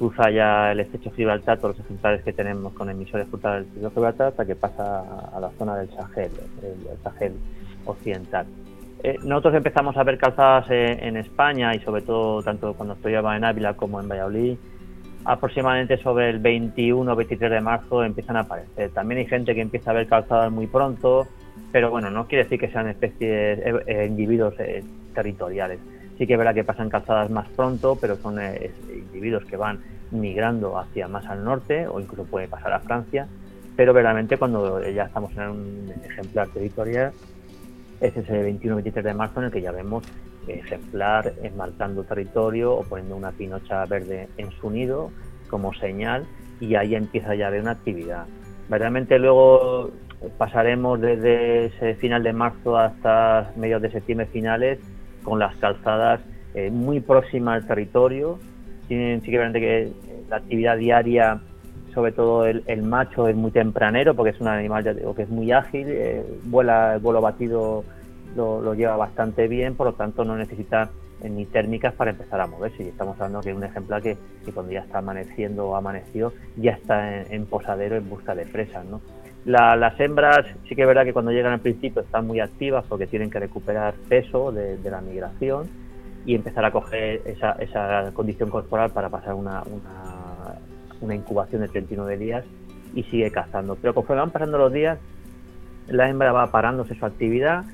cruza 0.00 0.30
ya 0.30 0.72
el 0.72 0.80
estrecho 0.80 1.10
Gibraltar, 1.10 1.58
todos 1.58 1.76
los 1.76 1.84
ejemplares 1.84 2.22
que 2.22 2.32
tenemos 2.32 2.72
con 2.72 2.88
emisores 2.88 3.28
frutales 3.28 3.66
del 3.66 3.76
estrecho 3.76 3.94
Gibraltar, 3.96 4.28
hasta 4.28 4.46
que 4.46 4.56
pasa 4.56 5.00
a 5.30 5.38
la 5.38 5.50
zona 5.58 5.76
del 5.76 5.90
Sahel, 5.90 6.30
el, 6.62 7.02
Sahel 7.04 7.34
occidental. 7.84 8.46
Eh, 9.02 9.18
nosotros 9.24 9.56
empezamos 9.56 9.94
a 9.98 10.02
ver 10.02 10.16
calzadas 10.16 10.70
en 10.70 11.18
España 11.18 11.74
y 11.74 11.80
sobre 11.80 12.00
todo 12.00 12.42
tanto 12.42 12.72
cuando 12.72 12.94
estudiaba 12.94 13.36
en 13.36 13.44
Ávila 13.44 13.74
como 13.74 14.00
en 14.00 14.08
Valladolid, 14.08 14.56
aproximadamente 15.26 15.98
sobre 15.98 16.30
el 16.30 16.38
21 16.38 17.12
o 17.12 17.16
23 17.16 17.50
de 17.50 17.60
marzo 17.60 18.02
empiezan 18.02 18.38
a 18.38 18.40
aparecer. 18.40 18.92
También 18.92 19.18
hay 19.18 19.26
gente 19.26 19.54
que 19.54 19.60
empieza 19.60 19.90
a 19.90 19.94
ver 19.94 20.06
calzadas 20.06 20.50
muy 20.50 20.66
pronto, 20.66 21.26
pero 21.72 21.90
bueno, 21.90 22.10
no 22.10 22.26
quiere 22.26 22.44
decir 22.44 22.58
que 22.58 22.70
sean 22.70 22.88
especies, 22.88 23.58
eh, 23.58 23.74
eh, 23.86 24.06
individuos 24.08 24.54
territoriales. 25.14 25.78
Sí 26.20 26.26
que 26.26 26.36
verdad 26.36 26.52
que 26.52 26.64
pasan 26.64 26.90
calzadas 26.90 27.30
más 27.30 27.48
pronto, 27.48 27.96
pero 27.98 28.18
son 28.18 28.38
eh, 28.38 28.70
individuos 28.92 29.42
que 29.46 29.56
van 29.56 29.80
migrando 30.10 30.78
hacia 30.78 31.08
más 31.08 31.24
al 31.24 31.42
norte 31.42 31.88
o 31.88 31.98
incluso 31.98 32.24
puede 32.24 32.46
pasar 32.46 32.74
a 32.74 32.80
Francia. 32.80 33.26
Pero 33.74 33.94
verdaderamente 33.94 34.36
cuando 34.36 34.86
ya 34.86 35.04
estamos 35.04 35.32
en 35.32 35.48
un 35.48 35.94
ejemplar 36.04 36.48
territorial, 36.48 37.12
es 38.02 38.14
ese 38.14 38.60
21-23 38.60 39.02
de 39.02 39.14
marzo 39.14 39.40
en 39.40 39.46
el 39.46 39.50
que 39.50 39.62
ya 39.62 39.72
vemos 39.72 40.04
ejemplar 40.46 41.32
enmarcando 41.42 42.04
territorio 42.04 42.74
o 42.74 42.82
poniendo 42.82 43.16
una 43.16 43.32
pinocha 43.32 43.86
verde 43.86 44.28
en 44.36 44.50
su 44.50 44.68
nido 44.68 45.10
como 45.48 45.72
señal 45.72 46.26
y 46.60 46.74
ahí 46.74 46.96
empieza 46.96 47.34
ya 47.34 47.46
a 47.46 47.48
haber 47.48 47.62
una 47.62 47.70
actividad. 47.70 48.26
Verdaderamente 48.68 49.18
luego 49.18 49.90
pasaremos 50.36 51.00
desde 51.00 51.64
ese 51.64 51.94
final 51.94 52.22
de 52.22 52.34
marzo 52.34 52.76
hasta 52.76 53.52
mediados 53.56 53.84
de 53.84 53.92
septiembre 53.92 54.26
finales 54.26 54.80
con 55.30 55.38
las 55.38 55.54
calzadas 55.58 56.20
eh, 56.54 56.72
muy 56.72 56.98
próximas 56.98 57.62
al 57.62 57.68
territorio. 57.68 58.40
Tienen, 58.88 59.22
sí 59.22 59.30
que 59.30 59.38
que 59.52 59.82
eh, 59.82 59.92
la 60.28 60.38
actividad 60.38 60.76
diaria, 60.76 61.40
sobre 61.94 62.10
todo 62.10 62.46
el, 62.46 62.82
macho, 62.82 63.28
es 63.28 63.36
muy 63.36 63.52
tempranero 63.52 64.16
porque 64.16 64.30
es 64.30 64.40
un 64.40 64.48
animal 64.48 64.82
que 65.14 65.22
es 65.22 65.28
muy 65.28 65.52
ágil, 65.52 65.86
eh, 65.88 66.24
vuela, 66.46 66.94
el 66.94 67.00
vuelo 67.00 67.20
batido 67.20 67.84
lo, 68.34 68.74
lleva 68.74 68.96
bastante 68.96 69.46
bien, 69.46 69.76
por 69.76 69.86
lo 69.86 69.92
tanto 69.92 70.24
no 70.24 70.36
necesita 70.36 70.90
ni 71.22 71.46
térmicas 71.46 71.94
para 71.94 72.10
empezar 72.10 72.40
a 72.40 72.48
moverse. 72.48 72.82
Y 72.82 72.88
estamos 72.88 73.14
hablando 73.20 73.40
que 73.40 73.54
un 73.54 73.62
ejemplar 73.62 74.02
que, 74.02 74.16
cuando 74.52 74.72
ya 74.72 74.80
está 74.80 74.98
amaneciendo 74.98 75.68
o 75.68 75.76
amaneció, 75.76 76.32
ya 76.56 76.72
está 76.72 77.22
en, 77.22 77.46
posadero 77.46 77.94
en 77.94 78.10
busca 78.10 78.34
de 78.34 78.46
presas. 78.46 78.84
¿no? 78.84 79.00
Las 79.44 79.98
hembras 79.98 80.46
sí 80.68 80.74
que 80.74 80.82
es 80.82 80.86
verdad 80.86 81.04
que 81.04 81.12
cuando 81.12 81.30
llegan 81.30 81.52
al 81.52 81.60
principio 81.60 82.02
están 82.02 82.26
muy 82.26 82.40
activas 82.40 82.84
porque 82.88 83.06
tienen 83.06 83.30
que 83.30 83.38
recuperar 83.38 83.94
peso 84.08 84.52
de, 84.52 84.78
la 84.90 85.00
migración 85.00 85.68
y 86.26 86.34
empezar 86.34 86.64
a 86.66 86.70
coger 86.70 87.22
esa, 87.24 87.52
esa 87.52 88.10
condición 88.12 88.50
corporal 88.50 88.90
para 88.90 89.08
pasar 89.08 89.34
una, 89.34 89.62
una, 91.00 91.14
incubación 91.14 91.62
de 91.62 91.68
39 91.68 92.18
días 92.18 92.44
y 92.94 93.02
sigue 93.04 93.30
cazando. 93.30 93.76
Pero 93.76 93.94
conforme 93.94 94.20
van 94.20 94.30
pasando 94.30 94.58
los 94.58 94.72
días, 94.72 94.98
la 95.88 96.10
hembra 96.10 96.32
va 96.32 96.50
parándose 96.50 96.94
su 96.94 97.06
actividad, 97.06 97.64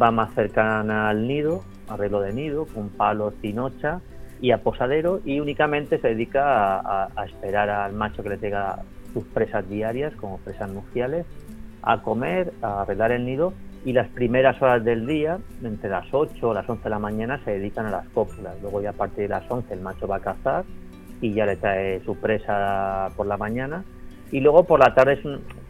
va 0.00 0.10
más 0.10 0.34
cercana 0.34 1.08
al 1.08 1.26
nido, 1.26 1.64
arreglo 1.88 2.20
de 2.20 2.34
nido, 2.34 2.66
con 2.66 2.90
palos, 2.90 3.34
tinocha 3.40 4.00
y 4.40 4.50
a 4.50 4.58
posadero 4.58 5.20
y 5.24 5.40
únicamente 5.40 5.98
se 5.98 6.08
dedica 6.08 6.78
a, 6.78 7.08
a 7.16 7.24
esperar 7.24 7.70
al 7.70 7.94
macho 7.94 8.22
que 8.22 8.28
le 8.28 8.36
tenga 8.36 8.82
sus 9.14 9.24
presas 9.24 9.66
diarias, 9.68 10.14
como 10.16 10.38
presas 10.38 10.70
nupciales, 10.70 11.24
a 11.82 12.02
comer, 12.02 12.52
a 12.60 12.82
arreglar 12.82 13.12
el 13.12 13.24
nido 13.24 13.54
y 13.84 13.92
las 13.92 14.08
primeras 14.08 14.60
horas 14.60 14.84
del 14.84 15.06
día, 15.06 15.38
entre 15.62 15.90
las 15.90 16.06
8 16.12 16.48
o 16.48 16.54
las 16.54 16.68
11 16.68 16.84
de 16.84 16.90
la 16.90 16.98
mañana, 16.98 17.40
se 17.44 17.52
dedican 17.52 17.86
a 17.86 17.90
las 17.90 18.08
cópulas. 18.08 18.54
Luego 18.62 18.82
ya 18.82 18.90
a 18.90 18.94
partir 18.94 19.24
de 19.24 19.28
las 19.28 19.48
11 19.48 19.72
el 19.72 19.80
macho 19.80 20.08
va 20.08 20.16
a 20.16 20.20
cazar 20.20 20.64
y 21.20 21.32
ya 21.32 21.46
le 21.46 21.56
trae 21.56 22.00
su 22.04 22.16
presa 22.16 23.10
por 23.16 23.26
la 23.26 23.36
mañana. 23.36 23.84
Y 24.32 24.40
luego 24.40 24.64
por 24.64 24.80
la 24.80 24.94
tarde 24.94 25.20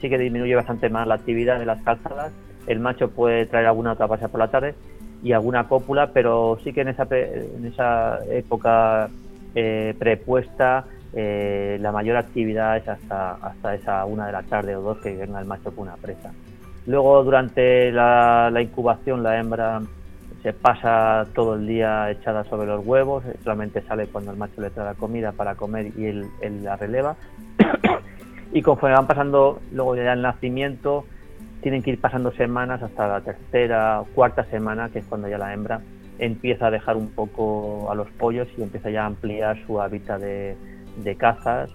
sí 0.01 0.09
que 0.09 0.17
disminuye 0.17 0.55
bastante 0.55 0.89
más 0.89 1.07
la 1.07 1.17
actividad 1.17 1.59
de 1.59 1.67
las 1.67 1.83
calzadas. 1.83 2.33
El 2.67 2.79
macho 2.79 3.11
puede 3.11 3.47
traer 3.47 3.67
alguna 3.67 3.93
otra 3.93 4.09
presa 4.09 4.29
por 4.29 4.41
la 4.41 4.49
tarde 4.49 4.75
y 5.23 5.33
alguna 5.33 5.69
cópula, 5.69 6.11
pero 6.13 6.59
sí 6.63 6.73
que 6.73 6.83
en 6.83 6.89
esa, 6.89 7.09
en 7.11 7.67
esa 7.67 8.21
época 8.31 9.11
eh, 9.57 9.95
prepuesta 9.99 10.85
eh, 11.17 11.79
la 11.81 11.93
mayor 11.93 12.17
actividad 12.17 12.77
es 12.77 12.89
hasta, 12.89 13.35
hasta 13.35 13.75
esa 13.75 14.05
una 14.05 14.27
de 14.27 14.33
la 14.33 14.43
tarde 14.43 14.75
o 14.75 14.83
dos 14.83 14.99
que 14.99 15.15
venga 15.15 15.39
el 15.41 15.47
macho 15.47 15.71
con 15.71 15.87
una 15.87 15.97
presa. 15.97 16.33
Luego 16.87 17.23
durante 17.23 17.93
la, 17.93 18.51
incubación 18.61 19.23
la 19.23 19.39
hembra 19.39 19.81
se 20.43 20.53
pasa 20.53 21.25
todo 21.33 21.55
el 21.55 21.67
día 21.67 22.11
echada 22.11 22.45
sobre 22.45 22.67
los 22.67 22.85
huevos, 22.85 23.23
solamente 23.43 23.81
sale 23.83 24.09
cuando 24.09 24.33
el 24.33 24.37
macho 24.37 24.61
le 24.61 24.71
trae 24.71 24.87
la 24.87 24.95
comida 24.95 25.33
para 25.33 25.55
comer 25.55 25.93
y 25.97 26.07
él, 26.07 26.27
la 26.63 26.77
releva. 26.77 27.17
y 28.53 28.61
conforme 28.61 28.97
van 28.97 29.07
pasando 29.07 29.61
luego 29.73 29.97
ya 29.97 30.13
el 30.13 30.21
nacimiento, 30.21 31.07
tienen 31.63 31.83
que 31.83 31.91
ir 31.91 32.01
pasando 32.01 32.33
semanas 32.33 32.83
hasta 32.83 33.09
la 33.09 33.21
tercera 33.21 34.01
o 34.01 34.05
cuarta 34.07 34.45
semana, 34.45 34.91
que 34.91 34.99
es 34.99 35.05
cuando 35.07 35.29
ya 35.29 35.39
la 35.39 35.55
hembra 35.55 35.81
empieza 36.19 36.69
a 36.69 36.71
dejar 36.71 36.97
un 36.97 37.09
poco 37.09 37.91
a 37.91 37.95
los 37.95 38.09
pollos 38.11 38.47
y 38.57 38.63
empieza 38.63 38.89
ya 38.91 39.03
a 39.03 39.07
ampliar 39.07 39.59
su 39.67 39.81
hábitat 39.81 40.21
de, 40.21 40.57
de 40.97 41.17
caza, 41.17 41.67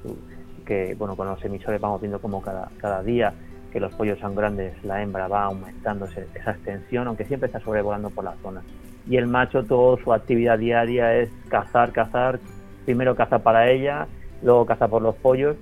que 0.65 0.95
bueno, 0.97 1.15
con 1.15 1.27
los 1.27 1.43
emisores 1.43 1.79
vamos 1.81 2.01
viendo 2.01 2.19
como 2.19 2.41
cada, 2.41 2.69
cada 2.77 3.01
día 3.03 3.33
que 3.71 3.79
los 3.79 3.93
pollos 3.93 4.19
son 4.19 4.35
grandes, 4.35 4.73
la 4.83 5.01
hembra 5.01 5.27
va 5.27 5.43
aumentando 5.43 6.05
esa 6.05 6.51
extensión, 6.51 7.07
aunque 7.07 7.25
siempre 7.25 7.47
está 7.47 7.59
sobrevolando 7.59 8.09
por 8.09 8.23
la 8.23 8.33
zona. 8.41 8.61
Y 9.07 9.17
el 9.17 9.27
macho, 9.27 9.63
toda 9.63 10.01
su 10.03 10.13
actividad 10.13 10.57
diaria 10.57 11.15
es 11.15 11.29
cazar, 11.49 11.91
cazar, 11.91 12.39
primero 12.85 13.15
caza 13.15 13.39
para 13.39 13.69
ella, 13.71 14.07
luego 14.41 14.65
caza 14.65 14.87
por 14.87 15.01
los 15.01 15.15
pollos, 15.15 15.55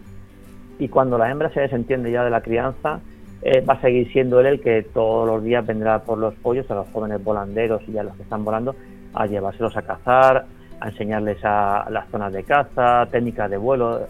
y 0.79 0.89
cuando 0.89 1.17
la 1.17 1.29
hembra 1.29 1.49
se 1.49 1.61
desentiende 1.61 2.11
ya 2.11 2.23
de 2.23 2.29
la 2.29 2.41
crianza, 2.41 2.99
eh, 3.41 3.61
va 3.61 3.75
a 3.75 3.81
seguir 3.81 4.11
siendo 4.11 4.39
él 4.39 4.47
el 4.47 4.61
que 4.61 4.83
todos 4.83 5.27
los 5.27 5.43
días 5.43 5.65
vendrá 5.65 5.99
por 5.99 6.17
los 6.17 6.33
pollos, 6.35 6.69
a 6.71 6.75
los 6.75 6.87
jóvenes 6.89 7.23
volanderos 7.23 7.81
y 7.87 7.97
a 7.97 8.03
los 8.03 8.15
que 8.15 8.23
están 8.23 8.43
volando, 8.43 8.75
a 9.13 9.25
llevárselos 9.25 9.75
a 9.77 9.81
cazar, 9.81 10.45
a 10.79 10.89
enseñarles 10.89 11.37
a 11.43 11.87
las 11.89 12.09
zonas 12.09 12.33
de 12.33 12.43
caza, 12.43 13.07
técnicas 13.11 13.49
de 13.49 13.57
vuelo, 13.57 14.07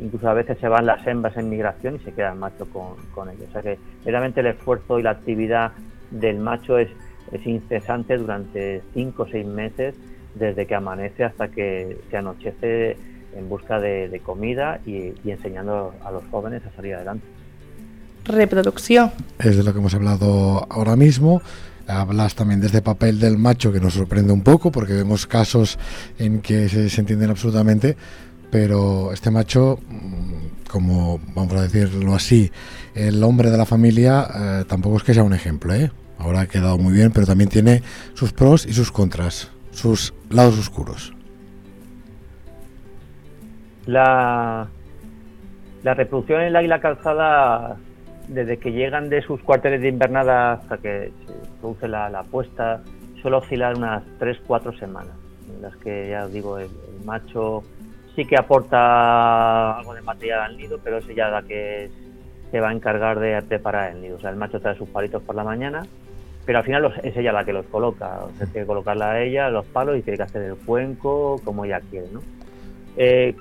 incluso 0.00 0.28
a 0.28 0.34
veces 0.34 0.58
se 0.58 0.68
van 0.68 0.86
las 0.86 1.06
hembras 1.06 1.36
en 1.36 1.48
migración 1.48 1.96
y 1.96 1.98
se 2.00 2.12
queda 2.12 2.32
el 2.32 2.38
macho 2.38 2.66
con, 2.70 2.96
con 3.14 3.28
ellos. 3.28 3.48
O 3.48 3.52
sea 3.52 3.62
que 3.62 3.78
realmente 4.04 4.40
el 4.40 4.46
esfuerzo 4.46 4.98
y 4.98 5.02
la 5.02 5.10
actividad 5.10 5.72
del 6.10 6.38
macho 6.38 6.78
es, 6.78 6.88
es 7.32 7.46
incesante 7.46 8.16
durante 8.16 8.82
cinco 8.94 9.24
o 9.24 9.26
seis 9.26 9.46
meses, 9.46 9.94
desde 10.34 10.66
que 10.66 10.74
amanece 10.74 11.24
hasta 11.24 11.48
que 11.48 11.98
se 12.10 12.16
anochece 12.16 12.96
en 13.36 13.48
busca 13.48 13.78
de, 13.78 14.20
comida 14.24 14.80
y, 14.86 15.12
enseñando 15.24 15.94
a 16.04 16.10
los 16.10 16.22
jóvenes 16.30 16.62
a 16.66 16.74
salir 16.74 16.94
adelante. 16.94 17.26
Reproducción. 18.24 19.10
Es 19.38 19.56
de 19.56 19.62
lo 19.62 19.72
que 19.72 19.78
hemos 19.78 19.94
hablado 19.94 20.66
ahora 20.70 20.96
mismo. 20.96 21.42
Hablas 21.86 22.34
también 22.34 22.60
desde 22.60 22.82
papel 22.82 23.18
del 23.18 23.38
macho, 23.38 23.72
que 23.72 23.80
nos 23.80 23.94
sorprende 23.94 24.32
un 24.32 24.42
poco, 24.42 24.70
porque 24.70 24.92
vemos 24.92 25.26
casos 25.26 25.78
en 26.18 26.40
que 26.40 26.68
se, 26.68 26.88
se 26.88 27.00
entienden 27.00 27.30
absolutamente, 27.30 27.96
pero 28.50 29.12
este 29.12 29.30
macho, 29.30 29.78
mm, 29.88 30.68
como 30.70 31.20
vamos 31.34 31.54
a 31.54 31.62
decirlo 31.62 32.14
así, 32.14 32.50
el 32.94 33.22
hombre 33.22 33.50
de 33.50 33.58
la 33.58 33.66
familia, 33.66 34.26
eh, 34.34 34.64
tampoco 34.68 34.98
es 34.98 35.02
que 35.02 35.14
sea 35.14 35.22
un 35.22 35.34
ejemplo, 35.34 35.74
¿eh? 35.74 35.90
Ahora 36.18 36.40
ha 36.40 36.46
quedado 36.46 36.76
muy 36.76 36.92
bien, 36.92 37.12
pero 37.12 37.26
también 37.26 37.48
tiene 37.48 37.82
sus 38.14 38.32
pros 38.32 38.66
y 38.66 38.74
sus 38.74 38.92
contras, 38.92 39.50
sus 39.70 40.12
lados 40.28 40.58
oscuros. 40.58 41.14
La, 43.86 44.68
la 45.82 45.94
reproducción 45.94 46.42
en 46.42 46.52
la 46.52 46.58
águila 46.58 46.80
calzada, 46.80 47.78
desde 48.30 48.58
que 48.58 48.72
llegan 48.72 49.08
de 49.08 49.22
sus 49.22 49.40
cuarteles 49.42 49.80
de 49.82 49.88
invernada 49.88 50.52
hasta 50.52 50.78
que 50.78 51.12
se 51.26 51.60
produce 51.60 51.88
la, 51.88 52.08
la 52.08 52.22
puesta, 52.22 52.80
suele 53.20 53.36
oscilar 53.36 53.76
unas 53.76 54.04
3-4 54.18 54.78
semanas, 54.78 55.14
en 55.48 55.62
las 55.62 55.76
que 55.76 56.10
ya 56.10 56.24
os 56.24 56.32
digo, 56.32 56.58
el, 56.58 56.70
macho 57.04 57.62
sí 58.14 58.26
que 58.26 58.36
aporta 58.36 59.78
algo 59.78 59.94
de 59.94 60.02
material 60.02 60.40
al 60.40 60.56
nido, 60.56 60.78
pero 60.84 60.98
ese 60.98 61.14
ya 61.14 61.28
la 61.28 61.42
que 61.42 61.90
se 62.50 62.60
va 62.60 62.68
a 62.68 62.72
encargar 62.72 63.18
de 63.18 63.40
preparar 63.42 63.92
el 63.92 64.02
nido. 64.02 64.16
O 64.16 64.20
sea, 64.20 64.30
el 64.30 64.36
macho 64.36 64.60
trae 64.60 64.76
sus 64.76 64.88
palitos 64.88 65.22
por 65.22 65.34
la 65.34 65.44
mañana, 65.44 65.86
pero 66.44 66.58
al 66.58 66.64
final 66.64 66.92
es 67.02 67.16
ella 67.16 67.32
la 67.32 67.44
que 67.44 67.52
los 67.52 67.64
coloca. 67.66 68.20
O 68.24 68.30
sea, 68.36 68.46
tiene 68.46 68.62
que 68.62 68.66
colocarla 68.66 69.12
a 69.12 69.22
ella, 69.22 69.48
los 69.48 69.64
palos, 69.66 69.96
y 69.96 70.02
tiene 70.02 70.18
que 70.18 70.24
hacer 70.24 70.42
el 70.42 70.56
cuenco 70.56 71.40
como 71.44 71.64
ella 71.64 71.80
quiere, 71.90 72.08
¿no? 72.12 72.20
Eh, 72.96 73.34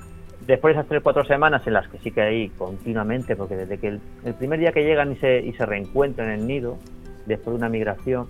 después 0.45 0.73
de 0.73 0.79
esas 0.79 0.89
tres 0.89 1.01
cuatro 1.03 1.23
semanas 1.25 1.65
en 1.67 1.73
las 1.73 1.87
que 1.87 1.97
sí 1.99 2.11
que 2.11 2.21
hay 2.21 2.49
continuamente, 2.49 3.35
porque 3.35 3.55
desde 3.55 3.77
que 3.77 3.87
el, 3.87 4.33
primer 4.37 4.59
día 4.59 4.71
que 4.71 4.83
llegan 4.83 5.11
y 5.11 5.15
se, 5.17 5.39
y 5.39 5.53
se 5.53 5.65
reencuentran 5.65 6.29
en 6.29 6.39
el 6.41 6.47
nido, 6.47 6.77
después 7.25 7.53
de 7.53 7.57
una 7.57 7.69
migración, 7.69 8.27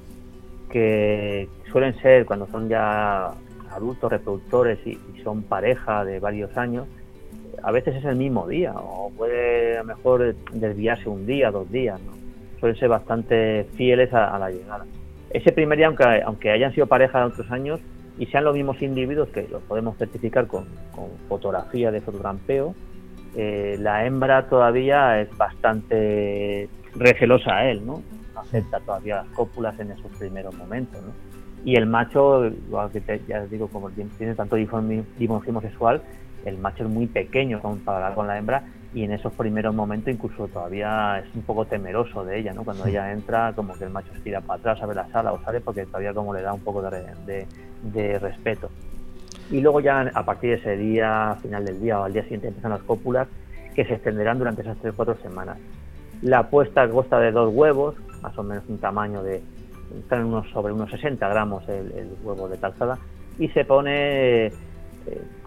que 0.69 1.47
suelen 1.71 1.95
ser 2.01 2.25
cuando 2.25 2.47
son 2.47 2.69
ya 2.69 3.31
adultos 3.71 4.11
reproductores 4.11 4.79
y, 4.85 4.99
y 5.15 5.21
son 5.23 5.43
pareja 5.43 6.05
de 6.05 6.19
varios 6.19 6.55
años, 6.57 6.87
a 7.63 7.71
veces 7.71 7.95
es 7.95 8.05
el 8.05 8.15
mismo 8.15 8.47
día, 8.47 8.73
o 8.75 9.11
puede 9.15 9.77
a 9.77 9.79
lo 9.79 9.85
mejor 9.85 10.35
desviarse 10.53 11.09
un 11.09 11.25
día, 11.25 11.51
dos 11.51 11.69
días, 11.71 11.99
¿no? 12.01 12.13
suelen 12.59 12.77
ser 12.77 12.89
bastante 12.89 13.65
fieles 13.75 14.13
a, 14.13 14.35
a, 14.35 14.39
la 14.39 14.49
llegada. 14.49 14.85
Ese 15.29 15.51
primer 15.51 15.77
día, 15.77 15.87
aunque, 15.87 16.21
aunque 16.25 16.51
hayan 16.51 16.73
sido 16.73 16.87
pareja 16.87 17.19
de 17.19 17.25
otros 17.25 17.51
años, 17.51 17.79
y 18.19 18.25
sean 18.27 18.43
los 18.43 18.53
mismos 18.53 18.81
individuos 18.81 19.29
que 19.29 19.47
los 19.47 19.63
podemos 19.63 19.97
certificar 19.97 20.45
con, 20.45 20.65
con 20.93 21.07
fotografía 21.29 21.89
de 21.89 22.01
fotogrampeo, 22.01 22.75
eh, 23.35 23.77
la 23.79 24.05
hembra 24.05 24.49
todavía 24.49 25.21
es 25.21 25.35
bastante 25.37 26.67
recelosa 26.95 27.57
a 27.57 27.71
él, 27.71 27.85
¿no? 27.85 28.03
No 28.33 28.41
acepta 28.41 28.79
todavía 28.81 29.17
las 29.17 29.27
cópulas 29.29 29.79
en 29.79 29.91
esos 29.91 30.11
primeros 30.17 30.53
momentos, 30.55 31.01
¿no? 31.01 31.13
Y 31.63 31.75
el 31.75 31.85
macho, 31.85 32.49
ya 33.27 33.45
digo, 33.45 33.67
como 33.67 33.89
tiene 33.89 34.35
tanto 34.35 34.55
dimorfismo 34.55 35.61
sexual, 35.61 36.01
el 36.45 36.57
macho 36.57 36.83
es 36.83 36.89
muy 36.89 37.07
pequeño 37.07 37.61
comparado 37.61 38.15
con 38.15 38.27
la 38.27 38.37
hembra 38.37 38.63
y 38.93 39.03
en 39.03 39.11
esos 39.11 39.33
primeros 39.33 39.75
momentos 39.75 40.13
incluso 40.13 40.47
todavía 40.47 41.19
es 41.19 41.35
un 41.35 41.43
poco 41.43 41.65
temeroso 41.65 42.25
de 42.25 42.39
ella, 42.39 42.53
¿no? 42.53 42.63
Cuando 42.63 42.85
ella 42.85 43.11
entra, 43.11 43.53
como 43.55 43.73
que 43.77 43.83
el 43.83 43.91
macho 43.91 44.13
se 44.13 44.21
tira 44.21 44.41
para 44.41 44.59
atrás 44.59 44.81
a 44.81 44.85
ver 44.87 44.95
la 44.95 45.07
sala 45.09 45.31
o 45.31 45.41
sale 45.43 45.61
porque 45.61 45.85
todavía 45.85 46.13
como 46.13 46.33
le 46.33 46.41
da 46.41 46.53
un 46.53 46.61
poco 46.61 46.81
de, 46.81 47.05
de, 47.25 47.47
de 47.83 48.19
respeto. 48.19 48.69
Y 49.51 49.61
luego 49.61 49.79
ya 49.79 50.01
a 50.13 50.25
partir 50.25 50.51
de 50.51 50.55
ese 50.57 50.77
día, 50.77 51.37
final 51.41 51.65
del 51.65 51.79
día 51.79 51.99
o 51.99 52.03
al 52.03 52.13
día 52.13 52.23
siguiente 52.23 52.47
empiezan 52.47 52.71
las 52.71 52.83
cópulas 52.83 53.27
que 53.75 53.85
se 53.85 53.93
extenderán 53.93 54.37
durante 54.37 54.61
esas 54.61 54.77
3-4 54.79 55.21
semanas. 55.21 55.57
La 56.21 56.49
puesta 56.49 56.87
consta 56.89 57.19
de 57.19 57.31
dos 57.31 57.53
huevos, 57.53 57.95
más 58.21 58.37
o 58.37 58.43
menos 58.43 58.63
un 58.67 58.77
tamaño 58.77 59.23
de, 59.23 59.41
están 59.97 60.25
unos 60.25 60.49
sobre 60.49 60.73
unos 60.73 60.89
60 60.91 61.27
gramos 61.29 61.67
el, 61.69 61.91
el 61.93 62.09
huevo 62.23 62.47
de 62.49 62.57
calzada, 62.57 62.99
y 63.37 63.47
se 63.49 63.63
pone 63.65 64.47
eh, 64.47 64.51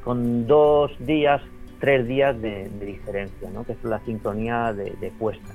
con 0.02 0.46
dos 0.46 0.90
días, 0.98 1.42
tres 1.82 2.06
días 2.06 2.40
de, 2.40 2.68
de 2.68 2.86
diferencia, 2.86 3.50
¿no? 3.50 3.64
que 3.64 3.72
es 3.72 3.82
la 3.82 3.98
sincronía 4.04 4.72
de, 4.72 4.92
de, 5.00 5.10
puesta. 5.10 5.52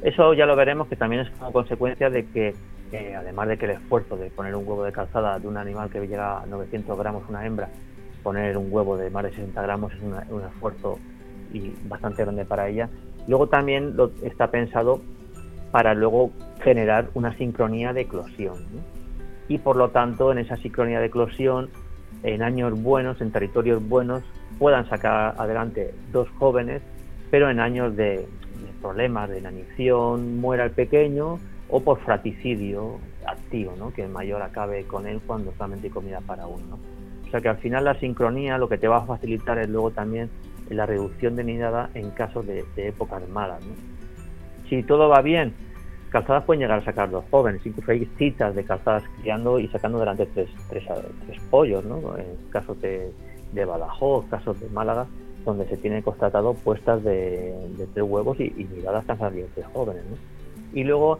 Eso 0.00 0.32
ya 0.32 0.46
lo 0.46 0.56
veremos 0.56 0.88
que 0.88 0.96
también 0.96 1.20
es 1.20 1.30
como 1.32 1.52
consecuencia 1.52 2.08
de 2.08 2.24
que, 2.24 2.54
eh, 2.90 3.14
además 3.14 3.48
de 3.48 3.58
que 3.58 3.66
el 3.66 3.72
esfuerzo 3.72 4.16
de 4.16 4.30
poner 4.30 4.56
un 4.56 4.66
huevo 4.66 4.82
de 4.82 4.92
calzada 4.92 5.38
de 5.38 5.46
un 5.46 5.58
animal 5.58 5.90
que 5.90 6.00
llega 6.00 6.40
a 6.40 6.46
900 6.46 6.98
gramos, 6.98 7.22
una 7.28 7.44
hembra, 7.44 7.68
poner 8.22 8.56
un 8.56 8.68
huevo 8.72 8.96
de 8.96 9.10
más 9.10 9.24
de 9.24 9.30
60 9.32 9.60
gramos 9.60 9.92
es 9.92 10.00
una, 10.00 10.26
un 10.30 10.40
esfuerzo 10.40 10.98
y 11.52 11.74
bastante 11.86 12.22
grande 12.24 12.46
para 12.46 12.66
ella. 12.66 12.88
Luego 13.26 13.48
también 13.48 13.94
lo, 13.94 14.10
está 14.22 14.50
pensado 14.50 15.02
para 15.70 15.92
luego 15.92 16.30
generar 16.62 17.10
una 17.12 17.36
sincronía 17.36 17.92
de 17.92 18.00
eclosión. 18.00 18.54
¿no? 18.72 18.80
Y 19.48 19.58
por 19.58 19.76
lo 19.76 19.90
tanto, 19.90 20.32
en 20.32 20.38
esa 20.38 20.56
sincronía 20.56 20.98
de 20.98 21.08
eclosión, 21.08 21.68
en 22.22 22.42
años 22.42 22.82
buenos, 22.82 23.20
en 23.20 23.32
territorios 23.32 23.86
buenos, 23.86 24.22
puedan 24.58 24.88
sacar 24.88 25.34
adelante 25.38 25.94
dos 26.12 26.28
jóvenes, 26.38 26.82
pero 27.30 27.50
en 27.50 27.60
años 27.60 27.96
de, 27.96 28.16
de 28.16 28.26
problemas 28.80 29.28
de 29.30 29.38
inanición 29.38 30.40
muera 30.40 30.64
el 30.64 30.70
pequeño 30.70 31.38
o 31.68 31.80
por 31.80 32.00
fraticidio 32.00 32.98
activo, 33.26 33.74
¿no? 33.78 33.92
que 33.92 34.02
el 34.02 34.08
mayor 34.08 34.42
acabe 34.42 34.84
con 34.84 35.06
él 35.06 35.20
cuando 35.26 35.52
solamente 35.52 35.88
hay 35.88 35.92
comida 35.92 36.20
para 36.20 36.46
uno. 36.46 36.64
¿no? 36.70 36.78
O 37.26 37.30
sea 37.30 37.40
que 37.40 37.48
al 37.48 37.58
final 37.58 37.84
la 37.84 37.94
sincronía 38.00 38.58
lo 38.58 38.68
que 38.68 38.78
te 38.78 38.88
va 38.88 38.98
a 38.98 39.06
facilitar 39.06 39.58
es 39.58 39.68
luego 39.68 39.90
también 39.90 40.30
la 40.70 40.86
reducción 40.86 41.36
de 41.36 41.44
nidada 41.44 41.90
en 41.94 42.10
casos 42.10 42.46
de, 42.46 42.64
de 42.74 42.88
épocas 42.88 43.26
malas. 43.28 43.64
¿no? 43.64 43.74
Si 44.68 44.82
todo 44.82 45.08
va 45.08 45.20
bien, 45.20 45.52
calzadas 46.10 46.44
pueden 46.44 46.62
llegar 46.62 46.78
a 46.78 46.84
sacar 46.84 47.10
dos 47.10 47.24
jóvenes, 47.30 47.64
incluso 47.64 47.90
hay 47.90 48.06
citas 48.16 48.54
de 48.54 48.64
calzadas 48.64 49.02
criando 49.20 49.58
y 49.58 49.68
sacando 49.68 49.98
delante 49.98 50.26
tres, 50.26 50.48
tres, 50.70 50.84
tres 51.26 51.42
pollos, 51.50 51.84
¿no? 51.84 52.16
en 52.16 52.26
casos 52.50 52.80
de, 52.80 53.12
de 53.52 53.64
Badajoz, 53.64 54.26
casos 54.26 54.60
de 54.60 54.68
Málaga, 54.68 55.06
donde 55.44 55.66
se 55.66 55.76
tiene 55.76 56.02
constatado 56.02 56.54
puestas 56.54 57.02
de, 57.02 57.54
tres 57.94 58.04
huevos 58.06 58.38
y, 58.40 58.52
y 58.56 58.64
miradas 58.64 59.04
salido 59.06 59.48
tres 59.54 59.66
jóvenes. 59.72 60.04
¿no? 60.10 60.16
Y 60.72 60.84
luego, 60.84 61.18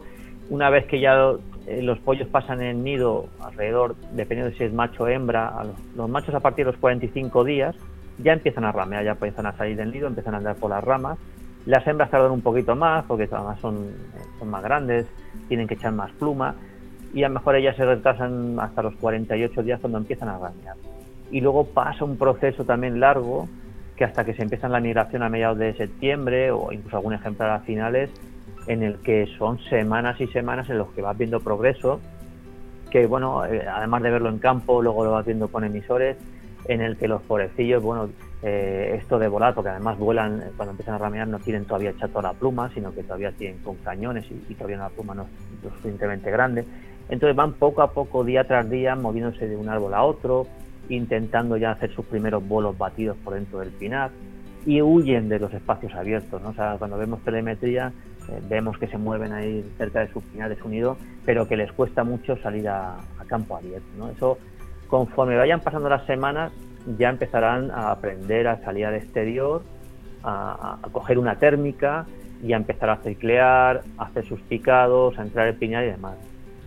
una 0.49 0.69
vez 0.69 0.85
que 0.85 0.99
ya 0.99 1.31
eh, 1.67 1.81
los 1.81 1.99
pollos 1.99 2.27
pasan 2.27 2.61
en 2.61 2.83
nido 2.83 3.27
alrededor, 3.39 3.95
dependiendo 4.13 4.51
de 4.51 4.57
si 4.57 4.63
es 4.63 4.73
macho 4.73 5.03
o 5.03 5.07
hembra, 5.07 5.63
los, 5.63 5.95
los, 5.95 6.09
machos 6.09 6.35
a 6.35 6.39
partir 6.39 6.65
de 6.65 6.71
los 6.71 6.79
45 6.79 7.43
días 7.43 7.75
ya 8.19 8.33
empiezan 8.33 8.65
a 8.65 8.71
ramear, 8.71 9.03
ya 9.03 9.11
empiezan 9.11 9.45
a 9.45 9.55
salir 9.55 9.77
del 9.77 9.91
nido, 9.91 10.07
empiezan 10.07 10.33
a 10.35 10.37
andar 10.37 10.55
por 10.57 10.69
las 10.69 10.83
ramas. 10.83 11.17
Las 11.65 11.85
hembras 11.87 12.09
tardan 12.09 12.31
un 12.31 12.41
poquito 12.41 12.75
más 12.75 13.05
porque 13.05 13.27
además 13.31 13.59
son, 13.59 13.91
son 14.37 14.49
más 14.49 14.63
grandes, 14.63 15.07
tienen 15.47 15.67
que 15.67 15.75
echar 15.75 15.93
más 15.93 16.11
pluma 16.13 16.55
y 17.13 17.23
a 17.23 17.27
lo 17.27 17.35
mejor 17.35 17.55
ellas 17.55 17.75
se 17.75 17.85
retrasan 17.85 18.59
hasta 18.59 18.83
los 18.83 18.95
48 18.95 19.63
días 19.63 19.79
cuando 19.79 19.97
empiezan 19.97 20.29
a 20.29 20.37
ramear 20.37 20.75
y 21.31 21.41
luego 21.41 21.65
pasa 21.65 22.05
un 22.05 22.17
proceso 22.17 22.65
también 22.65 22.99
largo 22.99 23.47
que 23.95 24.05
hasta 24.05 24.23
que 24.23 24.33
se 24.33 24.43
empieza 24.43 24.69
la 24.69 24.79
migración 24.79 25.23
a 25.23 25.29
mediados 25.29 25.57
de 25.57 25.73
septiembre 25.73 26.51
o 26.51 26.71
incluso 26.71 26.97
algún 26.97 27.13
ejemplar 27.13 27.49
a 27.49 27.59
finales 27.59 28.09
en 28.67 28.83
el 28.83 28.97
que 28.99 29.27
son 29.37 29.59
semanas 29.69 30.19
y 30.21 30.27
semanas 30.27 30.69
en 30.69 30.77
los 30.77 30.89
que 30.91 31.01
vas 31.01 31.17
viendo 31.17 31.39
progreso 31.39 31.99
que 32.89 33.05
bueno 33.05 33.45
eh, 33.45 33.65
además 33.67 34.01
de 34.03 34.11
verlo 34.11 34.29
en 34.29 34.39
campo 34.39 34.81
luego 34.81 35.03
lo 35.03 35.11
vas 35.11 35.25
viendo 35.25 35.49
con 35.49 35.63
emisores 35.63 36.17
en 36.65 36.81
el 36.81 36.97
que 36.97 37.07
los 37.07 37.21
pobrecillos 37.21 37.83
bueno 37.83 38.09
eh, 38.41 38.97
esto 39.01 39.19
de 39.19 39.27
volar 39.27 39.53
porque 39.53 39.69
además 39.69 39.97
vuelan 39.97 40.43
cuando 40.55 40.71
empiezan 40.71 40.95
a 40.95 40.97
ramear 40.97 41.27
no 41.27 41.39
tienen 41.39 41.65
todavía 41.65 41.89
echado 41.89 42.21
la 42.21 42.31
pluma 42.31 42.71
sino 42.73 42.93
que 42.93 43.03
todavía 43.03 43.31
tienen 43.33 43.57
con 43.59 43.75
cañones 43.77 44.25
y, 44.31 44.45
y 44.49 44.55
todavía 44.55 44.77
la 44.77 44.89
pluma 44.89 45.13
no 45.13 45.23
es 45.23 45.63
lo 45.63 45.69
suficientemente 45.71 46.31
grande. 46.31 46.65
Entonces 47.09 47.35
van 47.35 47.53
poco 47.53 47.81
a 47.81 47.91
poco 47.91 48.23
día 48.23 48.45
tras 48.45 48.69
día 48.69 48.95
moviéndose 48.95 49.47
de 49.47 49.57
un 49.57 49.67
árbol 49.67 49.93
a 49.93 50.03
otro 50.03 50.47
intentando 50.89 51.57
ya 51.57 51.71
hacer 51.71 51.93
sus 51.93 52.05
primeros 52.05 52.45
bolos 52.47 52.77
batidos 52.77 53.15
por 53.17 53.35
dentro 53.35 53.59
del 53.59 53.69
pinar 53.69 54.11
y 54.65 54.81
huyen 54.81 55.29
de 55.29 55.39
los 55.39 55.53
espacios 55.53 55.93
abiertos. 55.95 56.41
¿no? 56.41 56.49
O 56.49 56.53
sea, 56.53 56.75
cuando 56.77 56.97
vemos 56.97 57.21
telemetría 57.23 57.93
eh, 58.27 58.41
vemos 58.49 58.77
que 58.77 58.87
se 58.87 58.97
mueven 58.97 59.31
ahí 59.31 59.63
cerca 59.77 60.01
de 60.01 60.11
su 60.11 60.21
pinar, 60.21 60.49
de 60.49 60.57
su 60.57 60.67
nido, 60.69 60.97
pero 61.25 61.47
que 61.47 61.55
les 61.55 61.71
cuesta 61.71 62.03
mucho 62.03 62.35
salir 62.37 62.67
a, 62.67 62.95
a 62.95 63.25
campo 63.27 63.55
abierto. 63.55 63.87
¿no? 63.97 64.09
Eso, 64.09 64.37
conforme 64.87 65.37
vayan 65.37 65.61
pasando 65.61 65.89
las 65.89 66.05
semanas, 66.05 66.51
ya 66.97 67.09
empezarán 67.09 67.71
a 67.71 67.91
aprender 67.91 68.47
a 68.47 68.61
salir 68.61 68.85
al 68.85 68.95
exterior, 68.95 69.63
a, 70.23 70.79
a, 70.81 70.89
coger 70.89 71.17
una 71.17 71.35
térmica 71.35 72.05
y 72.43 72.53
a 72.53 72.57
empezar 72.57 72.89
a 72.89 72.97
ciclear, 72.97 73.81
a 73.97 74.03
hacer 74.05 74.25
sus 74.25 74.41
picados, 74.41 75.17
a 75.17 75.21
entrar 75.21 75.47
el 75.47 75.55
pinar 75.55 75.83
y 75.85 75.91
demás. 75.91 76.15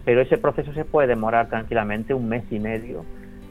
Pero 0.04 0.20
ese 0.20 0.38
proceso 0.38 0.72
se 0.72 0.84
puede 0.84 1.08
demorar 1.08 1.48
tranquilamente 1.48 2.14
un 2.14 2.28
mes 2.28 2.44
y 2.50 2.58
medio 2.58 3.04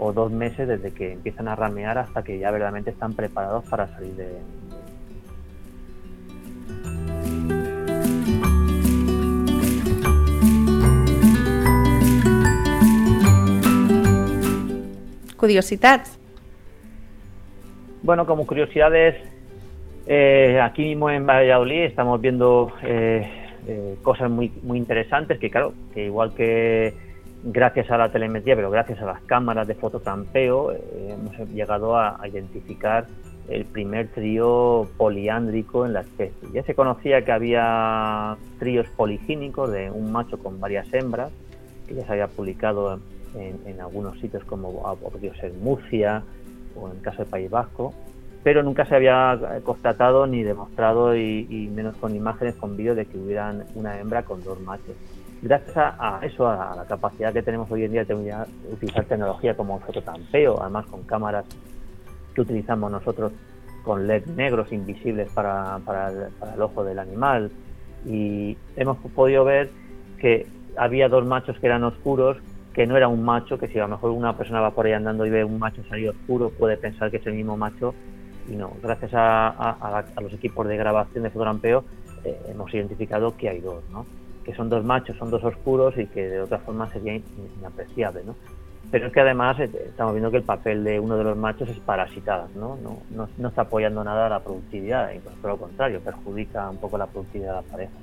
o 0.04 0.12
dos 0.12 0.32
meses 0.32 0.68
desde 0.68 0.92
que 0.92 1.14
empiezan 1.14 1.48
a 1.48 1.56
ramear 1.56 2.00
hasta 2.00 2.24
que 2.24 2.40
ya 2.40 2.50
verdaderamente 2.50 2.90
están 2.90 3.14
preparados 3.14 3.64
para 3.70 3.88
salir 3.88 4.16
de, 4.16 4.40
Curiositats. 15.38 16.20
Bueno, 18.02 18.26
como 18.26 18.46
curiosidades, 18.48 19.16
eh, 20.08 20.60
aquí 20.62 20.84
mismo 20.84 21.12
en 21.12 21.28
Valladolid 21.28 21.84
estamos 21.84 22.20
viendo 22.22 22.72
eh, 22.84 23.28
eh, 23.68 23.96
cosas 24.02 24.32
muy, 24.32 24.52
muy 24.64 24.80
interesantes 24.80 25.38
que, 25.40 25.52
claro, 25.52 25.74
que 25.94 26.06
igual 26.06 26.34
que 26.34 27.11
gracias 27.44 27.90
a 27.92 27.98
la 27.98 28.12
telemetría, 28.12 28.56
pero 28.56 28.70
gracias 28.70 29.00
a 29.02 29.06
las 29.06 29.22
cámaras 29.22 29.68
de 29.68 29.76
fototrampeo, 29.76 30.72
eh, 30.72 30.80
hemos 31.10 31.38
llegado 31.50 31.98
a, 31.98 32.20
identificar 32.28 33.08
el 33.50 33.66
primer 33.66 34.08
trío 34.10 34.88
poliándrico 34.98 35.86
en 35.86 35.94
la 35.94 36.02
especie. 36.02 36.50
Ya 36.54 36.64
se 36.64 36.76
conocía 36.76 37.26
que 37.26 37.32
había 37.32 38.38
tríos 38.60 38.88
poligínicos 38.96 39.72
de 39.72 39.90
un 39.90 40.12
macho 40.12 40.38
con 40.38 40.60
varias 40.60 40.94
hembras, 40.94 41.32
que 41.88 41.96
ya 41.96 42.06
se 42.06 42.12
había 42.12 42.28
publicado 42.28 43.00
en, 43.36 43.82
algunos 43.82 44.20
sitios 44.20 44.44
como 44.44 44.88
ha 44.88 44.96
podido 44.96 45.34
ser 45.36 45.54
Murcia 45.54 46.24
o 46.76 46.90
en 46.90 46.98
el 46.98 47.02
caso 47.02 47.24
de 47.24 47.30
País 47.30 47.50
Vasco, 47.50 47.94
pero 48.44 48.64
nunca 48.64 48.86
se 48.86 48.96
había 48.96 49.40
constatado 49.64 50.26
ni 50.28 50.44
demostrado, 50.44 51.16
y, 51.16 51.70
menos 51.74 51.96
con 51.98 52.16
imágenes, 52.16 52.56
con 52.56 52.78
vídeos, 52.78 52.96
de 52.96 53.06
que 53.06 53.18
hubieran 53.18 53.66
una 53.76 54.00
hembra 54.00 54.24
con 54.24 54.44
dos 54.44 54.60
machos. 54.62 54.96
Gracias 55.42 55.76
a, 55.76 56.20
eso, 56.22 56.48
a, 56.48 56.76
la 56.76 56.86
capacidad 56.86 57.34
que 57.34 57.42
tenemos 57.42 57.70
hoy 57.72 57.86
en 57.86 57.92
día 57.92 58.06
de 58.06 58.14
utilizar 58.72 59.06
tecnología 59.06 59.56
como 59.56 59.80
fototampeo, 59.80 60.62
además 60.62 60.86
con 60.86 61.02
cámaras 61.04 61.46
que 62.36 62.42
utilizamos 62.42 62.92
nosotros 62.92 63.32
con 63.84 64.06
LED 64.06 64.28
negros 64.28 64.72
invisibles 64.72 65.32
para, 65.32 65.80
para, 65.80 66.10
el, 66.10 66.62
ojo 66.62 66.84
del 66.84 67.00
animal, 67.00 67.52
y 68.06 68.56
hemos 68.76 68.98
podido 69.16 69.44
ver 69.44 69.72
que 70.20 70.46
había 70.78 71.10
dos 71.10 71.26
machos 71.26 71.58
que 71.60 71.66
eran 71.66 71.84
oscuros 71.84 72.38
que 72.74 72.88
no 72.88 72.96
era 72.96 73.08
un 73.08 73.24
macho, 73.24 73.58
que 73.58 73.68
si 73.68 73.80
a 73.80 73.82
lo 73.82 73.90
mejor 73.90 74.12
una 74.12 74.38
persona 74.38 74.62
va 74.62 74.72
por 74.72 74.86
ahí 74.86 74.94
andando 74.94 75.26
y 75.26 75.30
ve 75.30 75.44
un 75.44 75.60
macho 75.60 75.84
salir 75.90 76.10
oscuro, 76.10 76.52
puede 76.52 76.78
pensar 76.78 77.12
que 77.12 77.18
es 77.18 77.28
el 77.28 77.34
mismo 77.34 77.58
macho 77.58 77.94
y 78.48 78.56
no. 78.56 78.72
Gracias 78.82 79.12
a, 79.14 80.06
los 80.22 80.32
equipos 80.34 80.68
de 80.68 80.78
grabación 80.78 81.24
de 81.24 81.30
fotogrampeo 81.32 81.84
eh, 82.24 82.40
hemos 82.48 82.74
identificado 82.74 83.36
que 83.36 83.50
hay 83.50 83.60
dos, 83.60 83.84
¿no? 83.92 84.06
Que 84.44 84.54
son 84.56 84.70
dos 84.70 84.84
machos, 84.84 85.18
son 85.18 85.30
dos 85.30 85.44
oscuros 85.44 85.98
y 85.98 86.08
que 86.08 86.28
de 86.28 86.42
otra 86.42 86.60
forma 86.60 86.90
sería 86.92 87.20
inapreciable. 87.60 88.22
¿no? 88.26 88.36
Pero 88.92 89.08
es 89.08 89.14
que 89.14 89.22
además 89.22 89.60
eh, 89.60 89.70
estamos 89.88 90.14
viendo 90.14 90.30
que 90.32 90.38
el 90.38 90.44
papel 90.44 90.84
de 90.84 91.00
uno 91.00 91.18
de 91.18 91.24
los 91.24 91.38
machos 91.38 91.70
es 91.70 91.80
parasitar, 91.80 92.48
¿no? 92.56 92.78
No, 92.84 93.30
no, 93.38 93.48
está 93.48 93.62
apoyando 93.62 94.04
nada 94.04 94.26
a 94.26 94.30
la 94.30 94.40
productividad, 94.42 95.12
incluso 95.12 95.38
por 95.38 95.52
lo 95.52 95.58
contrario, 95.58 96.02
perjudica 96.02 96.70
un 96.70 96.78
poco 96.78 96.98
la 96.98 97.08
productividad 97.08 97.56
de 97.56 97.62
la 97.62 97.68
pareja. 97.72 97.94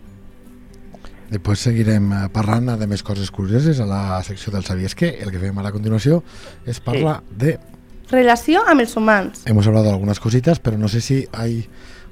Després 1.29 1.61
seguirem 1.61 2.07
eh, 2.09 2.21
parlant 2.33 2.71
de 2.81 2.87
més 2.89 3.03
coses 3.05 3.29
curioses 3.29 3.83
a 3.85 3.87
la 3.89 4.23
secció 4.25 4.53
del 4.55 4.65
Sabies 4.65 4.95
que. 4.97 5.11
El 5.21 5.29
que 5.29 5.41
fem 5.43 5.59
a 5.61 5.65
la 5.67 5.73
continuació 5.75 6.23
és 6.65 6.81
parlar 6.81 7.19
sí. 7.21 7.37
de... 7.43 7.59
Relació 8.09 8.63
amb 8.65 8.81
els 8.81 8.97
humans. 8.97 9.43
Hemos 9.45 9.69
hablado 9.69 9.91
de 9.91 9.93
algunas 9.93 10.21
cositas, 10.25 10.59
pero 10.59 10.79
no 10.79 10.89
sé 10.89 11.03
si 11.03 11.27
hay 11.33 11.67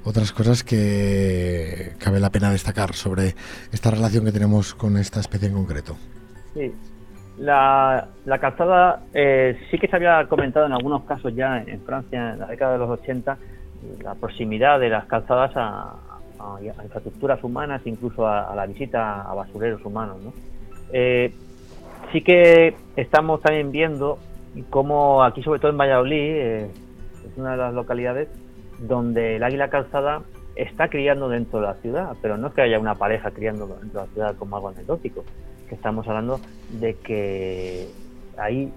otras 0.07 0.31
cosas 0.31 0.63
que 0.63 1.91
cabe 1.99 2.19
la 2.19 2.29
pena 2.29 2.49
destacar 2.49 2.93
sobre 2.93 3.35
esta 3.73 3.91
relación 3.91 4.23
que 4.23 4.31
tenemos 4.31 4.73
con 4.73 4.97
esta 4.97 5.19
especie 5.19 5.49
en 5.49 5.53
concreto. 5.55 5.97
Sí, 6.53 6.73
la, 7.37 8.07
la 8.25 8.39
calzada 8.39 9.01
eh, 9.13 9.59
sí 9.69 9.77
que 9.77 9.87
se 9.87 9.95
había 9.95 10.25
comentado 10.27 10.65
en 10.65 10.71
algunos 10.71 11.03
casos 11.03 11.35
ya 11.35 11.61
en 11.61 11.81
Francia 11.81 12.33
en 12.33 12.39
la 12.39 12.47
década 12.47 12.73
de 12.73 12.77
los 12.79 12.89
80 12.89 13.37
la 14.01 14.15
proximidad 14.15 14.79
de 14.79 14.89
las 14.89 15.05
calzadas 15.05 15.51
a, 15.55 15.95
a, 16.39 16.57
infraestructuras 16.61 17.43
humanas, 17.43 17.81
incluso 17.85 18.25
a, 18.27 18.55
la 18.55 18.65
visita 18.65 19.21
a 19.21 19.33
basureros 19.35 19.83
humanos. 19.85 20.17
Eh, 20.91 21.33
sí 22.11 22.21
que 22.21 22.75
estamos 22.95 23.41
también 23.41 23.71
viendo 23.71 24.17
cómo 24.69 25.23
aquí, 25.23 25.43
sobre 25.43 25.59
todo 25.59 25.71
en 25.71 25.77
Valladolid, 25.77 26.17
eh, 26.17 26.71
es 27.29 27.37
una 27.37 27.51
de 27.51 27.57
las 27.57 27.73
localidades 27.73 28.29
donde 28.79 29.37
el 29.37 29.43
águila 29.43 29.69
calzada 29.69 30.23
está 30.55 30.89
criando 30.89 31.29
dentro 31.29 31.59
de 31.59 31.67
la 31.67 31.73
ciudad, 31.75 32.15
pero 32.21 32.37
no 32.37 32.47
es 32.47 32.53
que 32.53 32.61
haya 32.61 32.79
una 32.79 32.95
pareja 32.95 33.31
criando 33.31 33.67
dentro 33.67 34.01
de 34.01 34.07
la 34.07 34.13
ciudad 34.13 34.35
como 34.37 34.55
algo 34.55 34.69
anecdótico, 34.69 35.23
que 35.69 35.75
estamos 35.75 36.07
hablando 36.07 36.39
de 36.79 36.95
que 36.95 37.87
hay 38.37 38.71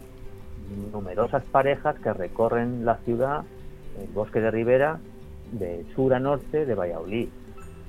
numerosas 0.92 1.42
parejas 1.44 1.98
que 2.00 2.12
recorren 2.12 2.84
la 2.84 2.96
ciudad, 2.98 3.44
el 3.98 4.08
bosque 4.08 4.40
de 4.40 4.50
Ribera, 4.50 5.00
de 5.52 5.84
sur 5.94 6.14
a 6.14 6.20
norte 6.20 6.64
de 6.64 6.74
Valladolid 6.74 7.28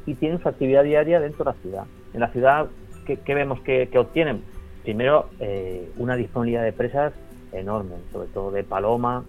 y 0.06 0.16
tienen 0.16 0.42
su 0.42 0.50
actividad 0.50 0.84
diaria 0.84 1.20
dentro 1.20 1.46
de 1.46 1.52
la 1.52 1.58
ciudad. 1.62 1.84
En 2.14 2.20
la 2.20 2.30
ciudad, 2.30 2.68
¿qué, 3.06 3.36
vemos 3.36 3.62
que, 3.62 3.90
obtienen? 3.98 4.44
Primero, 4.84 5.30
eh, 5.40 5.92
una 5.98 6.16
disponibilidad 6.16 6.64
de 6.64 6.74
presas 6.74 7.14
enorme, 7.52 7.98
sobre 8.12 8.28
todo 8.30 8.52
de 8.52 8.64
paloma, 8.64 9.26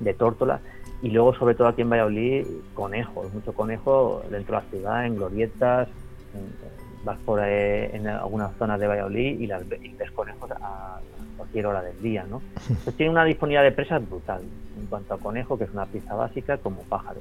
de 0.00 0.14
tórtola, 0.14 0.60
y 1.02 1.10
luego, 1.10 1.34
sobre 1.34 1.54
todo 1.54 1.68
aquí 1.68 1.82
en 1.82 1.90
Valladolid, 1.90 2.46
conejos, 2.74 3.32
mucho 3.34 3.52
conejo 3.52 4.22
dentro 4.30 4.56
de 4.56 4.62
la 4.62 4.70
ciudad, 4.70 5.06
en 5.06 5.16
glorietas, 5.16 5.88
vas 7.04 7.18
por 7.24 7.40
en 7.40 8.06
algunas 8.06 8.56
zonas 8.56 8.78
de 8.78 8.86
Valladolid 8.86 9.40
y, 9.40 9.46
las, 9.48 9.68
ves 9.68 10.10
conejos 10.12 10.50
a 10.52 11.00
cualquier 11.36 11.66
hora 11.66 11.82
del 11.82 12.00
día, 12.00 12.24
¿no? 12.28 12.40
Entonces 12.68 12.94
tiene 12.96 13.10
una 13.10 13.24
disponibilidad 13.24 13.64
de 13.64 13.72
presas 13.72 14.08
brutal 14.08 14.42
en 14.78 14.86
cuanto 14.86 15.14
a 15.14 15.18
conejo, 15.18 15.58
que 15.58 15.64
es 15.64 15.70
una 15.70 15.86
pieza 15.86 16.14
básica, 16.14 16.58
como 16.58 16.82
pájaro. 16.82 17.20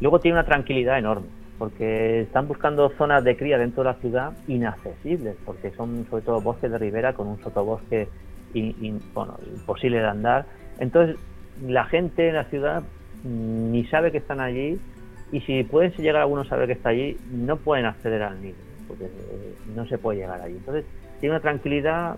Luego 0.00 0.18
tiene 0.18 0.38
una 0.38 0.46
tranquilidad 0.46 0.98
enorme 0.98 1.28
porque 1.58 2.20
están 2.22 2.46
buscando 2.46 2.88
zonas 2.90 3.24
de 3.24 3.36
cría 3.36 3.58
dentro 3.58 3.82
de 3.82 3.90
la 3.90 3.96
ciudad 3.96 4.32
inaccesibles, 4.46 5.36
porque 5.44 5.72
son 5.72 6.06
sobre 6.08 6.22
todo 6.22 6.40
bosques 6.40 6.70
de 6.70 6.78
ribera 6.78 7.14
con 7.14 7.26
un 7.26 7.40
sotobosque 7.42 8.08
imposible 8.54 9.98
de 9.98 10.06
andar. 10.06 10.46
Entonces, 10.78 11.16
la 11.66 11.84
gente 11.84 12.28
en 12.28 12.34
la 12.34 12.44
ciudad 12.44 12.82
ni 13.24 13.84
sabe 13.86 14.12
que 14.12 14.18
están 14.18 14.40
allí 14.40 14.78
y 15.32 15.40
si 15.40 15.62
pueden 15.64 15.92
llegar 15.92 16.22
algunos 16.22 16.46
a 16.46 16.50
saber 16.50 16.66
que 16.68 16.72
está 16.74 16.90
allí, 16.90 17.16
no 17.30 17.56
pueden 17.56 17.84
acceder 17.86 18.22
al 18.22 18.40
nido, 18.40 18.56
porque 18.86 19.04
eh, 19.04 19.54
no 19.74 19.86
se 19.86 19.98
puede 19.98 20.20
llegar 20.20 20.40
allí. 20.40 20.56
Entonces, 20.56 20.84
tiene 21.20 21.34
una 21.34 21.42
tranquilidad 21.42 22.16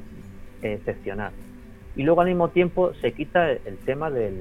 excepcional. 0.62 1.32
Y 1.96 2.04
luego 2.04 2.20
al 2.20 2.28
mismo 2.28 2.48
tiempo 2.50 2.94
se 2.94 3.12
quita 3.12 3.50
el 3.50 3.78
tema 3.84 4.10
de 4.10 4.32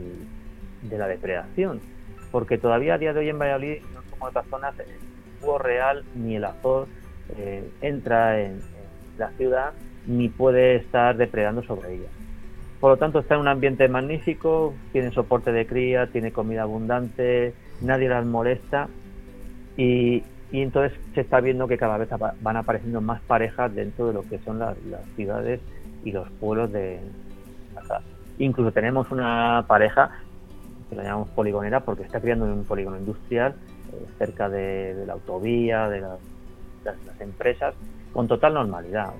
la 0.92 1.08
depredación, 1.08 1.80
porque 2.32 2.58
todavía 2.58 2.94
a 2.94 2.98
día 3.00 3.14
de 3.14 3.20
hoy 3.20 3.30
en 3.30 3.40
Valladolid 3.40 3.78
como 4.20 4.30
otras 4.30 4.46
zonas, 4.48 4.78
el 4.80 4.86
búho 5.42 5.58
real 5.58 6.04
ni 6.16 6.36
el 6.36 6.44
azor 6.44 6.88
eh, 7.38 7.64
entra 7.82 8.42
en, 8.42 8.62
la 9.18 9.32
ciudad 9.32 9.74
ni 10.08 10.30
puede 10.30 10.76
estar 10.76 11.18
depredando 11.18 11.62
sobre 11.64 11.96
ella. 11.96 12.08
Por 12.80 12.92
lo 12.92 12.98
tanto, 12.98 13.20
está 13.20 13.36
en 13.36 13.42
un 13.42 13.48
ambiente 13.48 13.88
magnífico, 13.90 14.74
tiene 14.92 15.12
soporte 15.12 15.52
de 15.52 15.66
cría, 15.66 16.08
tiene 16.08 16.32
comida 16.32 16.64
abundante, 16.64 17.54
nadie 17.82 18.08
las 18.08 18.26
molesta 18.26 18.88
y, 19.76 20.24
entonces 20.52 20.98
se 21.14 21.22
está 21.22 21.42
viendo 21.42 21.68
que 21.68 21.78
cada 21.78 21.98
vez 21.98 22.10
van 22.42 22.58
apareciendo 22.58 23.02
más 23.02 23.22
parejas 23.22 23.74
dentro 23.76 24.08
de 24.08 24.14
lo 24.14 24.24
que 24.24 24.40
son 24.40 24.58
las, 24.60 24.76
ciudades 25.16 25.60
y 26.04 26.12
los 26.12 26.28
pueblos 26.32 26.72
de 26.72 27.00
Incluso 28.40 28.72
tenemos 28.72 29.12
una 29.12 29.66
pareja 29.68 30.10
que 30.90 30.96
la 30.96 31.04
llamamos 31.04 31.30
poligonera 31.30 31.82
porque 31.82 32.04
está 32.04 32.20
criando 32.20 32.46
en 32.46 32.54
un 32.54 32.66
polígono 32.66 32.98
industrial 32.98 33.54
eh, 33.92 34.06
cerca 34.18 34.50
de, 34.50 35.04
la 35.06 35.14
autovía, 35.14 35.88
de, 35.90 36.02
las, 36.02 36.20
empresas, 37.20 37.76
con 38.14 38.28
total 38.28 38.54
normalidad. 38.54 39.12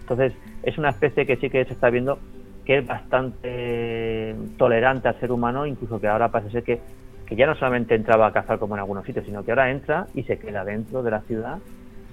Entonces, 0.00 0.32
es 0.62 0.78
una 0.78 0.90
especie 0.90 1.26
que 1.26 1.36
sí 1.36 1.50
que 1.50 1.64
se 1.64 1.74
está 1.74 1.90
viendo 1.90 2.18
que 2.64 2.78
es 2.78 2.86
bastante 2.86 4.34
tolerante 4.56 5.08
al 5.08 5.18
ser 5.20 5.32
humano, 5.32 5.66
incluso 5.66 6.00
que 6.00 6.08
ahora 6.08 6.30
parece 6.30 6.50
ser 6.52 6.62
que, 6.62 6.80
que 7.26 7.36
ya 7.36 7.46
no 7.46 7.54
solamente 7.54 7.94
entraba 7.94 8.28
a 8.28 8.32
cazar 8.32 8.58
como 8.58 8.74
en 8.74 8.80
algunos 8.80 9.04
sitios, 9.04 9.26
sino 9.26 9.44
que 9.44 9.52
ahora 9.52 9.70
entra 9.70 10.06
y 10.14 10.22
se 10.24 10.38
queda 10.38 10.64
dentro 10.64 11.02
de 11.02 11.10
la 11.10 11.20
ciudad 11.22 11.58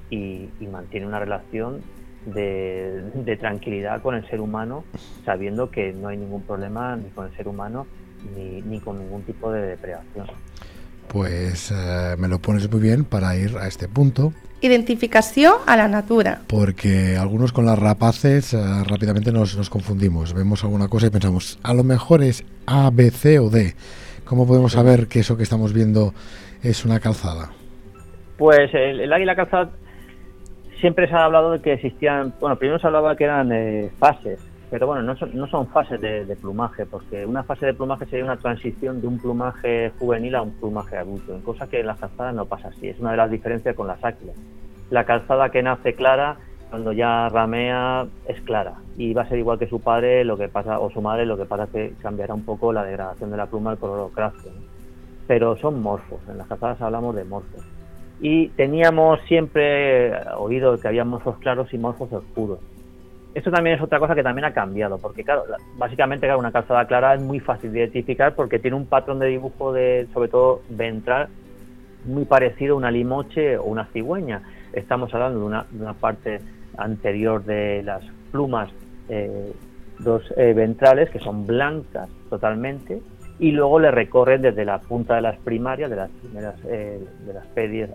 y, 0.09 0.49
mantiene 0.71 1.07
una 1.07 1.19
relación 1.19 1.81
de, 2.25 3.01
de, 3.13 3.37
tranquilidad 3.37 4.01
con 4.01 4.15
el 4.15 4.27
ser 4.27 4.41
humano, 4.41 4.83
sabiendo 5.25 5.71
que 5.71 5.93
no 5.93 6.09
hay 6.09 6.17
ningún 6.17 6.43
problema 6.43 6.95
ni 6.95 7.09
con 7.09 7.25
el 7.25 7.35
ser 7.35 7.47
humano 7.47 7.87
ni, 8.35 8.61
ni 8.61 8.79
con 8.79 8.99
ningún 8.99 9.23
tipo 9.23 9.51
de 9.51 9.61
depredación 9.61 10.27
pues 11.11 11.71
eh, 11.71 12.15
me 12.17 12.27
lo 12.29 12.39
pones 12.39 12.71
muy 12.71 12.79
bien 12.79 13.03
para 13.03 13.35
ir 13.35 13.57
a 13.57 13.67
este 13.67 13.89
punto. 13.89 14.33
Identificación 14.61 15.53
a 15.65 15.75
la 15.75 15.87
natura. 15.87 16.41
Porque 16.47 17.17
algunos 17.17 17.51
con 17.51 17.65
las 17.65 17.79
rapaces 17.79 18.53
eh, 18.53 18.57
rápidamente 18.87 19.31
nos, 19.31 19.57
nos, 19.57 19.69
confundimos. 19.69 20.33
Vemos 20.33 20.63
alguna 20.63 20.87
cosa 20.87 21.07
y 21.07 21.09
pensamos, 21.09 21.59
a 21.63 21.73
lo 21.73 21.83
mejor 21.83 22.21
es 22.21 22.45
A, 22.67 22.89
B, 22.91 23.09
C 23.09 23.39
o 23.39 23.49
D. 23.49 23.73
¿Cómo 24.23 24.45
podemos 24.45 24.73
saber 24.73 25.07
que 25.07 25.19
eso 25.19 25.35
que 25.35 25.43
estamos 25.43 25.73
viendo 25.73 26.13
es 26.63 26.85
una 26.85 26.99
calzada? 26.99 27.49
Pues 28.37 28.73
el, 28.73 29.11
águila 29.11 29.35
calzada 29.35 29.71
siempre 30.79 31.07
se 31.07 31.13
ha 31.13 31.25
hablado 31.25 31.51
de 31.51 31.61
que 31.61 31.73
existían, 31.73 32.33
bueno, 32.39 32.55
primero 32.57 32.79
se 32.79 32.87
hablaba 32.87 33.15
que 33.15 33.23
eran 33.23 33.51
eh, 33.51 33.89
fases 33.99 34.39
pero 34.71 34.87
bueno, 34.87 35.03
no 35.03 35.17
son, 35.17 35.35
no 35.35 35.47
son 35.47 35.67
fases 35.67 35.99
de, 35.99 36.35
plumaje, 36.37 36.85
porque 36.85 37.25
una 37.25 37.43
fase 37.43 37.65
de 37.65 37.73
plumaje 37.73 38.05
sería 38.05 38.23
una 38.23 38.37
transición 38.37 39.01
de 39.01 39.07
un 39.07 39.19
plumaje 39.19 39.91
juvenil 39.99 40.33
a 40.33 40.41
un 40.41 40.51
plumaje 40.51 40.95
adulto, 40.95 41.37
cosa 41.43 41.67
que 41.67 41.81
en 41.81 41.87
las 41.87 41.99
calzadas 41.99 42.33
no 42.33 42.45
pasa 42.45 42.69
así, 42.69 42.87
es 42.87 42.97
una 42.97 43.11
de 43.11 43.17
las 43.17 43.29
diferencias 43.29 43.75
con 43.75 43.87
las 43.87 44.01
áquilas. 44.01 44.37
La 44.89 45.03
calzada 45.03 45.49
que 45.49 45.61
nace 45.61 45.93
clara, 45.93 46.37
cuando 46.69 46.93
ya 46.93 47.27
ramea, 47.27 48.07
es 48.25 48.39
clara, 48.43 48.75
y 48.95 49.13
va 49.13 49.23
a 49.23 49.27
ser 49.27 49.39
igual 49.39 49.59
que 49.59 49.67
su 49.67 49.81
padre 49.81 50.23
lo 50.23 50.37
que 50.37 50.47
pasa 50.47 50.79
o 50.79 50.89
su 50.89 51.01
madre, 51.01 51.25
lo 51.25 51.35
que 51.35 51.43
pasa 51.43 51.65
es 51.65 51.69
que 51.71 51.93
cambiará 52.01 52.33
un 52.33 52.45
poco 52.45 52.71
la 52.71 52.85
degradación 52.85 53.29
de 53.29 53.35
la 53.35 53.47
pluma, 53.47 53.73
el 53.73 53.77
color 53.77 53.99
ocráceo. 53.99 54.53
Pero 55.27 55.57
son 55.57 55.81
morfos, 55.81 56.21
en 56.29 56.37
las 56.37 56.47
calzadas 56.47 56.81
hablamos 56.81 57.13
de 57.13 57.25
morfos. 57.25 57.61
y 58.21 58.47
teníamos 58.49 59.19
siempre 59.27 60.13
oído 60.37 60.77
que 60.77 60.87
había 60.87 61.03
morfos 61.03 61.39
claros 61.39 61.73
y 61.73 61.77
morfos 61.77 62.13
oscuros. 62.13 62.59
Esto 63.33 63.49
también 63.49 63.77
es 63.77 63.81
otra 63.81 63.99
cosa 63.99 64.13
que 64.13 64.23
también 64.23 64.45
ha 64.45 64.53
cambiado, 64.53 64.97
porque 64.97 65.23
claro, 65.23 65.43
básicamente 65.77 66.27
claro, 66.27 66.39
una 66.39 66.51
calzada 66.51 66.85
clara 66.85 67.15
es 67.15 67.21
muy 67.21 67.39
fácil 67.39 67.71
de 67.71 67.79
identificar 67.79 68.35
porque 68.35 68.59
tiene 68.59 68.75
un 68.75 68.85
patrón 68.85 69.19
de 69.19 69.27
dibujo 69.27 69.71
de, 69.71 70.07
sobre 70.13 70.27
todo 70.27 70.61
ventral, 70.69 71.29
muy 72.05 72.25
parecido 72.25 72.73
a 72.73 72.77
una 72.77 72.91
limoche 72.91 73.57
o 73.57 73.63
una 73.63 73.85
cigüeña. 73.85 74.41
Estamos 74.73 75.13
hablando 75.13 75.39
de 75.39 75.45
una, 75.45 75.93
parte 75.93 76.39
anterior 76.77 77.43
de 77.45 77.83
las 77.83 78.03
plumas 78.31 78.69
eh, 79.07 79.53
dos 79.99 80.23
eh, 80.35 80.53
ventrales 80.53 81.09
que 81.09 81.19
son 81.19 81.45
blancas 81.45 82.09
totalmente 82.29 83.01
y 83.39 83.51
luego 83.51 83.79
le 83.79 83.91
recorren 83.91 84.41
desde 84.41 84.65
la 84.65 84.79
punta 84.79 85.15
de 85.15 85.21
las 85.21 85.37
primarias, 85.39 85.89
de 85.89 85.95
las 85.95 86.09
primeras 86.09 86.55
eh, 86.65 86.99
de 87.25 87.33
las 87.33 87.45
pedias 87.47 87.89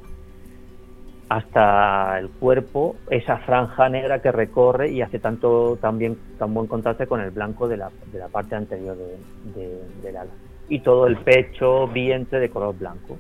hasta 1.29 2.18
el 2.18 2.29
cuerpo, 2.31 2.97
esa 3.11 3.39
franja 3.39 3.89
negra 3.89 4.22
que 4.22 4.31
recorre 4.31 4.91
y 4.91 5.03
hace 5.03 5.18
tanto 5.18 5.77
también 5.81 6.16
tan 6.39 6.55
buen 6.55 6.66
contraste 6.66 7.07
con 7.07 7.20
el 7.20 7.31
blanco 7.31 7.66
de 7.66 7.77
la, 7.77 7.91
de 8.12 8.18
la 8.18 8.29
parte 8.29 8.55
anterior 8.55 8.97
de, 8.97 9.83
del 10.03 10.16
ala. 10.16 10.31
Y 10.68 10.81
todo 10.81 11.07
el 11.07 11.16
pecho, 11.18 11.89
vientre 11.89 12.39
de 12.39 12.49
color 12.49 12.77
blanco. 12.77 13.16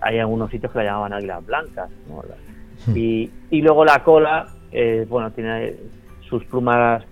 Hay 0.00 0.18
algunos 0.18 0.50
sitios 0.50 0.72
que 0.72 0.78
la 0.78 0.84
llamaban 0.84 1.12
águilas 1.12 1.44
blancas. 1.44 1.90
Hmm. 2.86 2.96
Y, 2.96 3.30
y, 3.50 3.62
luego 3.62 3.84
la 3.84 4.02
cola, 4.04 4.46
eh, 4.70 5.04
bueno, 5.08 5.30
tiene 5.32 5.74
sus 6.20 6.44
plumas 6.44 7.04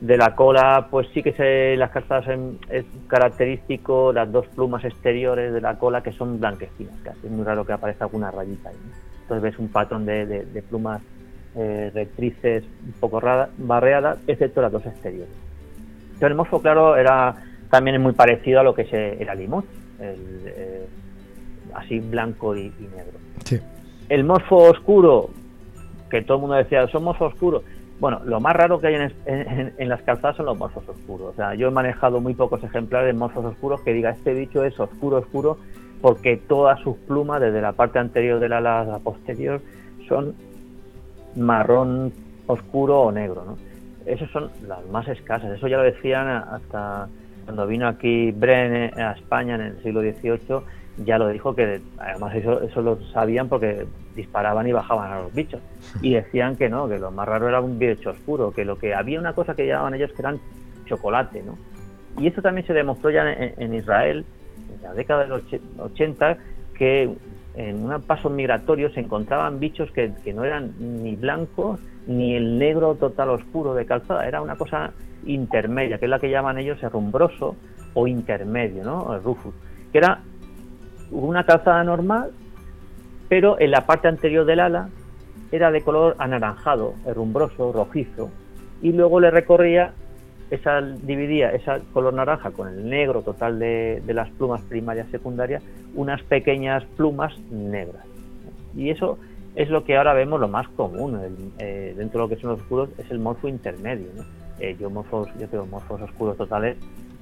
de 0.00 0.16
la 0.18 0.34
cola, 0.34 0.88
pues 0.90 1.08
sí 1.14 1.22
que 1.22 1.32
se 1.32 1.76
las 1.76 1.90
calzadas 1.90 2.26
es 2.68 2.84
característico 3.06 4.12
las 4.12 4.30
dos 4.30 4.46
plumas 4.48 4.84
exteriores 4.84 5.52
de 5.52 5.60
la 5.60 5.78
cola 5.78 6.02
que 6.02 6.12
son 6.12 6.38
blanquecinas, 6.38 6.94
casi 7.02 7.26
es 7.26 7.32
muy 7.32 7.44
raro 7.44 7.64
que 7.64 7.72
aparezca 7.72 8.04
alguna 8.04 8.30
rayita 8.30 8.68
ahí. 8.68 8.76
Entonces 9.24 9.42
ves 9.42 9.58
un 9.58 9.68
patrón 9.68 10.04
de, 10.04 10.62
plumas 10.68 11.00
eh, 11.56 11.90
rectrices 11.94 12.62
un 12.84 12.92
poco 13.00 13.20
barreadas, 13.58 14.18
excepto 14.26 14.60
las 14.60 14.70
dos 14.70 14.84
exteriores. 14.84 15.32
Entonces 16.04 16.28
el 16.28 16.34
morfo 16.34 16.60
claro 16.60 16.96
era 16.96 17.34
también 17.70 18.00
muy 18.00 18.12
parecido 18.12 18.60
a 18.60 18.62
lo 18.62 18.74
que 18.74 18.82
es 18.82 18.92
el 18.92 19.28
alimón, 19.28 19.64
eh, 19.98 20.86
así 21.74 22.00
blanco 22.00 22.54
y, 22.54 22.70
negro. 22.94 23.62
El 24.08 24.24
morfo 24.24 24.56
oscuro, 24.56 25.30
que 26.10 26.22
todo 26.22 26.36
el 26.36 26.40
mundo 26.42 26.56
decía, 26.56 26.86
son 26.88 27.04
morfos 27.04 27.32
oscuros, 27.32 27.62
bueno, 28.00 28.20
lo 28.24 28.40
más 28.40 28.54
raro 28.54 28.80
que 28.80 28.88
hay 28.88 28.96
en, 29.26 29.88
las 29.88 30.02
calzadas 30.02 30.36
son 30.36 30.46
los 30.46 30.58
morfos 30.58 30.86
oscuros. 30.88 31.32
O 31.32 31.36
sea, 31.36 31.54
yo 31.54 31.68
he 31.68 31.70
manejado 31.70 32.20
muy 32.20 32.34
pocos 32.34 32.62
ejemplares 32.62 33.06
de 33.06 33.18
morfos 33.18 33.44
oscuros 33.44 33.80
que 33.80 33.92
diga 33.92 34.10
este 34.10 34.34
bicho 34.34 34.64
es 34.64 34.78
oscuro, 34.78 35.18
oscuro, 35.18 35.58
porque 36.04 36.36
todas 36.36 36.78
sus 36.80 36.98
plumas, 36.98 37.40
desde 37.40 37.62
la 37.62 37.72
parte 37.72 37.98
anterior 37.98 38.38
de 38.38 38.50
la 38.50 38.58
ala 38.58 38.98
posterior, 39.02 39.62
son 40.06 40.34
marrón 41.34 42.12
oscuro 42.46 43.00
o 43.00 43.10
negro. 43.10 43.42
¿no? 43.46 43.56
Esas 44.04 44.30
son 44.30 44.50
las 44.68 44.84
más 44.90 45.08
escasas. 45.08 45.50
Eso 45.52 45.66
ya 45.66 45.78
lo 45.78 45.82
decían 45.82 46.28
hasta 46.28 47.08
cuando 47.46 47.66
vino 47.66 47.88
aquí 47.88 48.32
Bren 48.32 49.00
a 49.00 49.12
España 49.12 49.54
en 49.54 49.62
el 49.62 49.82
siglo 49.82 50.02
XVIII 50.02 50.60
ya 50.98 51.16
lo 51.16 51.28
dijo 51.28 51.54
que 51.54 51.80
además 51.96 52.34
eso, 52.34 52.60
eso 52.60 52.82
lo 52.82 53.02
sabían 53.14 53.48
porque 53.48 53.86
disparaban 54.14 54.66
y 54.66 54.72
bajaban 54.72 55.10
a 55.10 55.22
los 55.22 55.32
bichos 55.32 55.62
y 56.02 56.12
decían 56.12 56.56
que 56.56 56.68
no, 56.68 56.86
que 56.86 56.98
lo 56.98 57.12
más 57.12 57.26
raro 57.26 57.48
era 57.48 57.62
un 57.62 57.78
bicho 57.78 58.10
oscuro, 58.10 58.52
que 58.52 58.66
lo 58.66 58.76
que 58.76 58.94
había 58.94 59.18
una 59.18 59.32
cosa 59.32 59.54
que 59.54 59.66
llamaban 59.66 59.94
ellos 59.94 60.12
que 60.12 60.20
eran 60.20 60.38
chocolate, 60.84 61.42
¿no? 61.42 61.56
Y 62.22 62.26
eso 62.26 62.42
también 62.42 62.66
se 62.66 62.74
demostró 62.74 63.10
ya 63.10 63.24
en, 63.32 63.72
Israel 63.72 64.26
en 64.72 64.82
la 64.82 64.94
década 64.94 65.22
de 65.22 65.28
los 65.28 65.42
80 65.78 66.38
que 66.74 67.14
en 67.54 67.84
un 67.84 68.02
paso 68.02 68.30
migratorio 68.30 68.90
se 68.90 69.00
encontraban 69.00 69.60
bichos 69.60 69.90
que, 69.92 70.12
no 70.34 70.44
eran 70.44 70.72
ni 70.78 71.14
blancos 71.14 71.80
ni 72.06 72.34
el 72.34 72.58
negro 72.58 72.96
total 72.96 73.30
oscuro 73.30 73.74
de 73.74 73.86
calzada, 73.86 74.26
era 74.26 74.42
una 74.42 74.56
cosa 74.56 74.92
intermedia, 75.24 75.98
que 75.98 76.06
es 76.06 76.10
la 76.10 76.18
que 76.18 76.30
llaman 76.30 76.58
ellos 76.58 76.82
herrumbroso 76.82 77.56
o 77.94 78.06
intermedio, 78.06 78.84
¿no? 78.84 79.14
El 79.14 79.22
rufus, 79.22 79.54
que 79.92 79.98
era 79.98 80.20
una 81.10 81.44
calzada 81.44 81.82
normal, 81.84 82.32
pero 83.28 83.58
en 83.58 83.70
la 83.70 83.86
parte 83.86 84.08
anterior 84.08 84.44
del 84.44 84.60
ala 84.60 84.88
era 85.52 85.70
de 85.70 85.80
color 85.82 86.16
anaranjado, 86.18 86.94
herrumbroso, 87.06 87.72
rojizo, 87.72 88.30
y 88.82 88.92
luego 88.92 89.20
le 89.20 89.30
recorría, 89.30 89.92
esa 90.50 90.80
dividía 90.80 91.50
ese 91.50 91.80
color 91.92 92.14
naranja 92.14 92.50
con 92.50 92.68
el 92.68 92.88
negro 92.88 93.22
total 93.22 93.58
de, 93.58 94.02
las 94.06 94.28
plumas 94.30 94.62
primarias 94.62 95.08
secundarias, 95.10 95.62
unas 95.94 96.22
pequeñas 96.22 96.84
plumas 96.96 97.36
negras. 97.50 98.04
Y 98.76 98.90
eso 98.90 99.18
es 99.54 99.70
lo 99.70 99.84
que 99.84 99.96
ahora 99.96 100.12
vemos 100.12 100.40
lo 100.40 100.48
más 100.48 100.68
común 100.68 101.52
eh, 101.58 101.94
dentro 101.96 102.20
de 102.20 102.24
lo 102.24 102.34
que 102.34 102.40
son 102.40 102.50
los 102.50 102.60
oscuros, 102.60 102.90
es 102.98 103.10
el 103.10 103.18
morfo 103.18 103.48
intermedio. 103.48 104.06
Eh, 104.60 104.76
yo 104.78 104.90
morfos, 104.90 105.28
yo 105.38 105.48
tengo 105.48 105.66
morfos 105.66 106.00
oscuros 106.02 106.36
totales, 106.36 106.76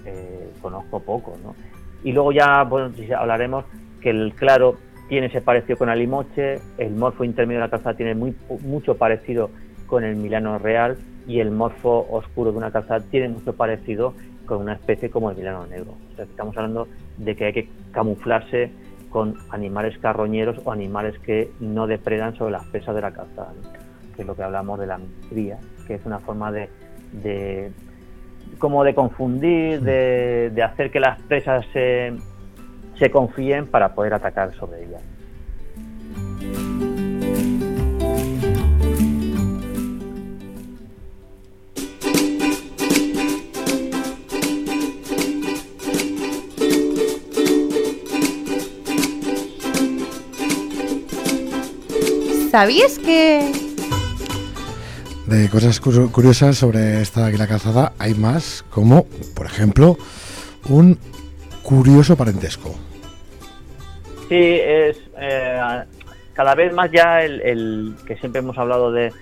eh, 0.05 0.51
conozco 0.61 1.01
poco, 1.01 1.37
¿no? 1.43 1.55
Y 2.05 2.13
luego 2.13 2.33
ya 2.33 2.65
bueno, 2.65 2.93
hablaremos 3.17 3.65
que 4.01 4.11
el 4.11 4.35
claro 4.35 4.77
tiene 5.09 5.29
ese 5.29 5.41
parecido 5.41 5.79
con 5.79 5.89
Alimoche, 5.89 6.57
el 6.79 6.95
morfo 6.95 7.25
intermedio 7.25 7.61
de 7.61 7.67
la 7.67 7.71
calzada 7.71 7.97
tiene 7.97 8.15
muy, 8.15 8.35
mucho 8.63 8.97
parecido 8.97 9.51
con 9.87 10.05
el 10.05 10.17
Milano 10.17 10.59
real 10.59 10.97
y 11.27 11.41
el 11.41 11.51
morfo 11.51 12.07
oscuro 12.11 12.53
de 12.53 12.59
una 12.59 12.71
calzada 12.71 13.01
tiene 13.01 13.29
mucho 13.29 13.55
parecido 13.55 14.15
con 14.47 14.59
una 14.61 14.75
especie 14.75 15.11
como 15.11 15.31
el 15.31 15.37
Milano 15.37 15.67
negro. 15.67 15.95
estamos 16.19 16.57
hablando 16.57 16.89
de 17.19 17.37
que 17.37 17.45
hay 17.47 17.53
que 17.53 17.69
camuflarse 17.93 18.71
con 19.11 19.37
animales 19.51 19.99
carroñeros 19.99 20.59
o 20.65 20.73
animales 20.73 21.19
que 21.21 21.51
no 21.61 21.87
depredan 21.87 22.35
sobre 22.35 22.53
las 22.53 22.65
presas 22.67 22.95
de 22.95 23.01
la 23.03 23.13
calzada, 23.13 23.53
que 24.17 24.23
es 24.23 24.29
lo 24.29 24.35
que 24.35 24.43
hablamos 24.43 24.79
de 24.81 24.87
la 24.87 24.99
mitría, 24.99 25.59
que 25.87 25.95
es 25.95 26.07
una 26.07 26.19
forma 26.19 26.51
de 26.51 26.69
como 28.59 28.85
de 28.85 28.95
confundir, 28.95 29.81
de, 29.81 30.63
hacer 30.63 30.91
que 30.91 31.01
las 31.01 31.21
presas 31.23 31.67
se, 31.73 32.13
se 32.99 33.11
confíen 33.11 33.67
para 33.67 33.95
poder 33.95 34.15
atacar 34.15 34.55
sobre 34.55 34.85
ellas. 34.85 35.03
¿Sabías 52.53 52.99
que 52.99 53.51
de 55.27 55.49
cosas 55.49 55.81
curiosas 55.81 56.59
sobre 56.59 57.01
esta 57.01 57.25
águila 57.25 57.47
calzada 57.47 57.95
hay 57.99 58.13
más, 58.13 58.63
como 58.69 59.07
por 59.35 59.47
ejemplo 59.47 59.97
un 60.69 60.99
curioso 61.63 62.15
parentesco. 62.15 62.75
Sí, 64.29 64.37
es 64.39 64.99
eh, 65.19 65.83
cada 66.35 66.55
vez 66.55 66.75
más 66.75 66.91
ya 66.93 67.23
el, 67.25 67.97
que 68.07 68.19
siempre 68.19 68.41
hemos 68.41 68.59
hablado 68.59 68.93
de, 68.93 69.15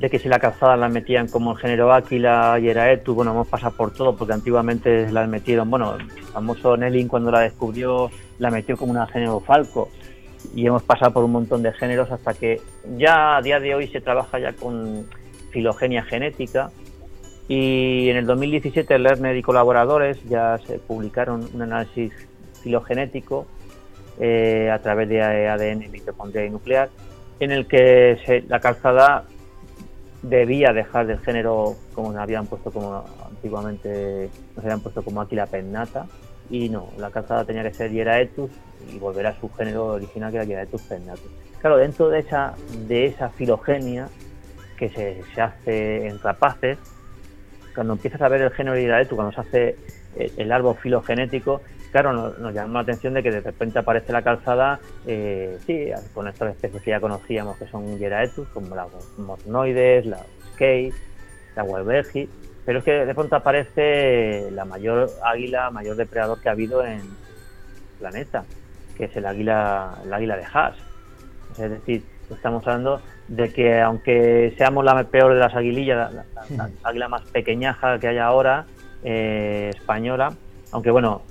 de 0.00 0.10
que 0.10 0.18
si 0.18 0.28
la 0.28 0.40
calzada 0.40 0.76
la 0.76 0.88
metían 0.88 1.28
como 1.28 1.52
el 1.52 1.58
género 1.58 1.94
Áquila 1.94 2.58
y 2.60 2.68
era 2.68 2.90
Etu, 2.90 3.14
bueno, 3.14 3.30
hemos 3.30 3.46
pasado 3.46 3.76
por 3.76 3.92
todo 3.92 4.16
porque 4.16 4.32
antiguamente 4.32 5.12
la 5.12 5.28
metieron, 5.28 5.70
bueno, 5.70 5.94
el 5.94 6.10
famoso 6.32 6.76
Nelling 6.76 7.06
cuando 7.06 7.30
la 7.30 7.38
descubrió 7.38 8.10
la 8.40 8.50
metió 8.50 8.76
como 8.76 8.90
una 8.90 9.06
género 9.06 9.38
Falco 9.38 9.90
y 10.54 10.66
hemos 10.66 10.82
pasado 10.82 11.12
por 11.12 11.24
un 11.24 11.32
montón 11.32 11.62
de 11.62 11.72
géneros 11.72 12.10
hasta 12.10 12.34
que 12.34 12.60
ya 12.96 13.36
a 13.36 13.42
día 13.42 13.60
de 13.60 13.74
hoy 13.74 13.88
se 13.88 14.00
trabaja 14.00 14.38
ya 14.38 14.52
con 14.52 15.06
filogenia 15.50 16.02
genética. 16.02 16.70
Y 17.48 18.08
en 18.08 18.16
el 18.16 18.26
2017 18.26 18.98
Lerner 18.98 19.36
y 19.36 19.42
colaboradores 19.42 20.22
ya 20.28 20.58
se 20.66 20.78
publicaron 20.78 21.48
un 21.52 21.62
análisis 21.62 22.12
filogenético 22.62 23.46
eh, 24.20 24.70
a 24.70 24.78
través 24.80 25.08
de 25.08 25.22
ADN 25.22 25.90
mitocondrial 25.90 26.46
y 26.46 26.50
nuclear 26.50 26.90
en 27.40 27.50
el 27.50 27.66
que 27.66 28.44
la 28.48 28.60
calzada 28.60 29.24
debía 30.22 30.72
dejar 30.72 31.06
del 31.06 31.18
género 31.18 31.74
como 31.94 32.12
nos 32.12 32.20
habían 32.20 32.46
puesto 32.46 32.70
como 32.70 33.04
antiguamente 33.26 34.30
nos 34.54 34.64
habían 34.64 34.80
puesto 34.80 35.02
como 35.02 35.20
Aquila 35.20 35.46
pennata 35.46 36.06
y 36.52 36.68
no, 36.68 36.90
la 36.98 37.10
calzada 37.10 37.46
tenía 37.46 37.62
que 37.62 37.72
ser 37.72 37.90
Hieraetus 37.90 38.50
y 38.92 38.98
volver 38.98 39.26
a 39.26 39.40
su 39.40 39.50
género 39.54 39.86
original 39.86 40.30
que 40.30 40.36
era 40.36 40.44
Hieraetus 40.44 40.82
pennatus. 40.82 41.30
Claro, 41.62 41.78
dentro 41.78 42.10
de 42.10 42.18
esa, 42.18 42.54
de 42.86 43.06
esa 43.06 43.30
filogenia 43.30 44.08
que 44.76 44.90
se, 44.90 45.22
se 45.34 45.40
hace 45.40 46.06
en 46.06 46.20
rapaces, 46.20 46.76
cuando 47.74 47.94
empiezas 47.94 48.20
a 48.20 48.28
ver 48.28 48.42
el 48.42 48.50
género 48.50 48.76
Hieraetus, 48.76 49.16
cuando 49.16 49.32
se 49.32 49.40
hace 49.40 49.76
el, 50.36 50.52
árbol 50.52 50.76
filogenético, 50.76 51.62
claro, 51.90 52.12
nos, 52.12 52.52
llama 52.52 52.74
la 52.74 52.80
atención 52.80 53.14
de 53.14 53.22
que 53.22 53.30
de 53.30 53.40
repente 53.40 53.78
aparece 53.78 54.12
la 54.12 54.20
calzada, 54.20 54.78
eh, 55.06 55.56
sí, 55.66 55.86
con 56.12 56.28
estas 56.28 56.54
especies 56.54 56.82
que 56.82 56.90
ya 56.90 57.00
conocíamos 57.00 57.56
que 57.56 57.66
son 57.66 57.98
Hieraetus, 57.98 58.46
como 58.48 58.76
las 58.76 58.88
mornoides, 59.16 60.04
la 60.04 60.20
skate, 60.52 60.92
la 61.56 61.64
Welbergi, 61.64 62.28
pero 62.64 62.78
es 62.78 62.84
que 62.84 62.92
de 63.06 63.14
pronto 63.14 63.36
aparece 63.36 64.50
la 64.52 64.64
mayor 64.64 65.10
águila, 65.24 65.70
mayor 65.70 65.96
depredador 65.96 66.40
que 66.40 66.48
ha 66.48 66.52
habido 66.52 66.84
en 66.84 67.00
el 67.00 67.02
planeta, 67.98 68.44
que 68.96 69.04
es 69.04 69.16
el 69.16 69.26
águila, 69.26 69.94
el 70.04 70.12
águila 70.12 70.36
de 70.36 70.44
Haas. 70.52 70.76
Es 71.58 71.70
decir, 71.70 72.04
estamos 72.30 72.66
hablando 72.66 73.00
de 73.28 73.52
que 73.52 73.80
aunque 73.80 74.54
seamos 74.56 74.84
la 74.84 75.02
peor 75.04 75.34
de 75.34 75.40
las 75.40 75.54
aguilillas, 75.54 76.12
la, 76.12 76.24
la- 76.24 76.46
la 76.56 76.70
águila 76.82 77.08
más 77.08 77.22
pequeñaja 77.26 77.98
que 77.98 78.08
hay 78.08 78.18
ahora, 78.18 78.66
eh, 79.04 79.70
española, 79.74 80.32
aunque 80.70 80.90
bueno, 80.90 81.22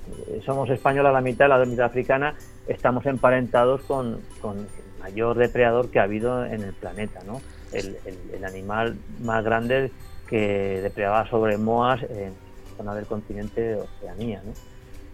somos 0.44 0.70
españolas 0.70 1.12
la 1.12 1.20
mitad, 1.20 1.48
la 1.48 1.64
mitad 1.64 1.86
africana, 1.86 2.34
estamos 2.68 3.04
emparentados 3.06 3.80
con, 3.82 4.20
con 4.40 4.58
el 4.58 4.66
mayor 5.02 5.36
depredador 5.36 5.90
que 5.90 5.98
ha 5.98 6.04
habido 6.04 6.44
en 6.44 6.62
el 6.62 6.72
planeta, 6.74 7.20
¿no? 7.26 7.40
El, 7.72 7.96
el- 8.04 8.34
el 8.34 8.44
animal 8.44 8.96
más 9.22 9.42
grande 9.44 9.90
que 10.32 10.80
depredaba 10.80 11.28
sobre 11.28 11.58
moas 11.58 12.02
en 12.04 12.30
la 12.30 12.76
zona 12.78 12.94
del 12.94 13.04
continente 13.04 13.60
de 13.60 13.74
Oceanía. 13.74 14.42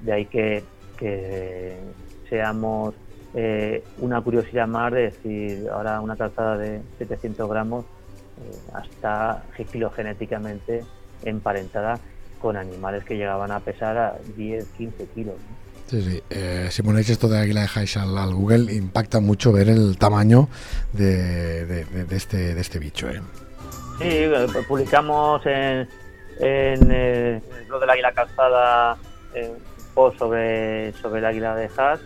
De 0.01 0.13
ahí 0.13 0.27
que, 0.27 0.63
seamos 2.29 2.95
eh, 3.35 3.83
una 3.99 4.21
curiosidad 4.21 4.69
más 4.69 4.93
de 4.93 5.11
decir, 5.11 5.69
ahora 5.73 6.01
una 6.01 6.17
calzada 6.17 6.57
de 6.57 6.83
700 6.99 7.51
gramos 7.51 7.85
eh, 7.85 8.59
hasta 8.75 9.43
filogenéticamente 9.73 10.85
emparentada 11.25 11.99
con 12.41 12.57
animales 12.57 13.03
que 13.03 13.17
llegaban 13.17 13.51
a 13.51 13.59
pesar 13.59 13.99
a 13.99 14.19
10, 14.37 14.67
15 14.77 15.05
kilos. 15.17 15.35
¿no? 15.35 15.57
Sí, 15.89 16.01
sí. 16.01 16.23
Eh, 16.31 16.69
si 16.71 16.83
ponéis 16.83 17.11
esto 17.11 17.29
de 17.29 17.39
águila 17.39 17.63
de 17.63 17.69
Haish 17.75 17.99
al, 17.99 18.17
al 18.17 18.35
Google, 18.35 18.73
impacta 18.73 19.19
mucho 19.19 19.51
ver 19.51 19.69
el 19.69 19.99
tamaño 19.99 20.49
de, 20.93 21.85
este, 22.11 22.61
este 22.61 22.79
bicho. 22.79 23.09
¿eh? 23.09 23.21
Sí, 23.99 24.05
eh, 24.07 24.47
publicamos 24.67 25.45
en, 25.47 25.89
en 26.39 26.91
eh, 26.93 27.43
el 27.59 27.67
blog 27.67 27.81
del 27.81 27.91
Águila 27.91 28.13
Calzada 28.13 28.97
eh, 29.35 29.51
un 29.51 29.95
post 29.95 30.19
sobre, 30.19 30.93
sobre 30.95 31.19
el 31.19 31.27
águila 31.27 31.57
de 31.57 31.69
Haas 31.77 32.01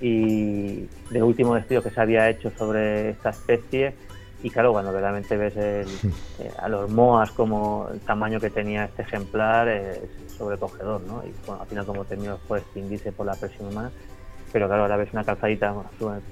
y 0.00 0.88
del 1.10 1.22
último 1.22 1.56
estudio 1.56 1.82
que 1.82 1.90
se 1.90 2.00
había 2.00 2.28
hecho 2.30 2.50
sobre 2.58 3.10
esta 3.10 3.30
especie. 3.30 3.94
Y 4.42 4.50
claro, 4.50 4.72
cuando 4.72 4.92
verdaderamente 4.92 5.36
ves 5.36 5.56
el, 5.56 5.86
eh, 6.38 6.50
a 6.58 6.68
los 6.68 6.90
moas 6.90 7.30
como 7.30 7.88
el 7.92 8.00
tamaño 8.00 8.40
que 8.40 8.50
tenía 8.50 8.84
este 8.84 9.02
ejemplar 9.02 9.68
eh, 9.68 10.02
es 10.26 10.32
sobrecogedor, 10.32 11.00
¿no? 11.02 11.22
Y 11.24 11.32
bueno, 11.46 11.62
al 11.62 11.68
final 11.68 11.86
como 11.86 12.04
terminó 12.04 12.38
fue 12.48 12.58
extinguirse 12.58 13.12
por 13.12 13.26
la 13.26 13.34
presión 13.34 13.68
humana. 13.68 13.90
Pero 14.54 14.68
claro, 14.68 14.82
ahora 14.82 14.96
ves 14.96 15.08
una 15.12 15.24
calzadita 15.24 15.74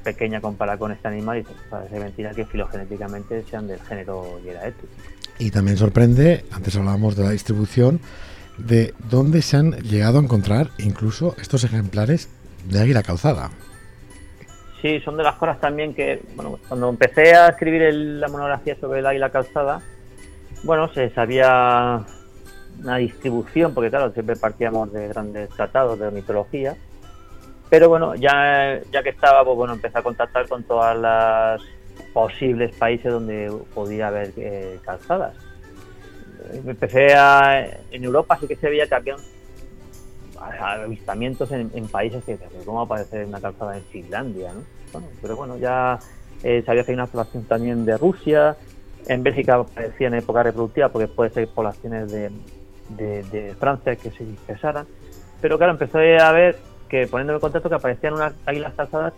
pequeña 0.04 0.40
comparada 0.40 0.78
con 0.78 0.92
este 0.92 1.08
animal 1.08 1.38
y 1.38 1.46
parece 1.68 1.98
mentira 1.98 2.30
que 2.30 2.44
filogenéticamente 2.46 3.42
sean 3.50 3.66
del 3.66 3.80
género 3.80 4.38
Hieraetus. 4.44 4.88
Y 5.40 5.50
también 5.50 5.76
sorprende, 5.76 6.44
antes 6.52 6.76
hablábamos 6.76 7.16
de 7.16 7.24
la 7.24 7.30
distribución, 7.30 7.98
de 8.58 8.94
dónde 9.10 9.42
se 9.42 9.56
han 9.56 9.72
llegado 9.72 10.20
a 10.20 10.22
encontrar 10.22 10.68
incluso 10.78 11.34
estos 11.40 11.64
ejemplares 11.64 12.28
de 12.70 12.78
águila 12.78 13.02
calzada. 13.02 13.50
Sí, 14.80 15.00
son 15.00 15.16
de 15.16 15.24
las 15.24 15.34
cosas 15.34 15.60
también 15.60 15.92
que, 15.92 16.22
bueno, 16.36 16.60
cuando 16.68 16.90
empecé 16.90 17.34
a 17.34 17.48
escribir 17.48 17.82
el- 17.82 18.20
la 18.20 18.28
monografía 18.28 18.76
sobre 18.80 19.00
el 19.00 19.06
águila 19.06 19.30
calzada, 19.30 19.80
bueno, 20.62 20.86
se 20.94 21.10
sabía 21.10 22.04
una 22.84 22.96
distribución, 22.98 23.74
porque 23.74 23.90
claro, 23.90 24.12
siempre 24.12 24.36
partíamos 24.36 24.92
de 24.92 25.08
grandes 25.08 25.48
tratados 25.50 25.98
de 25.98 26.06
ornitología, 26.06 26.76
pero 27.72 27.88
bueno, 27.88 28.14
ya, 28.16 28.80
ya 28.92 29.02
que 29.02 29.08
estaba, 29.08 29.42
pues 29.46 29.56
bueno, 29.56 29.72
empecé 29.72 29.98
a 29.98 30.02
contactar 30.02 30.46
con 30.46 30.62
todas 30.62 30.94
las 30.94 31.62
posibles 32.12 32.76
países 32.76 33.10
donde 33.10 33.50
podía 33.72 34.08
haber 34.08 34.30
eh, 34.36 34.78
calzadas. 34.84 35.34
Empecé 36.52 37.14
a, 37.14 37.66
en 37.90 38.04
Europa 38.04 38.36
sí 38.38 38.46
que 38.46 38.56
se 38.56 38.68
veía 38.68 38.86
que 38.86 38.94
había 38.94 39.16
avistamientos 40.60 41.50
en, 41.50 41.70
en 41.72 41.88
países 41.88 42.22
que 42.24 42.36
cómo 42.66 42.82
aparecer 42.82 43.24
una 43.24 43.40
calzada 43.40 43.74
en 43.78 43.84
Finlandia, 43.84 44.52
¿no? 44.52 44.60
Bueno, 44.92 45.06
pero 45.22 45.36
bueno, 45.36 45.56
ya 45.56 45.98
eh, 46.42 46.62
sabía 46.66 46.84
que 46.84 46.90
hay 46.90 46.96
una 46.96 47.06
población 47.06 47.44
también 47.44 47.86
de 47.86 47.96
Rusia, 47.96 48.54
en 49.06 49.22
Bélgica 49.22 49.54
aparecía 49.54 50.08
en 50.08 50.14
época 50.16 50.42
reproductiva 50.42 50.90
porque 50.90 51.08
puede 51.08 51.30
ser 51.30 51.48
poblaciones 51.48 52.12
de, 52.12 52.30
de, 52.90 53.22
de 53.22 53.54
Francia 53.54 53.96
que 53.96 54.10
se 54.10 54.26
dispersaran, 54.26 54.86
pero 55.40 55.56
claro, 55.56 55.72
empecé 55.72 56.18
a 56.18 56.32
ver 56.32 56.71
que 56.92 57.06
poniéndome 57.06 57.38
en 57.38 57.40
contacto 57.40 57.70
que 57.70 57.74
aparecían 57.76 58.12
unas 58.12 58.34
águilas 58.44 58.74
calzadas 58.74 59.14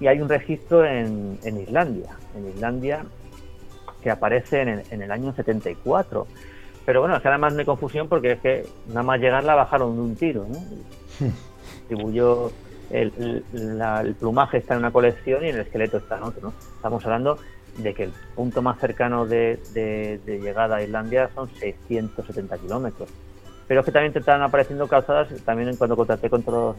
y 0.00 0.08
hay 0.08 0.20
un 0.20 0.28
registro 0.28 0.84
en, 0.84 1.38
en 1.44 1.60
Islandia, 1.60 2.10
en 2.36 2.48
Islandia 2.48 3.04
que 4.02 4.10
aparece 4.10 4.62
en 4.62 4.68
el, 4.68 4.82
en 4.90 5.00
el 5.00 5.12
año 5.12 5.32
74. 5.32 6.26
Pero 6.84 7.00
bueno, 7.00 7.14
es 7.14 7.22
que 7.22 7.28
además 7.28 7.54
me 7.54 7.60
hay 7.60 7.66
confusión 7.66 8.08
porque 8.08 8.32
es 8.32 8.40
que 8.40 8.66
nada 8.88 9.04
más 9.04 9.20
llegar 9.20 9.44
la 9.44 9.54
bajaron 9.54 9.94
de 9.94 10.02
un 10.02 10.16
tiro, 10.16 10.44
¿no? 10.48 10.58
Distribuyó 11.88 12.50
el, 12.90 13.12
el- 13.52 13.78
la- 13.78 14.00
el 14.00 14.16
plumaje 14.16 14.58
está 14.58 14.74
en 14.74 14.80
una 14.80 14.90
colección 14.90 15.44
y 15.44 15.50
el 15.50 15.60
esqueleto 15.60 15.98
está 15.98 16.16
en 16.16 16.24
otro, 16.24 16.48
¿no? 16.48 16.54
Estamos 16.74 17.04
hablando 17.04 17.38
de 17.76 17.94
que 17.94 18.02
el 18.04 18.12
punto 18.34 18.60
más 18.60 18.80
cercano 18.80 19.24
de, 19.24 19.60
de- 19.72 20.20
de 20.26 20.40
llegada 20.40 20.76
a 20.78 20.82
Islandia 20.82 21.30
son 21.32 21.48
670 21.60 22.58
kilómetros. 22.58 23.08
Pero 23.66 23.80
es 23.80 23.86
que 23.86 23.92
también 23.92 24.12
te 24.12 24.18
están 24.18 24.42
apareciendo 24.42 24.86
calzadas, 24.88 25.28
también 25.44 25.74
cuando 25.76 25.96
contacté 25.96 26.28
con 26.28 26.42
todos 26.42 26.76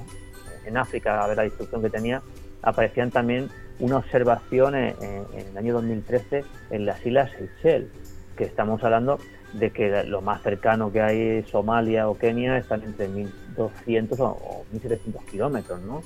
en 0.66 0.78
África 0.78 1.24
a 1.24 1.28
ver 1.28 1.38
la 1.38 1.44
distribución 1.44 1.82
que 1.82 1.90
tenía, 1.90 2.22
aparecían 2.62 3.12
también 3.12 3.50
una 3.80 3.98
observación 3.98 4.76
en, 4.76 4.96
en- 5.04 5.48
el 5.50 5.58
año 5.58 5.74
2013 5.74 6.44
en 6.72 6.86
las 6.86 7.06
islas 7.06 7.32
Seychelles, 7.38 7.90
que 8.36 8.44
estamos 8.46 8.84
hablando 8.84 9.20
de 9.54 9.72
que 9.72 10.04
lo 10.04 10.22
más 10.22 10.42
cercano 10.42 10.92
que 10.92 11.02
hay 11.02 11.44
Somalia 11.44 12.10
o 12.10 12.18
Kenia 12.18 12.58
están 12.58 12.84
entre 12.84 13.08
1.200 13.08 14.20
o, 14.20 14.26
o 14.26 14.66
1.700 14.74 15.26
kilómetros, 15.32 15.82
¿no? 15.82 16.02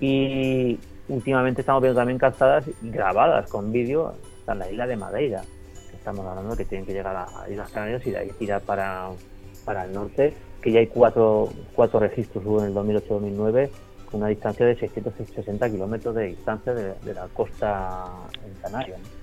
Y 0.00 0.78
últimamente 1.08 1.60
estamos 1.62 1.82
viendo 1.82 1.98
también 2.00 2.18
calzadas 2.18 2.64
grabadas 2.80 3.48
con 3.48 3.72
vídeo 3.72 4.14
en 4.48 4.58
la 4.58 4.70
isla 4.70 4.86
de 4.86 4.96
Madeira, 4.96 5.42
que 5.90 5.96
estamos 5.96 6.26
hablando 6.26 6.50
de 6.50 6.56
que 6.56 6.68
tienen 6.68 6.86
que 6.86 6.92
llegar 6.92 7.14
a, 7.16 7.26
a 7.42 7.48
Islas 7.48 7.70
Canarias 7.70 8.04
y 8.06 8.10
de 8.10 8.18
ahí 8.18 8.30
tirar 8.38 8.60
para, 8.62 9.08
para 9.64 9.84
el 9.84 9.92
norte, 9.92 10.34
que 10.60 10.72
ya 10.72 10.80
hay 10.80 10.86
cuatro, 10.86 11.48
cuatro 11.74 12.00
registros, 12.00 12.44
hubo 12.44 12.60
en 12.60 12.68
el 12.68 12.74
2008-2009, 12.74 13.70
con 14.10 14.20
una 14.20 14.28
distancia 14.28 14.66
de 14.66 14.76
660 14.76 15.70
kilómetros 15.70 16.14
de 16.14 16.26
distancia 16.26 16.74
de, 16.74 16.94
de 17.02 17.14
la 17.14 17.26
costa 17.28 18.04
en 18.44 18.54
Canarias. 18.60 19.00
¿no? 19.00 19.22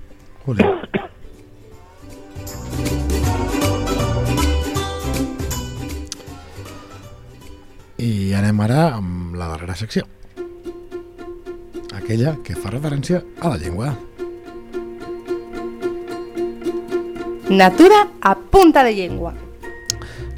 I 8.00 8.32
anem 8.32 8.62
ara 8.64 8.84
amb 8.96 9.34
la 9.36 9.50
darrera 9.52 9.76
secció. 9.76 10.06
Aquella 11.98 12.38
que 12.48 12.56
fa 12.56 12.72
referència 12.72 13.20
a 13.44 13.52
la 13.52 13.58
llengua. 13.60 13.92
Natura 17.50 18.00
a 18.22 18.36
punta 18.40 18.86
de 18.88 18.96
llengua. 18.96 19.34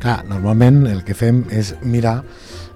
Clar, 0.02 0.24
normalment 0.26 0.88
el 0.90 1.04
que 1.06 1.14
fem 1.14 1.44
és 1.54 1.76
mirar 1.86 2.24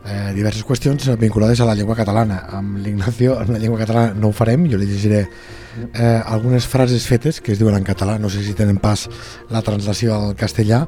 eh, 0.05 0.31
diverses 0.35 0.61
qüestions 0.67 1.07
vinculades 1.17 1.61
a 1.61 1.65
la 1.65 1.73
llengua 1.73 1.95
catalana. 1.97 2.43
Amb 2.53 2.77
l'Ignacio, 2.83 3.39
en 3.41 3.53
la 3.55 3.59
llengua 3.59 3.79
catalana 3.81 4.13
no 4.13 4.29
ho 4.29 4.35
farem, 4.35 4.67
jo 4.69 4.77
li 4.77 4.85
llegiré 4.85 5.23
eh, 5.25 6.21
algunes 6.21 6.67
frases 6.69 7.07
fetes 7.09 7.41
que 7.41 7.55
es 7.55 7.59
diuen 7.59 7.75
en 7.79 7.87
català, 7.87 8.19
no 8.21 8.29
sé 8.29 8.43
si 8.45 8.53
tenen 8.53 8.77
pas 8.77 9.07
la 9.49 9.63
translació 9.65 10.13
al 10.13 10.35
castellà, 10.37 10.83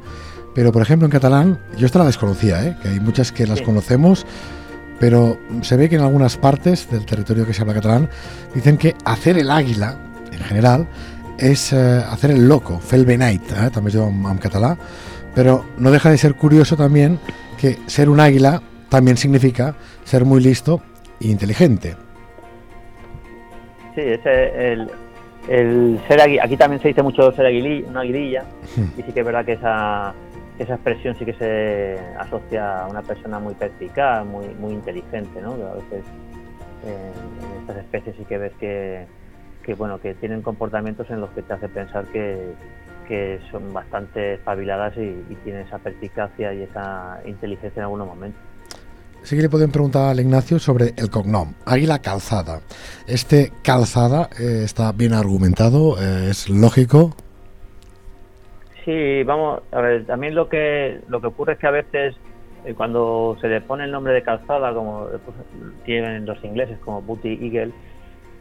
pero 0.53 0.71
por 0.71 0.81
ejemplo 0.81 1.07
en 1.07 1.11
catalán, 1.11 1.59
yo 1.77 1.85
esta 1.87 1.99
la 1.99 2.05
desconocía, 2.05 2.63
¿eh? 2.65 2.77
que 2.81 2.89
hay 2.89 2.99
muchas 2.99 3.31
que 3.31 3.47
las 3.47 3.59
Sí. 3.59 3.65
conocemos, 3.65 4.25
pero 4.99 5.37
se 5.61 5.75
ve 5.77 5.89
que 5.89 5.95
en 5.95 6.01
algunas 6.01 6.37
partes 6.37 6.87
del 6.89 7.05
territorio 7.05 7.45
que 7.45 7.53
se 7.53 7.61
habla 7.61 7.73
catalán 7.73 8.09
dicen 8.53 8.77
que 8.77 8.95
hacer 9.05 9.37
el 9.37 9.49
águila, 9.51 9.97
en 10.31 10.39
general, 10.39 10.87
es 11.37 11.73
eh, 11.73 12.03
hacer 12.09 12.31
el 12.31 12.47
loco, 12.47 12.79
fer 12.79 12.99
el 12.99 13.05
benait, 13.05 13.41
eh? 13.53 13.69
també 13.69 13.89
es 13.91 13.97
diu 13.97 14.07
en, 14.07 14.23
en 14.25 14.39
català, 14.41 14.71
pero 15.37 15.63
no 15.77 15.91
deja 15.91 16.09
de 16.09 16.17
ser 16.17 16.33
curioso 16.33 16.75
también 16.75 17.19
que 17.61 17.77
ser 17.85 18.09
un 18.09 18.19
águila 18.19 18.59
también 18.89 19.17
significa 19.17 19.75
ser 20.03 20.25
muy 20.25 20.41
listo 20.41 20.81
e 21.21 21.27
inteligente. 21.27 21.95
Sí, 23.93 24.01
ese, 24.01 24.71
el, 24.71 24.89
el 25.47 26.01
ser 26.07 26.21
aquí 26.41 26.57
también 26.57 26.81
se 26.81 26.87
dice 26.87 27.03
mucho 27.03 27.31
ser 27.33 27.45
aguililla, 27.45 27.87
una 27.87 27.99
aguililla, 27.99 28.45
y 28.97 29.03
sí 29.03 29.13
que 29.13 29.19
es 29.19 29.25
verdad 29.27 29.45
que 29.45 29.53
esa, 29.53 30.15
esa 30.57 30.73
expresión 30.73 31.15
sí 31.19 31.25
que 31.25 31.33
se 31.33 31.99
asocia 32.17 32.85
a 32.85 32.87
una 32.87 33.03
persona 33.03 33.37
muy 33.37 33.53
perspicaz, 33.53 34.25
muy, 34.25 34.47
muy 34.59 34.73
inteligente, 34.73 35.39
¿no? 35.39 35.51
A 35.51 35.75
veces 35.75 36.03
eh, 36.83 37.11
en 37.53 37.61
estas 37.61 37.77
especies 37.77 38.15
sí 38.17 38.25
que 38.25 38.39
ves 38.39 38.53
que, 38.59 39.05
que, 39.61 39.75
bueno, 39.75 40.01
que 40.01 40.15
tienen 40.15 40.41
comportamientos 40.41 41.07
en 41.11 41.21
los 41.21 41.29
que 41.29 41.43
te 41.43 41.53
hace 41.53 41.69
pensar 41.69 42.05
que, 42.05 42.55
que 43.07 43.39
son 43.51 43.73
bastante 43.73 44.35
espabiladas 44.35 44.95
y, 44.97 45.23
y 45.29 45.35
tienen 45.43 45.65
esa 45.65 45.79
perspicacia 45.79 46.53
y 46.53 46.63
esa 46.63 47.19
inteligencia 47.25 47.79
en 47.79 47.83
algunos 47.83 48.07
momentos. 48.07 48.41
Sí 49.23 49.35
que 49.35 49.41
le 49.41 49.49
podem 49.49 49.71
preguntar 49.71 50.09
al 50.09 50.19
Ignacio 50.19 50.57
sobre 50.57 50.93
el 50.95 51.09
cognom, 51.09 51.53
Águila 51.65 51.99
Calzada. 51.99 52.61
Este 53.07 53.51
calzada 53.61 54.29
eh, 54.39 54.61
está 54.63 54.91
bien 54.93 55.13
argumentado, 55.13 56.01
eh, 56.01 56.29
es 56.29 56.49
lógico. 56.49 57.13
Sí, 58.85 59.23
vamos, 59.23 59.63
a 59.71 59.81
ver, 59.81 60.05
también 60.05 60.33
lo 60.33 60.47
que 60.47 61.01
lo 61.09 61.19
que 61.19 61.27
ocurre 61.27 61.53
es 61.53 61.59
que 61.59 61.67
a 61.67 61.71
veces 61.71 62.15
eh, 62.63 62.73
cuando 62.73 63.35
se 63.41 63.49
le 63.49 63.59
pone 63.59 63.83
el 63.83 63.91
nombre 63.91 64.13
de 64.13 64.23
calzada, 64.23 64.73
como 64.73 65.07
pues, 65.09 65.35
tienen 65.83 66.25
los 66.25 66.41
ingleses 66.43 66.79
como 66.79 67.01
Booty 67.01 67.37
Eagle, 67.41 67.73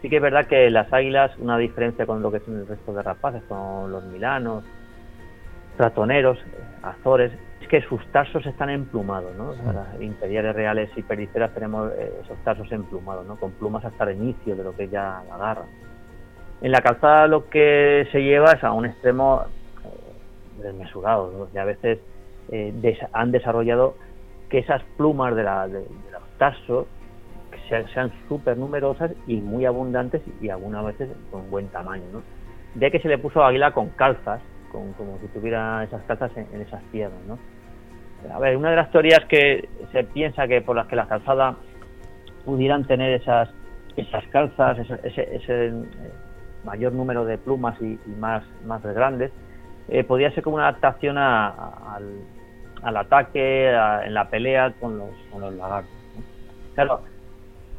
sí 0.07 0.11
que 0.11 0.17
es 0.19 0.23
verdad 0.23 0.47
que 0.47 0.71
las 0.71 0.93
águilas, 0.93 1.37
una 1.39 1.59
diferencia 1.59 2.07
con 2.07 2.23
lo 2.23 2.31
que 2.31 2.39
son 2.39 2.61
el 2.61 2.69
resto 2.69 2.93
de 2.93 3.03
rapaces, 3.03 3.43
con 3.49 3.91
los 3.91 4.05
milanos, 4.05 4.63
ratoneros, 5.77 6.39
azores, 6.81 7.33
es 7.61 7.67
que 7.67 7.83
sus 7.83 8.07
tarsos 8.13 8.47
están 8.47 8.71
emplumados, 8.71 9.35
¿no? 9.35 9.53
Las 9.73 10.01
imperiales 10.01 10.55
reales 10.55 10.91
y 10.95 11.03
periferas 11.03 11.53
tenemos 11.55 11.91
eh, 11.99 12.21
esos 12.23 12.39
tarsos 12.45 12.71
emplumados, 12.71 13.27
¿no? 13.27 13.35
Con 13.35 13.51
plumas 13.51 13.85
hasta 13.85 14.05
el 14.05 14.17
inicio 14.17 14.55
de 14.55 14.63
lo 14.63 14.77
que 14.77 14.87
ya 14.87 15.25
la 15.29 15.39
garra. 15.39 15.65
En 16.61 16.71
la 16.71 16.83
calzada 16.83 17.27
lo 17.27 17.51
que 17.51 18.07
se 18.13 18.23
lleva 18.23 18.53
es 18.53 18.63
a 18.63 18.71
un 18.71 18.87
extremo 18.87 19.43
eh, 19.85 20.63
desmesurado, 20.63 21.33
¿no? 21.37 21.49
y 21.53 21.59
a 21.59 21.65
veces 21.65 21.99
eh, 22.53 22.73
han 23.13 23.33
desarrollado 23.33 23.97
que 24.51 24.59
esas 24.59 24.85
plumas 24.97 25.35
de, 25.35 25.43
la, 25.43 25.67
de, 25.67 25.85
los 26.13 26.23
tarsos 26.39 26.87
sean, 27.69 27.87
sean 27.89 28.13
súper 28.29 28.57
numerosas 28.57 29.13
y 29.27 29.37
muy 29.37 29.65
abundantes 29.65 30.23
y 30.41 30.49
algunas 30.49 30.85
veces 30.85 31.11
con 31.31 31.51
buen 31.51 31.69
tamaño, 31.69 32.05
¿no? 32.13 32.23
De 32.75 32.91
que 32.91 33.01
se 33.01 33.09
le 33.09 33.19
puso 33.19 33.45
águila 33.45 33.73
con 33.73 33.89
calzas, 33.91 34.41
como 34.71 35.19
si 35.21 35.29
tuviera 35.29 35.85
esas 35.85 36.03
calzas 36.03 36.31
en, 36.37 36.61
esas 36.61 36.83
piernas, 36.93 37.21
¿no? 37.27 37.39
A 38.33 38.39
ver, 38.39 38.57
una 38.57 38.71
de 38.71 38.77
las 38.77 38.91
teorías 38.91 39.25
que 39.29 39.69
se 39.93 40.05
piensa 40.05 40.49
que 40.49 40.61
por 40.61 40.77
las 40.77 40.87
que 40.87 40.97
las 40.97 41.07
calzadas 41.07 41.57
pudieran 42.45 42.85
tener 42.85 43.21
esas 43.21 43.49
esas 43.97 44.27
calzas, 44.29 44.79
ese, 44.79 45.37
ese, 45.37 45.69
eh, 45.69 45.73
mayor 46.65 46.93
número 46.93 47.25
de 47.25 47.39
plumas 47.39 47.81
y, 47.81 47.99
más, 48.19 48.45
más 48.65 48.83
grandes, 48.83 49.33
eh, 49.89 50.05
podría 50.05 50.31
ser 50.33 50.43
como 50.43 50.57
una 50.57 50.69
adaptación 50.69 51.17
al, 51.17 52.21
al, 52.83 52.97
ataque, 52.97 53.71
en 53.71 54.15
la 54.15 54.29
pelea 54.29 54.75
con 54.81 54.99
los, 54.99 55.11
con 55.31 55.41
los 55.41 55.55
lagartos. 55.55 55.91
Claro, 56.75 57.01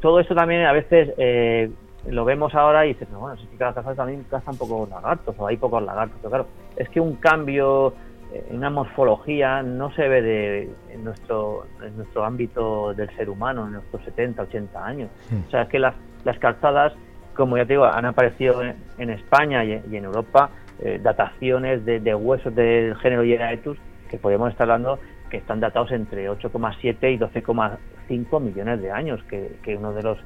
todo 0.00 0.20
eso 0.20 0.34
también 0.34 0.64
a 0.64 0.72
veces 0.72 1.12
eh, 1.18 1.70
lo 2.08 2.24
vemos 2.24 2.54
ahora 2.54 2.86
y 2.86 2.90
dices, 2.90 3.08
bueno, 3.10 3.36
si 3.36 3.46
las 3.58 3.74
calzas 3.74 3.96
también 3.96 4.24
cazan 4.30 4.56
pocos 4.56 4.88
lagartos 4.88 5.34
o 5.38 5.46
hay 5.46 5.56
pocos 5.56 5.82
lagartos, 5.82 6.18
pero 6.20 6.30
claro, 6.30 6.46
es 6.76 6.88
que 6.88 7.00
un 7.00 7.16
cambio 7.16 7.94
en 8.32 8.56
una 8.56 8.70
morfología 8.70 9.62
no 9.62 9.92
se 9.92 10.06
ve 10.08 10.22
de, 10.22 10.70
en, 10.92 11.04
nuestro, 11.04 11.66
en 11.82 11.96
nuestro 11.96 12.24
ámbito 12.24 12.92
del 12.94 13.08
ser 13.16 13.30
humano, 13.30 13.66
en 13.66 13.72
nuestros 13.72 14.02
70, 14.04 14.42
80 14.42 14.84
años. 14.84 15.10
O 15.46 15.50
sea, 15.50 15.62
es 15.62 15.68
que 15.68 15.78
las, 15.78 15.94
las 16.24 16.38
calzadas, 16.38 16.92
como 17.34 17.56
ya 17.56 17.64
te 17.64 17.74
digo, 17.74 17.84
han 17.84 18.04
aparecido 18.04 18.62
en, 18.62 19.10
España 19.10 19.64
y, 19.64 19.72
en 19.72 20.04
Europa 20.04 20.50
eh, 20.80 21.00
dataciones 21.02 21.84
de, 21.84 22.14
huesos 22.14 22.54
del 22.54 22.96
género 22.96 23.24
Hieraetus 23.24 23.78
que 24.10 24.18
podemos 24.18 24.50
estar 24.50 24.64
hablando 24.70 24.98
que 25.28 25.38
están 25.38 25.60
datados 25.60 25.92
entre 25.92 26.30
8,7 26.30 27.14
y 27.14 27.18
12,5 27.18 28.40
millones 28.40 28.82
de 28.82 28.90
años, 28.90 29.22
que, 29.24 29.56
que 29.62 29.76
uno 29.76 29.92
de 29.92 30.02
los 30.02 30.18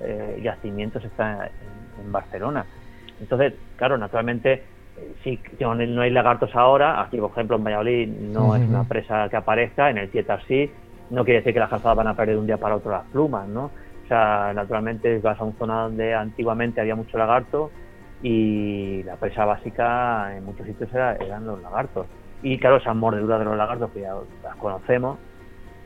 eh, 0.00 0.40
yacimientos 0.42 1.04
está 1.04 1.46
en, 1.46 2.04
en 2.06 2.12
Barcelona. 2.12 2.64
Entonces, 3.20 3.54
claro, 3.76 3.98
naturalmente 3.98 4.62
sí, 5.22 5.38
no 5.58 6.02
hay 6.02 6.10
lagartos 6.10 6.54
ahora, 6.54 7.00
aquí 7.02 7.18
por 7.18 7.30
ejemplo 7.30 7.56
en 7.56 7.64
Valladolid 7.64 8.08
no 8.08 8.54
es 8.56 8.68
una 8.68 8.84
presa 8.84 9.28
que 9.28 9.36
aparezca, 9.36 9.90
en 9.90 9.98
el 9.98 10.10
Tietar 10.10 10.42
sí, 10.46 10.70
no 11.10 11.24
quiere 11.24 11.40
decir 11.40 11.52
que 11.52 11.60
las 11.60 11.70
calzadas 11.70 11.96
van 11.96 12.08
a 12.08 12.14
perder 12.14 12.36
de 12.36 12.40
un 12.40 12.46
día 12.46 12.56
para 12.56 12.76
otro 12.76 12.90
las 12.90 13.04
plumas, 13.06 13.48
¿no? 13.48 13.64
O 14.04 14.08
sea, 14.08 14.52
naturalmente 14.54 15.18
vas 15.18 15.40
a 15.40 15.44
una 15.44 15.58
zona 15.58 15.82
donde 15.82 16.14
antiguamente 16.14 16.80
había 16.80 16.94
mucho 16.94 17.16
lagarto 17.16 17.70
y 18.22 19.02
la 19.04 19.16
presa 19.16 19.44
básica 19.44 20.36
en 20.36 20.44
muchos 20.44 20.66
sitios 20.66 20.90
eran 20.92 21.46
los 21.46 21.60
lagartos. 21.62 22.06
Y 22.42 22.58
claro, 22.58 22.76
esas 22.76 22.96
mordeduras 22.96 23.38
de 23.38 23.44
los 23.44 23.56
lagartos 23.56 23.90
que 23.90 24.00
ya 24.00 24.14
las 24.42 24.56
conocemos, 24.56 25.18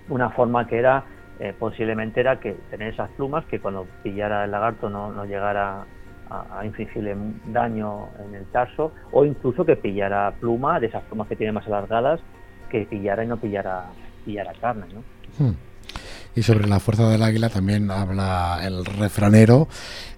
una 0.09 0.31
forma 0.31 0.67
que 0.67 0.79
era, 0.79 1.05
eh, 1.41 1.55
posiblemente 1.59 2.21
era 2.21 2.39
que 2.39 2.53
tener 2.71 2.93
esas 2.93 3.11
plumas 3.11 3.45
que 3.47 3.61
cuando 3.61 3.87
pillara 4.03 4.45
el 4.45 4.51
lagarto 4.51 4.89
no, 4.89 5.13
no 5.13 5.25
llegara 5.25 5.85
a, 6.31 6.65
infligirle 6.65 7.17
daño 7.47 8.09
en 8.25 8.35
el 8.35 8.45
tarso 8.47 8.93
o 9.13 9.25
incluso 9.25 9.65
que 9.65 9.77
pillara 9.77 10.33
pluma, 10.33 10.81
de 10.81 10.87
esas 10.87 11.03
plumas 11.05 11.29
que 11.29 11.37
tiene 11.37 11.53
más 11.53 11.67
alargadas, 11.67 12.21
que 12.71 12.87
pillara 12.87 13.25
y 13.25 13.27
no 13.27 13.37
pillara, 13.37 13.87
pillara 14.25 14.53
carne. 14.61 14.87
¿no? 14.93 15.45
Hmm. 15.45 15.55
Y 16.35 16.43
sobre 16.43 16.67
la 16.67 16.81
fuerza 16.81 17.09
del 17.09 17.23
águila 17.23 17.49
también 17.49 17.91
habla 17.91 18.61
el 18.65 18.85
refranero. 18.85 19.69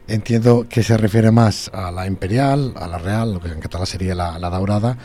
Entiendo 0.09 0.67
que 0.69 0.83
se 0.83 0.97
refiere 0.97 1.31
más 1.31 1.69
a 1.75 1.91
la 1.91 2.07
imperial, 2.07 2.73
a 2.77 2.87
la 2.87 2.99
real, 2.99 3.35
lo 3.35 3.41
que 3.41 3.49
en 3.49 3.61
catalán 3.61 3.87
sería 3.87 4.15
la, 4.15 4.39
la 4.39 4.49
daurada, 4.49 4.97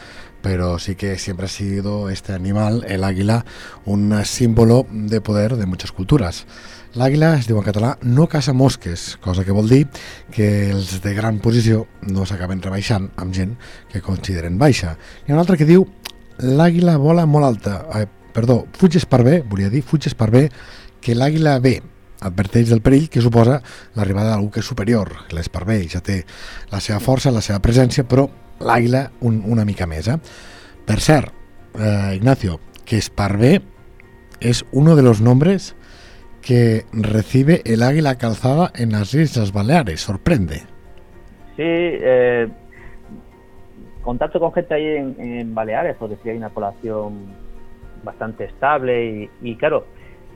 pero 0.41 0.79
sí 0.79 0.95
que 0.95 1.17
siempre 1.17 1.45
ha 1.45 1.49
sido 1.49 2.09
este 2.09 2.33
animal, 2.33 2.85
el 2.87 3.03
águila, 3.03 3.45
un 3.85 4.13
símbolo 4.25 4.87
de 4.91 5.21
poder 5.21 5.55
de 5.55 5.65
muchas 5.65 5.91
culturas. 5.91 6.45
L'àguila, 6.91 7.37
es 7.39 7.45
diu 7.47 7.55
en 7.55 7.63
català, 7.63 7.93
no 8.03 8.25
caça 8.27 8.51
mosques, 8.51 9.15
cosa 9.23 9.45
que 9.47 9.53
vol 9.55 9.69
dir 9.71 9.85
que 10.35 10.71
els 10.73 10.97
de 10.99 11.13
gran 11.15 11.37
posició 11.39 11.85
no 12.03 12.25
s'acaben 12.27 12.59
rebaixant 12.59 13.07
amb 13.15 13.31
gent 13.31 13.53
que 13.93 14.01
consideren 14.03 14.57
baixa. 14.59 14.97
Hi 15.23 15.31
ha 15.31 15.37
un 15.37 15.39
altre 15.39 15.55
que 15.55 15.69
diu 15.69 15.85
l'àguila 16.43 16.97
vola 16.99 17.23
molt 17.23 17.47
alta, 17.47 17.77
eh, 17.95 18.07
perdó, 18.33 18.65
fuig 18.75 18.99
bé, 19.23 19.39
volia 19.47 19.69
dir, 19.69 19.83
fuig 19.83 20.03
bé, 20.31 20.49
que 20.99 21.15
l'àguila 21.15 21.59
ve, 21.59 21.81
adverteix 22.21 22.69
del 22.69 22.81
perill 22.81 23.09
que 23.09 23.21
suposa 23.21 23.61
l'arribada 23.95 24.31
d'algú 24.31 24.51
que 24.51 24.59
és 24.59 24.65
superior, 24.65 25.09
l'esparvé, 25.31 25.87
ja 25.87 26.01
té 26.01 26.25
la 26.71 26.79
seva 26.79 26.99
força, 26.99 27.31
la 27.31 27.41
seva 27.41 27.59
presència, 27.59 28.03
però 28.03 28.27
l'àguila 28.61 29.09
un, 29.21 29.41
una 29.45 29.65
mica 29.65 29.87
més. 29.87 30.07
Eh? 30.07 30.17
Per 30.85 30.99
eh, 31.01 32.15
Ignacio, 32.15 32.59
que 32.85 32.97
esparvé 32.97 33.59
és 34.41 34.65
un 34.71 34.89
de 34.95 35.03
los 35.03 35.21
nombres 35.21 35.75
que 36.41 36.85
recibe 36.91 37.61
el 37.65 37.83
águila 37.83 38.17
calzada 38.17 38.71
en 38.75 38.91
las 38.91 39.13
Islas 39.13 39.53
Baleares. 39.53 40.01
Sorprende. 40.01 40.63
Sí, 41.55 41.63
eh, 41.63 42.47
contacto 44.01 44.39
con 44.39 44.51
gente 44.51 44.73
ahí 44.73 44.85
en, 44.85 45.53
Baleares, 45.53 45.95
porque 45.97 46.17
sí 46.23 46.29
hay 46.29 46.37
una 46.37 46.49
población 46.49 47.27
bastante 48.03 48.45
estable 48.45 49.29
y, 49.41 49.55
claro, 49.55 49.85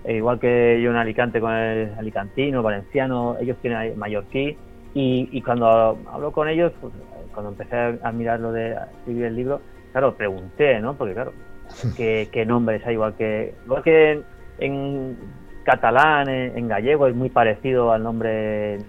eh, 0.03 0.17
igual 0.17 0.39
que 0.39 0.79
yo 0.81 0.91
en 0.91 0.97
Alicante 0.97 1.41
con 1.41 1.51
el 1.51 1.93
alicantino, 1.97 2.61
valenciano, 2.61 3.37
ellos 3.41 3.57
tienen 3.61 3.97
mallorquí 3.97 4.55
y, 4.93 5.29
y 5.31 5.41
cuando 5.41 5.97
hablo 6.11 6.31
con 6.31 6.47
ellos, 6.47 6.71
pues, 6.79 6.93
cuando 7.35 7.51
empecé 7.51 7.99
a 8.01 8.11
mirar 8.11 8.39
lo 8.39 8.51
de 8.51 8.71
escribir 8.71 9.25
el 9.25 9.35
libro, 9.35 9.61
claro, 9.91 10.15
pregunté, 10.15 10.79
¿no? 10.79 10.95
Porque 10.95 11.13
claro, 11.13 11.33
¿qué, 11.97 12.29
qué 12.31 12.45
nombres 12.45 12.85
hay? 12.85 12.93
Igual 12.93 13.13
que, 13.15 13.53
igual 13.65 13.83
que 13.83 14.23
en 14.57 15.17
catalán, 15.63 16.29
en, 16.29 16.67
gallego, 16.67 17.07
es 17.07 17.15
muy 17.15 17.29
parecido 17.29 17.91
al 17.91 18.03
nombre 18.03 18.79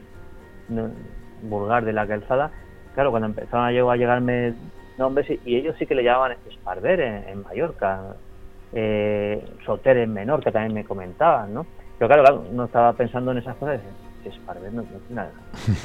vulgar 1.42 1.84
de 1.84 1.92
la 1.92 2.06
calzada. 2.06 2.50
Claro, 2.94 3.10
cuando 3.10 3.26
empezaron 3.26 3.66
a, 3.66 3.96
llegarme 3.96 4.54
nombres, 4.98 5.26
y, 5.44 5.56
ellos 5.56 5.76
sí 5.78 5.86
que 5.86 5.94
le 5.94 6.04
llamaban 6.04 6.36
Esparver 6.48 7.00
en, 7.00 7.42
Mallorca, 7.42 8.16
eh, 8.72 9.44
Soter 9.64 9.98
en 9.98 10.12
menor, 10.12 10.42
que 10.42 10.52
también 10.52 10.74
me 10.74 10.84
comentaban, 10.84 11.52
¿no? 11.52 11.66
Pero 11.98 12.08
claro, 12.08 12.44
no 12.52 12.64
estaba 12.64 12.92
pensando 12.92 13.32
en 13.32 13.38
esas 13.38 13.56
cosas. 13.56 13.80
Esparver 14.28 14.72
no, 14.72 14.82
tiene 14.82 15.00
nada, 15.10 15.32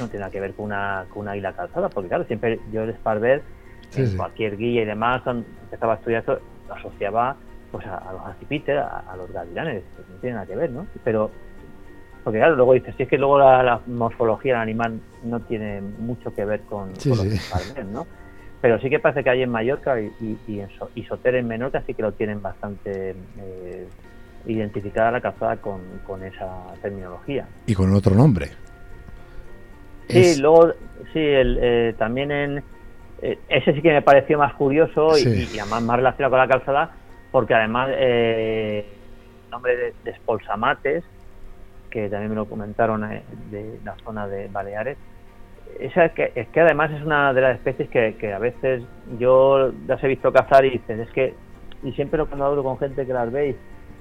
no 0.00 0.06
tiene 0.08 0.18
nada 0.20 0.30
que 0.30 0.40
ver 0.40 0.54
con 0.54 0.66
una, 0.66 1.06
con 1.10 1.22
una 1.22 1.36
isla 1.36 1.52
calzada, 1.52 1.88
porque 1.88 2.08
claro, 2.08 2.24
siempre 2.24 2.60
yo 2.72 2.82
el 2.82 2.90
Esparver, 2.90 3.42
en 3.94 4.16
cualquier 4.16 4.56
guía 4.56 4.82
y 4.82 4.84
demás, 4.86 5.22
cuando 5.22 5.46
empezaba 5.64 5.94
a 5.94 5.96
estudiar 5.96 6.20
esto, 6.20 6.40
lo 6.68 6.74
asociaba 6.74 7.36
pues 7.70 7.86
a, 7.86 8.12
los 8.12 8.26
acipíteres, 8.26 8.82
a, 8.82 9.14
los 9.16 9.30
gavilanes, 9.32 9.82
no 9.96 10.16
tiene 10.20 10.34
nada 10.34 10.46
que 10.46 10.56
ver, 10.56 10.70
¿no? 10.70 10.86
Pero, 11.04 11.30
porque 12.22 12.38
claro, 12.38 12.54
luego 12.54 12.74
dices, 12.74 12.94
si 12.96 13.04
es 13.04 13.08
que 13.08 13.18
luego 13.18 13.38
la, 13.38 13.80
morfología 13.86 14.54
del 14.54 14.62
animal 14.62 15.00
no 15.24 15.40
tiene 15.40 15.80
mucho 15.80 16.34
que 16.34 16.44
ver 16.44 16.60
con, 16.62 16.90
los 16.90 17.24
¿no? 17.90 18.06
Pero 18.60 18.78
sí 18.78 18.88
que 18.88 19.00
parece 19.00 19.24
que 19.24 19.30
hay 19.30 19.42
en 19.42 19.50
Mallorca 19.50 20.00
y, 20.00 20.38
y, 20.46 20.60
en 20.60 20.68
Soter 21.08 21.34
en 21.34 21.48
Menorca 21.48 21.82
sí 21.84 21.94
que 21.94 22.02
lo 22.02 22.12
tienen 22.12 22.40
bastante 22.40 23.16
eh, 23.38 23.88
identificada 24.46 25.10
la 25.12 25.20
calzada 25.20 25.56
con, 25.56 25.80
esa 26.24 26.74
terminología. 26.80 27.46
Y 27.66 27.74
con 27.74 27.92
otro 27.94 28.14
nombre. 28.14 28.50
Sí, 30.08 30.40
luego, 30.40 30.72
sí, 31.12 31.20
el, 31.20 31.58
eh, 31.60 31.94
también 31.98 32.30
en... 32.30 32.62
Eh, 33.22 33.38
ese 33.48 33.72
sí 33.72 33.82
que 33.82 33.92
me 33.92 34.02
pareció 34.02 34.36
más 34.36 34.52
curioso 34.54 35.16
y, 35.16 35.22
y, 35.22 35.58
además 35.60 35.82
más 35.82 35.96
relacionado 35.96 36.30
con 36.32 36.38
la 36.40 36.48
calzada, 36.48 36.90
porque 37.30 37.54
además 37.54 37.88
eh, 37.92 38.84
el 39.44 39.50
nombre 39.50 39.76
de, 39.76 39.94
de 40.04 40.16
Spolsamates, 40.16 41.04
que 41.88 42.08
también 42.08 42.30
me 42.30 42.36
lo 42.36 42.46
comentaron 42.46 43.04
eh, 43.10 43.22
de 43.50 43.78
la 43.84 43.94
zona 44.04 44.26
de 44.26 44.48
Baleares, 44.48 44.98
esa 45.78 46.06
es 46.06 46.12
que, 46.12 46.32
es 46.34 46.48
que 46.48 46.60
además 46.60 46.90
es 46.92 47.02
una 47.02 47.32
de 47.32 47.40
las 47.40 47.56
especies 47.56 47.88
que, 47.88 48.32
a 48.32 48.38
veces 48.38 48.82
yo 49.18 49.72
las 49.86 50.02
he 50.02 50.08
visto 50.08 50.32
cazar 50.32 50.64
y 50.64 50.70
dices, 50.70 50.98
es 50.98 51.10
que, 51.10 51.34
y 51.82 51.92
siempre 51.92 52.24
cuando 52.24 52.46
hablo 52.46 52.62
con 52.62 52.78
gente 52.78 53.06
que 53.06 53.12
las 53.12 53.30
veis, 53.30 53.56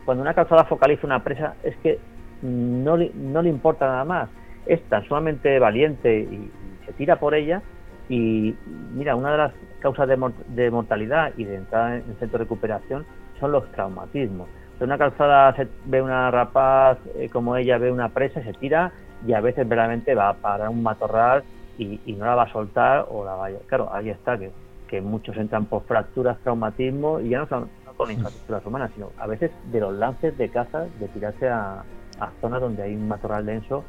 cuando 0.06 0.22
una 0.24 0.34
calzada 0.34 0.66
focaliza 0.66 1.06
una 1.06 1.24
presa, 1.24 1.56
es 1.64 1.76
que 1.78 1.99
no 2.41 2.97
le, 2.97 3.12
no 3.14 3.41
le 3.41 3.49
importa 3.49 3.86
nada 3.86 4.06
más, 4.06 4.30
es 4.66 4.82
tan 4.89 5.04
sumamente 5.06 5.60
valiente 5.60 6.20
y, 6.20 6.52
se 6.86 6.93
tira 6.93 7.18
por 7.18 7.36
ella 7.36 7.62
y 8.10 8.56
mira, 8.95 9.16
una 9.16 9.32
de 9.32 9.38
las 9.38 9.54
causas 9.82 10.08
de, 10.08 10.18
de 10.47 10.72
mortalidad 10.72 11.32
y 11.38 11.43
de 11.43 11.58
entrada 11.58 11.97
en 11.97 12.16
centro 12.20 12.39
de 12.39 12.45
recuperación 12.45 13.06
son 13.39 13.52
los 13.52 13.72
traumatismos. 13.72 14.47
Si 14.78 14.84
una 14.84 14.97
calzada 14.97 15.56
se 15.56 15.68
ve 15.86 16.02
una 16.02 16.32
rapaz 16.32 16.97
eh, 17.16 17.30
como 17.30 17.56
ella 17.56 17.78
ve 17.78 17.91
una 17.91 18.10
presa, 18.10 18.41
se 18.41 18.54
tira 18.54 18.91
y 19.28 19.34
a 19.34 19.41
veces 19.41 19.70
verdaderamente 19.70 20.16
va 20.16 20.30
a 20.30 20.34
parar 20.34 20.70
un 20.70 20.82
matorral 20.82 21.43
y, 21.78 21.99
y 22.06 22.14
no 22.14 22.26
la 22.26 22.34
va 22.34 22.43
a 22.43 22.52
soltar 22.52 23.06
o 23.10 23.24
la 23.24 23.36
vaya. 23.36 23.60
Claro, 23.68 23.93
ahí 23.93 24.10
está, 24.10 24.39
que, 24.39 24.52
que 24.88 25.02
muchos 25.02 25.38
entran 25.38 25.66
por 25.66 25.84
fracturas, 25.84 26.39
traumatismo 26.39 27.20
y 27.20 27.30
ya 27.30 27.39
no 27.39 27.47
son 27.47 27.70
no 27.92 27.98
con 27.98 28.12
infraestructuras 28.16 28.66
humanas, 28.66 28.92
sino 28.96 29.12
a 29.18 29.28
veces 29.28 29.52
de 29.72 29.80
los 29.80 29.94
lances 29.94 30.38
de 30.38 30.50
caza, 30.50 30.86
de 31.00 31.08
tirarse 31.10 31.50
a, 31.50 31.84
a 32.20 32.32
zonas 32.39 32.62
donde 32.62 32.84
hay 32.84 32.96
un 32.96 33.08
matorral 33.08 33.46
denso 33.46 33.84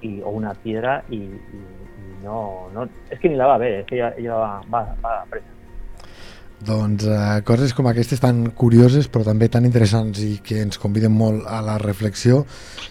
y, 0.00 0.20
o 0.22 0.30
una 0.30 0.54
piedra 0.54 1.04
y, 1.10 1.16
y, 1.16 1.38
y 2.20 2.24
no, 2.24 2.68
no, 2.74 2.88
és 3.10 3.18
que 3.18 3.28
ni 3.28 3.36
la 3.36 3.46
va 3.46 3.54
a 3.56 3.58
ver, 3.58 3.80
és 3.80 3.86
que 3.86 3.96
ella, 3.96 4.12
ella 4.16 4.36
va, 4.36 4.52
va, 4.72 4.82
va 5.02 5.14
presa. 5.30 5.56
Doncs 6.60 7.06
eh, 7.08 7.40
coses 7.48 7.72
com 7.72 7.86
aquestes 7.88 8.20
tan 8.20 8.42
curioses 8.52 9.08
però 9.08 9.24
també 9.24 9.48
tan 9.48 9.64
interessants 9.64 10.20
i 10.20 10.34
que 10.44 10.58
ens 10.60 10.76
conviden 10.80 11.14
molt 11.16 11.46
a 11.48 11.62
la 11.64 11.78
reflexió 11.80 12.42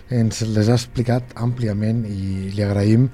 ens 0.09 0.41
les 0.55 0.71
ha 0.71 0.77
explicat 0.79 1.35
àmpliament 1.37 2.01
i 2.09 2.49
li 2.55 2.65
agraïm 2.65 3.05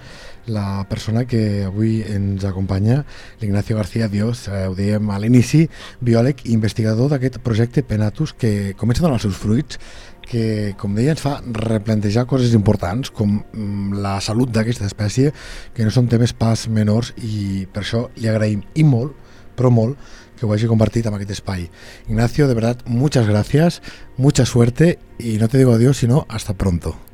la 0.48 0.86
persona 0.89 1.26
que 1.26 1.66
avui 1.66 2.02
ens 2.06 2.46
acompanya, 2.46 3.04
l'Ignacio 3.41 3.78
García 3.78 4.08
Dios, 4.08 4.48
eh, 4.48 4.66
ho 4.68 4.76
dèiem 4.78 5.10
a 5.10 5.20
l'inici, 5.20 5.66
biòleg 6.02 6.46
i 6.46 6.54
investigador 6.54 7.10
d'aquest 7.10 7.39
projecte 7.46 7.84
Penatus 7.84 8.34
que 8.34 8.74
comença 8.78 9.02
a 9.02 9.06
donar 9.08 9.20
els 9.20 9.26
seus 9.28 9.39
fruits 9.39 9.80
que, 10.26 10.74
com 10.82 10.96
deia, 10.98 11.14
ens 11.14 11.22
fa 11.22 11.38
replantejar 11.46 12.26
coses 12.30 12.54
importants 12.58 13.12
com 13.14 13.39
mm, 13.39 14.02
la 14.02 14.18
salut 14.26 14.52
d'aquesta 14.52 14.89
espècie, 14.89 15.32
que 15.74 15.86
no 15.86 15.93
són 15.93 16.10
temes 16.12 16.34
pas 16.34 16.68
menors 16.68 17.14
i 17.22 17.66
per 17.72 17.86
això 17.86 18.08
li 18.18 18.30
agraïm 18.32 18.66
i 18.74 18.86
molt, 18.86 19.14
però 19.56 19.72
molt, 19.72 19.98
que 20.36 20.46
ho 20.46 20.52
hagi 20.52 20.68
compartit 20.68 21.06
amb 21.08 21.16
aquest 21.16 21.38
espai. 21.38 21.70
Ignacio, 22.10 22.50
de 22.50 22.58
verdad, 22.58 22.82
muchas 22.86 23.28
gracias, 23.28 23.82
mucha 24.18 24.46
suerte 24.46 25.00
y 25.18 25.38
no 25.38 25.48
te 25.48 25.58
digo 25.58 25.74
adiós, 25.74 25.98
sino 25.98 26.26
hasta 26.28 26.54
pronto. 26.54 27.05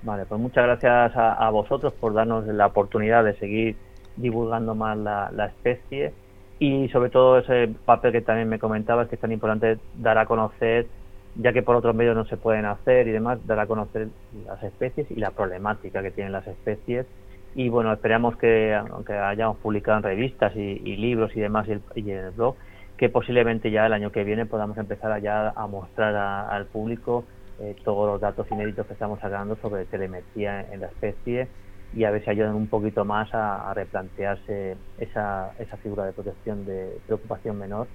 Vale, 0.00 0.26
pues 0.26 0.40
muchas 0.40 0.64
gracias 0.64 1.16
a, 1.16 1.32
a 1.34 1.50
vosotros 1.50 1.94
por 1.94 2.14
darnos 2.14 2.46
la 2.46 2.66
oportunidad 2.66 3.24
de 3.24 3.36
seguir 3.38 3.80
divulgando 4.14 4.74
más 4.76 4.96
la, 4.96 5.30
la 5.32 5.46
especie 5.46 6.18
y 6.58 6.88
sobre 6.90 7.10
todo 7.10 7.38
ese 7.38 7.74
papel 7.84 8.12
que 8.12 8.20
también 8.22 8.48
me 8.48 8.58
comentabas 8.60 9.08
que 9.08 9.16
es 9.16 9.20
tan 9.20 9.32
importante 9.32 9.80
dar 9.92 10.18
a 10.18 10.26
conocer 10.26 10.90
ya 11.34 11.52
que 11.52 11.62
por 11.64 11.74
otros 11.76 11.94
medios 11.96 12.14
no 12.16 12.24
se 12.26 12.36
pueden 12.36 12.64
hacer 12.64 13.06
y 13.08 13.12
demás, 13.12 13.44
dar 13.46 13.58
a 13.60 13.66
conocer 13.66 14.10
las 14.30 14.62
especies 14.62 15.10
y 15.10 15.16
la 15.16 15.32
problemática 15.34 16.02
que 16.02 16.10
tienen 16.10 16.32
las 16.32 16.46
especies. 16.48 17.06
Y 17.54 17.68
bueno, 17.68 17.92
esperamos 17.92 18.36
que, 18.36 18.74
aunque 18.74 19.12
hayamos 19.14 19.58
publicado 19.60 19.98
en 19.98 20.02
revistas 20.04 20.54
y, 20.56 20.60
y 20.60 20.96
libros 20.96 21.34
y 21.36 21.40
demás 21.40 21.66
y, 21.68 21.72
el- 21.72 21.84
y 21.94 22.10
en 22.10 22.18
el 22.18 22.30
blog, 22.32 22.56
que 22.96 23.08
posiblemente 23.08 23.70
ya 23.70 23.86
el 23.86 23.92
año 23.92 24.10
que 24.12 24.24
viene 24.24 24.46
podamos 24.46 24.76
empezar 24.78 25.12
a 25.12 25.50
a 25.50 25.66
mostrar 25.66 26.14
a- 26.16 26.48
al 26.48 26.68
público 26.68 27.28
eh, 27.60 27.76
todos 27.84 28.06
los 28.06 28.20
datos 28.20 28.46
inéditos 28.50 28.86
que 28.86 28.92
estamos 28.92 29.20
sacando 29.20 29.56
sobre 29.56 29.84
telemetría 29.86 30.66
en, 30.72 30.80
la 30.80 30.86
especie 30.86 31.48
y 31.94 32.04
a 32.04 32.10
ver 32.10 32.22
si 32.24 32.30
ayudan 32.30 32.54
un 32.54 32.66
poquito 32.68 33.04
más 33.04 33.32
a, 33.34 33.70
a 33.70 33.74
replantearse 33.74 34.76
esa, 34.98 35.52
esa 35.58 35.76
figura 35.78 36.04
de 36.04 36.12
protección 36.12 36.64
de 36.66 36.98
preocupación 37.06 37.58
menor 37.58 37.86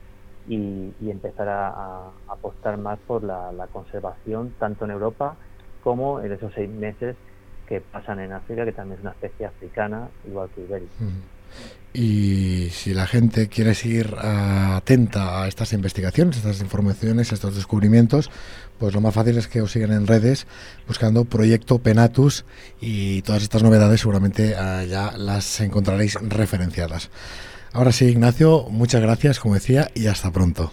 y, 0.47 0.91
y 0.99 1.11
empezar 1.11 1.47
a, 1.47 1.69
a 1.69 2.11
apostar 2.27 2.77
más 2.77 2.99
por 3.07 3.23
la, 3.23 3.51
la 3.51 3.67
conservación 3.67 4.53
tanto 4.59 4.85
en 4.85 4.91
Europa 4.91 5.35
como 5.83 6.21
en 6.21 6.31
esos 6.31 6.51
seis 6.53 6.69
meses 6.69 7.15
que 7.67 7.81
pasan 7.81 8.19
en 8.19 8.31
África, 8.31 8.65
que 8.65 8.71
también 8.71 8.99
es 8.99 9.01
una 9.01 9.11
especie 9.11 9.45
africana, 9.45 10.09
igual 10.27 10.49
que 10.53 10.61
ibérica. 10.61 10.93
Y 11.93 12.69
si 12.71 12.93
la 12.93 13.05
gente 13.05 13.47
quiere 13.47 13.75
seguir 13.75 14.15
atenta 14.19 15.43
a 15.43 15.47
estas 15.47 15.73
investigaciones, 15.73 16.37
a 16.37 16.39
estas 16.39 16.61
informaciones, 16.61 17.31
a 17.31 17.35
estos 17.35 17.55
descubrimientos, 17.55 18.31
pues 18.79 18.93
lo 18.93 19.01
más 19.01 19.13
fácil 19.13 19.37
es 19.37 19.47
que 19.47 19.61
os 19.61 19.71
sigan 19.71 19.91
en 19.91 20.07
redes 20.07 20.47
buscando 20.87 21.25
Proyecto 21.25 21.79
Penatus 21.79 22.45
y 22.81 23.21
todas 23.21 23.43
estas 23.43 23.63
novedades 23.63 24.01
seguramente 24.01 24.55
ah, 24.55 24.83
ya 24.83 25.11
las 25.17 25.61
encontraréis 25.61 26.17
referenciadas. 26.21 27.09
Ahora 27.73 27.91
sí, 27.91 28.05
Ignacio, 28.05 28.67
muchas 28.69 29.01
gracias, 29.01 29.39
como 29.39 29.55
decía, 29.55 29.89
y 29.95 30.05
hasta 30.07 30.29
pronto. 30.31 30.71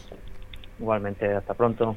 Igualmente, 0.78 1.34
hasta 1.34 1.54
pronto. 1.54 1.96